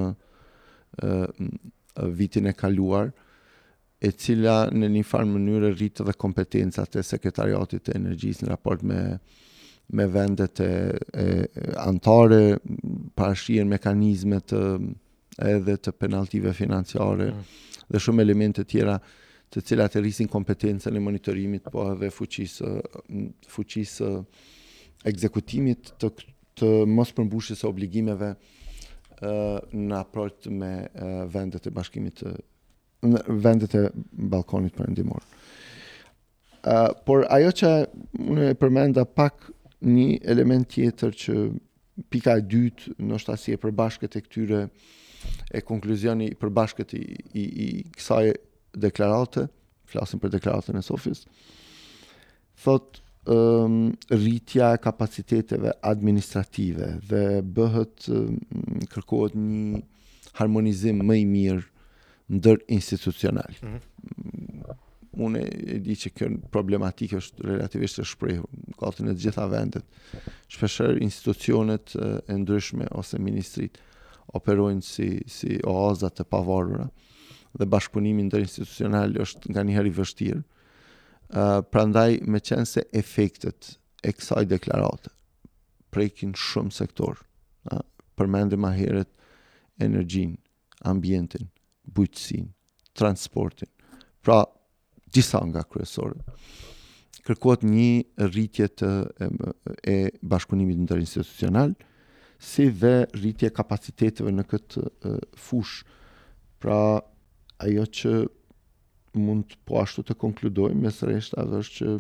vitin 2.19 2.45
e 2.51 2.53
kaluar 2.53 3.11
e 3.99 4.11
cila 4.15 4.69
në 4.71 4.87
një 4.95 5.01
farë 5.03 5.27
mënyrë 5.27 5.69
rritë 5.73 6.05
dhe 6.07 6.13
kompetencat 6.19 6.95
e 6.95 7.03
sekretariatit 7.03 7.89
e 7.91 7.95
energjisë 7.99 8.45
në 8.45 8.51
raport 8.53 8.83
me, 8.87 8.99
me 9.99 10.05
vendet 10.13 10.61
e, 10.63 10.67
e 11.11 11.25
antare, 11.81 12.59
parashien 13.19 13.67
mekanizmet 13.69 14.53
edhe 14.55 15.75
të 15.83 15.93
penaltive 15.99 16.53
financiare 16.55 17.31
mm. 17.33 17.49
dhe 17.91 17.99
shumë 18.03 18.23
elemente 18.23 18.63
tjera 18.71 18.95
të 19.49 19.63
cilat 19.67 19.95
të 19.97 20.01
rrisin 20.03 20.27
kompetencën 20.29 20.93
e 20.95 21.01
monitorimit, 21.01 21.67
po 21.73 21.87
edhe 21.91 22.11
fuqisë, 22.13 22.71
fuqisë 23.49 24.09
ekzekutimit 25.09 25.91
të, 25.99 26.11
të 26.61 26.69
mos 26.87 27.11
përmbushis 27.17 27.65
e 27.65 27.67
obligimeve 27.67 28.31
në 29.75 29.97
aprojt 29.97 30.47
me 30.55 30.71
vendet 31.33 31.65
e 31.67 31.73
bashkimit 31.75 32.21
të 32.21 32.31
në 33.07 33.21
vendet 33.45 33.75
e 33.79 33.83
balkonit 34.31 34.75
për 34.75 34.89
endimor. 34.89 35.23
Uh, 36.67 36.91
por 37.07 37.23
ajo 37.31 37.53
që 37.61 37.69
unë 38.19 38.49
e 38.51 38.57
përmenda 38.59 39.05
pak 39.07 39.45
një 39.85 40.17
element 40.27 40.67
tjetër 40.73 41.13
që 41.15 41.35
pika 42.11 42.35
e 42.39 42.43
dytë 42.51 42.97
në 42.99 43.15
është 43.15 43.35
asje 43.37 43.59
përbashkët 43.63 44.15
e 44.15 44.21
këtyre 44.25 44.59
e 45.55 45.61
konkluzioni 45.67 46.33
përbashkët 46.39 46.93
i, 46.99 47.03
i, 47.39 47.43
i 47.43 47.67
kësaj 47.95 48.33
deklarate, 48.83 49.47
flasim 49.89 50.19
për 50.21 50.33
deklaratën 50.35 50.75
e 50.79 50.83
Sofis, 50.85 51.23
thot 52.63 52.99
um, 53.27 53.93
rritja 54.11 54.73
e 54.75 54.81
kapaciteteve 54.83 55.71
administrative 55.89 56.97
dhe 57.09 57.23
bëhet 57.41 58.09
um, 58.11 58.35
kërkohet 58.93 59.35
një 59.39 59.83
harmonizim 60.39 60.99
më 61.09 61.17
i 61.23 61.27
mirë 61.27 61.63
ndër 62.33 62.61
institucional. 62.71 63.57
Mm 63.63 63.79
Unë 65.19 65.39
e 65.71 65.77
di 65.83 65.95
që 65.99 66.09
kjo 66.15 66.27
problematikë 66.53 67.17
është 67.17 67.43
relativisht 67.47 67.97
e 67.99 68.03
shprehur 68.07 68.45
në 68.53 68.75
kohën 68.79 69.09
e 69.11 69.15
gjitha 69.19 69.47
vendet. 69.51 69.97
Shpeshherë 70.53 71.01
institucionet 71.03 71.95
e 71.97 72.37
ndryshme 72.37 72.85
ose 72.95 73.17
ministrit 73.19 73.81
operojnë 74.37 74.85
si 74.85 75.07
si 75.37 75.57
oazat 75.67 76.15
të 76.21 76.27
pavarura 76.31 76.85
dhe 77.57 77.67
bashkëpunimi 77.73 78.27
ndër 78.29 78.45
institucional 78.45 79.17
është 79.25 79.49
nga 79.51 79.65
një 79.67 79.75
heri 79.79 79.93
vështirë. 79.97 80.39
Uh, 80.45 81.59
prandaj 81.73 82.21
me 82.29 82.39
qenë 82.39 82.69
se 82.77 82.85
efektet 83.01 83.75
e 84.05 84.13
kësaj 84.13 84.45
deklarate 84.53 85.09
prekin 85.91 86.37
shumë 86.37 86.71
sektor, 86.79 87.25
uh, 87.73 87.81
përmendim 88.15 88.63
a 88.63 88.77
heret 88.77 89.09
energjin, 89.83 90.37
ambientin, 90.85 91.49
bujqësin, 91.93 92.47
transportin, 92.93 93.69
pra 94.21 94.43
disa 95.13 95.41
nga 95.49 95.63
kryesore. 95.63 96.17
Kërkuat 97.25 97.65
një 97.65 98.29
rritje 98.29 98.67
të, 98.81 98.89
e, 99.21 99.29
e 99.93 99.97
bashkunimit 100.21 100.79
në 100.81 100.87
tërë 100.89 101.03
institucional, 101.05 101.75
si 102.39 102.69
dhe 102.81 102.93
rritje 103.17 103.49
kapaciteteve 103.53 104.33
në 104.33 104.45
këtë 104.51 104.83
e, 104.85 105.15
fush. 105.47 105.81
Pra, 106.61 106.79
ajo 107.65 107.85
që 107.99 108.13
mund 109.19 109.57
po 109.67 109.81
ashtu 109.83 110.05
të 110.07 110.17
konkludojmë, 110.21 110.79
mes 110.85 111.01
reshtave 111.09 111.61
është 111.61 111.77
që 111.79 111.97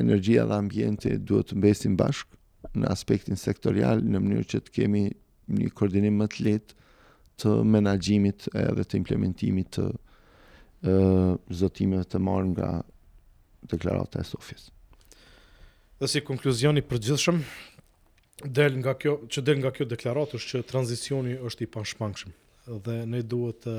energjia 0.00 0.46
dhe 0.48 0.56
ambjente 0.62 1.12
duhet 1.20 1.50
të 1.50 1.58
mbesim 1.60 1.96
bashkë 2.00 2.80
në 2.80 2.88
aspektin 2.94 3.36
sektorial, 3.38 4.00
në 4.00 4.20
mënyrë 4.24 4.48
që 4.54 4.62
të 4.64 4.74
kemi 4.78 5.04
një 5.60 5.70
koordinim 5.76 6.16
më 6.22 6.30
të 6.32 6.46
letë 6.46 6.82
të 7.40 7.52
menaxhimit 7.66 8.46
edhe 8.56 8.84
të 8.86 8.98
implementimit 9.00 9.70
të 9.76 9.86
ë 10.84 11.54
zotimeve 11.60 12.06
të 12.12 12.20
marrë 12.22 12.50
nga 12.52 12.68
deklarata 13.72 14.20
e 14.20 14.26
Sofis. 14.28 14.66
Dhe 15.98 16.08
si 16.10 16.20
konkluzioni 16.26 16.82
i 16.82 16.86
përgjithshëm 16.86 17.38
del 18.58 18.76
nga 18.82 18.92
kjo, 19.00 19.14
që 19.30 19.42
del 19.46 19.62
nga 19.62 19.70
kjo 19.72 19.86
deklaratë 19.88 20.36
është 20.38 20.52
që 20.60 20.68
tranzicioni 20.70 21.36
është 21.48 21.64
i 21.66 21.70
pashmangshëm 21.76 22.34
dhe 22.84 22.98
ne 23.08 23.22
duhet 23.28 23.62
të 23.64 23.74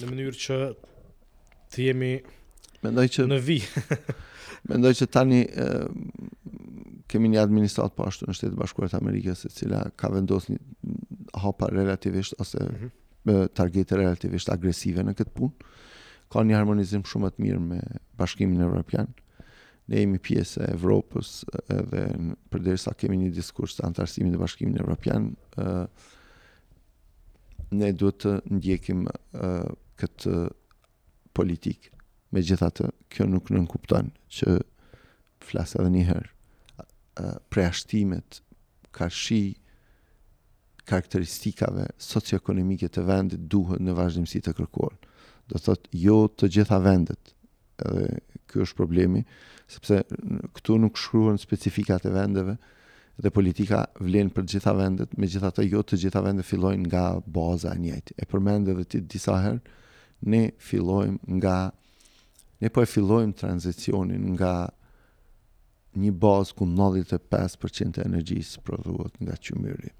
në 0.00 0.10
mënyrë 0.10 0.38
që 0.42 0.60
të 1.72 1.86
jemi 1.88 2.12
Mendoj 2.82 3.04
që 3.14 3.24
në 3.30 3.36
vi. 3.46 3.60
Mendoj 4.68 4.94
që 5.00 5.06
tani 5.14 5.40
e, 5.44 5.66
kemi 7.10 7.30
një 7.32 7.42
administratë 7.42 7.96
po 7.98 8.06
ashtu 8.08 8.28
në 8.28 8.36
shtetë 8.38 8.58
bashkuar 8.60 8.90
të 8.92 8.98
Amerikës 9.00 9.44
e 9.48 9.52
cila 9.54 9.82
ka 10.00 10.10
vendos 10.12 10.48
një 10.50 11.40
hapa 11.44 11.68
relativisht 11.72 12.38
ose 12.42 12.58
mm 12.64 12.76
-hmm. 12.78 13.48
targete 13.60 13.96
relativisht 14.00 14.50
agresive 14.50 15.02
në 15.06 15.14
këtë 15.20 15.34
punë. 15.38 15.68
Ka 16.32 16.40
një 16.48 16.56
harmonizim 16.56 17.02
shumë 17.04 17.30
të 17.34 17.44
mirë 17.44 17.60
me 17.66 17.80
bashkimin 18.18 18.60
e 18.60 18.64
Europian. 18.64 19.08
Ne 19.88 20.00
jemi 20.00 20.18
pjesë 20.18 20.62
e 20.62 20.72
Evropës 20.74 21.44
dhe 21.68 22.04
përderi 22.50 22.78
sa 22.78 22.94
kemi 22.94 23.16
një 23.18 23.30
diskurs 23.34 23.76
të 23.76 23.86
antarësimin 23.88 24.34
e 24.34 24.38
bashkimin 24.40 24.76
e 24.76 24.80
Europian. 24.80 25.36
Ne 27.72 27.92
duhet 27.92 28.18
të 28.24 28.32
ndjekim 28.52 29.06
këtë 30.00 30.32
politikë 31.34 32.01
me 32.32 32.40
gjitha 32.40 32.70
të, 32.72 32.86
kjo 33.12 33.26
nuk 33.30 33.50
në 33.52 33.62
që 34.38 34.52
flasë 35.44 35.80
edhe 35.80 35.92
njëherë 35.96 37.30
prea 37.52 37.72
ka 38.96 39.08
shi 39.12 39.40
karakteristikave 40.88 41.86
socioekonomike 42.02 42.88
të 42.92 43.04
vendit 43.08 43.44
duhet 43.52 43.80
në 43.84 43.92
vazhdimësi 43.96 44.40
të 44.44 44.54
kërkuar. 44.58 44.94
Do 45.48 45.58
të 45.58 45.64
thotë 45.66 45.98
jo 46.04 46.16
të 46.28 46.48
gjitha 46.56 46.78
vendet. 46.84 47.34
Edhe 47.84 48.20
ky 48.52 48.60
është 48.64 48.76
problemi, 48.78 49.22
sepse 49.70 50.02
këtu 50.56 50.74
nuk 50.78 50.98
shkruhen 51.00 51.38
specifikat 51.40 52.04
e 52.04 52.10
vendeve 52.14 52.56
dhe 53.22 53.30
politika 53.32 53.84
vlen 54.00 54.28
për 54.32 54.44
të 54.46 54.56
gjitha 54.58 54.72
vendet, 54.76 55.14
megjithatë 55.20 55.64
jo 55.68 55.80
të 55.84 55.98
gjitha 56.04 56.20
vendet 56.24 56.44
fillojnë 56.48 56.84
nga 56.88 57.06
baza 57.26 57.72
e 57.76 57.80
njëjtë. 57.82 58.16
E 58.22 58.28
përmend 58.30 58.68
edhe 58.74 58.84
ti 58.92 59.00
disa 59.02 59.38
herë 59.40 60.28
ne 60.30 60.42
fillojmë 60.68 61.36
nga 61.38 61.56
ne 62.62 62.70
po 62.70 62.82
e 62.84 62.88
fillojmë 62.88 63.34
tranzicionin 63.42 64.28
nga 64.36 64.54
një 65.98 66.12
bazë 66.22 66.56
ku 66.60 66.68
95% 66.68 67.98
e 68.00 68.06
energjisë 68.06 68.62
prodhuohet 68.64 69.18
nga 69.20 69.34
qymyri. 69.42 69.90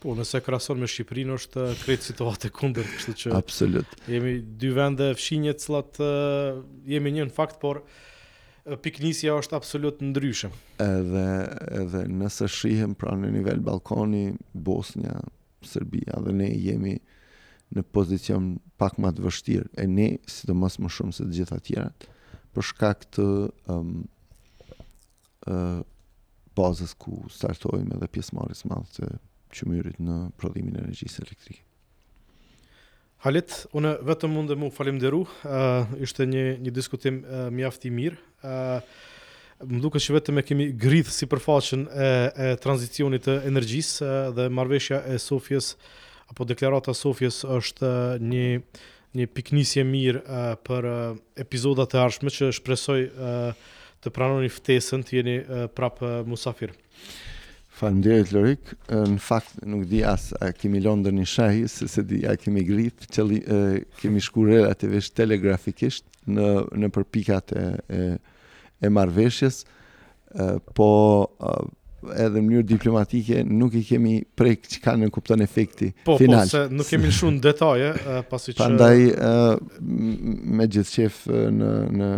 Po, 0.00 0.14
nëse 0.16 0.38
krason 0.44 0.78
me 0.80 0.88
Shqipërinë 0.88 1.34
është 1.36 1.64
krejt 1.82 2.06
situatë 2.08 2.50
kundër, 2.56 2.86
kështu 2.92 3.14
që 3.22 3.32
Absolut. 3.36 3.90
Jemi 4.08 4.36
dy 4.60 4.70
vende 4.76 5.10
fshinje 5.18 5.56
të 5.58 5.64
cilat 5.64 6.00
jemi 6.88 7.12
një 7.18 7.26
në 7.28 7.34
fakt, 7.36 7.58
por 7.60 7.82
piknisja 8.84 9.34
është 9.40 9.56
absolut 9.58 10.02
ndryshe. 10.04 10.50
Edhe 10.84 11.24
edhe 11.80 12.04
nëse 12.22 12.48
shihem 12.48 12.94
pra 13.00 13.14
në 13.16 13.32
nivel 13.34 13.60
balkoni, 13.64 14.26
Bosnia, 14.52 15.16
Serbia 15.68 16.20
dhe 16.24 16.36
ne 16.40 16.48
jemi 16.54 16.94
në 17.74 17.82
pozicion 17.94 18.48
pak 18.80 18.96
më 19.00 19.12
të 19.16 19.24
vështirë 19.26 19.68
e 19.78 19.84
ne, 19.86 20.08
sidomos 20.30 20.78
më 20.82 20.90
shumë 20.96 21.14
se 21.16 21.26
të 21.26 21.36
gjitha 21.38 21.58
të 21.60 21.66
tjerat, 21.68 22.06
për 22.54 22.66
shkak 22.70 23.06
të 23.16 23.26
ëm 23.76 23.92
ë 25.50 25.58
pauzës 26.58 26.90
ku 27.00 27.20
startojmë 27.32 27.94
edhe 27.96 28.08
pjesëmarrjes 28.12 28.66
më 28.68 28.80
të 28.96 29.10
çmyrit 29.56 30.00
në 30.02 30.16
prodhimin 30.38 30.76
e 30.76 30.82
energjisë 30.84 31.22
elektrike. 31.24 31.62
Halit, 33.24 33.52
unë 33.76 33.94
vetëm 34.08 34.32
mund 34.34 34.48
dhe 34.50 34.56
mu 34.58 34.68
falënderoj, 34.72 35.22
ë 35.44 35.62
uh, 35.62 35.94
ishte 36.04 36.24
një 36.26 36.44
një 36.64 36.72
diskutim 36.74 37.18
uh, 37.24 37.48
mjaft 37.52 37.86
i 37.86 37.94
mirë. 37.94 38.18
ë 38.42 38.60
uh, 38.80 38.92
më 39.70 39.80
duke 39.84 40.00
që 40.00 40.14
vetëm 40.16 40.38
e 40.40 40.44
kemi 40.48 40.66
gridhë 40.72 41.12
si 41.12 41.26
përfaqën 41.28 41.82
e, 41.92 42.04
e 42.32 42.46
tranzicionit 42.64 43.26
e 43.28 43.34
energjisë 43.44 44.06
dhe 44.32 44.46
marveshja 44.56 45.02
e 45.12 45.18
Sofjes 45.20 45.74
apo 46.30 46.44
deklarata 46.46 46.94
Sofjes 46.94 47.42
është 47.48 47.90
eh, 47.90 48.24
një 48.32 48.46
një 49.18 49.24
piknisje 49.34 49.82
mirë 49.82 50.18
uh, 50.22 50.50
për 50.62 50.84
uh, 50.86 50.98
epizodat 51.42 51.96
e 51.96 51.98
arshme 51.98 52.30
që 52.30 52.52
shpresoj 52.54 53.00
uh, 53.08 53.56
të 54.06 54.12
pranoni 54.14 54.46
ftesën 54.54 55.02
të 55.02 55.16
jeni 55.16 55.34
uh, 55.40 55.64
prapë 55.74 56.04
uh, 56.06 56.28
musafir. 56.30 56.76
Falemderit 57.80 58.30
Lorik, 58.30 58.70
uh, 58.94 59.02
në 59.10 59.18
fakt 59.18 59.58
nuk 59.66 59.88
di 59.90 60.04
as 60.06 60.28
a 60.38 60.52
kemi 60.54 60.78
lëndën 60.84 61.18
në 61.18 61.26
shahi 61.26 61.64
se 61.74 61.90
se 61.90 62.04
di 62.06 62.20
a 62.22 62.36
kemi 62.38 62.62
grip, 62.68 63.02
që 63.10 63.24
uh, 63.24 63.80
kemi 63.98 64.22
shkuar 64.22 64.52
relativ 64.54 64.94
vetë 64.94 65.18
telegrafikisht 65.24 66.06
në 66.30 66.46
në 66.78 66.92
përpikat 66.94 67.50
e 67.58 67.66
e, 67.98 68.02
e 68.86 68.94
marrveshjes, 68.94 69.64
po 70.78 70.88
edhe 72.08 72.34
në 72.34 72.40
mënyrë 72.46 72.66
diplomatike 72.70 73.42
nuk 73.44 73.74
i 73.76 73.82
kemi 73.84 74.12
prek 74.38 74.66
që 74.74 74.80
kanë 74.86 75.04
në 75.06 75.12
kupton 75.14 75.42
efekti 75.44 75.90
po, 75.94 76.14
po 76.14 76.16
final. 76.20 76.42
Po, 76.42 76.48
po, 76.48 76.50
se 76.54 76.62
nuk 76.76 76.88
kemi 76.88 77.10
në 77.10 77.14
shumë 77.18 77.42
detaje, 77.44 77.90
pasi 78.30 78.54
që... 78.54 78.58
Pandaj, 78.62 79.02
uh, 79.16 79.54
me 79.84 80.68
gjithë 80.70 80.94
qef 80.94 81.20
në, 81.60 81.70
në 82.00 82.10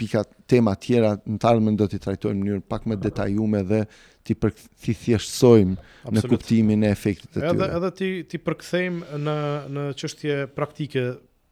pika 0.00 0.24
tema 0.50 0.74
tjera, 0.80 1.14
në 1.22 1.40
talëmën 1.44 1.78
do 1.78 1.90
t'i 1.92 2.02
trajtojmë 2.02 2.38
në 2.38 2.46
mënyrë 2.46 2.68
pak 2.74 2.88
më 2.90 2.98
detajume 3.06 3.62
dhe 3.72 3.82
t'i 4.26 4.36
përkëthithjeshtësojmë 4.36 6.16
në 6.16 6.26
kuptimin 6.28 6.84
e 6.86 6.90
efektit 6.92 7.30
të 7.34 7.40
tyre. 7.40 7.52
Edhe, 7.56 7.70
edhe 7.78 7.92
t'i, 7.98 8.10
ti 8.28 8.40
përkëthejmë 8.44 9.22
në, 9.24 9.38
në 9.78 9.86
qështje 10.00 10.38
praktike 10.56 11.06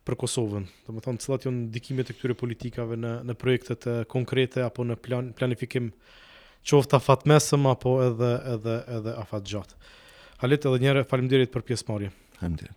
për 0.09 0.17
Kosovën, 0.17 0.63
të 0.87 0.93
më 0.97 1.03
thonë, 1.05 1.21
cilat 1.21 1.43
jonë 1.45 1.65
dikimet 1.73 2.09
e 2.09 2.15
këtyre 2.17 2.37
politikave 2.41 2.97
në, 2.97 3.11
në 3.29 3.35
projektet 3.41 3.83
konkrete 4.09 4.63
apo 4.65 4.87
në 4.89 4.97
plan, 5.05 5.27
planifikim 5.37 5.91
qofta 6.69 6.99
fatmesëm 7.01 7.65
apo 7.73 7.95
edhe 8.05 8.29
edhe 8.55 8.73
edhe 8.99 9.13
afat 9.17 9.47
gjatë. 9.51 9.77
Halit 10.43 10.67
edhe 10.69 10.81
njëre, 10.85 11.05
faleminderit 11.09 11.51
për 11.53 11.65
pjesëmarrjen. 11.71 12.13
Faleminderit. 12.37 12.75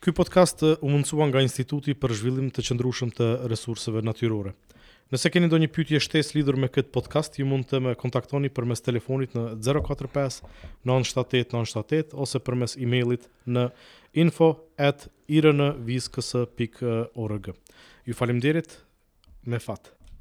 Ky 0.00 0.14
podcast 0.16 0.62
u 0.64 0.88
mundësua 0.88 1.26
nga 1.28 1.42
Instituti 1.44 1.92
për 1.98 2.14
zhvillim 2.16 2.46
të 2.54 2.64
qëndrushëm 2.68 3.10
të 3.18 3.26
resurseve 3.52 4.00
natyrore. 4.06 4.54
Nëse 5.12 5.30
keni 5.32 5.48
do 5.52 5.56
një 5.60 5.68
pytje 5.72 6.00
shtes 6.04 6.32
lidur 6.36 6.56
me 6.60 6.68
këtë 6.72 6.92
podcast, 6.96 7.36
ju 7.40 7.44
mund 7.48 7.68
të 7.68 7.78
me 7.84 7.94
kontaktoni 8.00 8.48
për 8.52 8.66
mes 8.72 8.82
telefonit 8.84 9.36
në 9.36 9.56
045 9.66 10.40
978 10.88 11.52
978 11.56 12.12
ose 12.24 12.40
për 12.44 12.58
mes 12.62 12.76
emailit 12.80 13.24
në 13.46 13.68
info 14.24 14.52
at 14.80 15.08
Ju 18.08 18.14
faleminderit 18.16 18.78
me 19.44 19.58
fatë. 19.60 19.97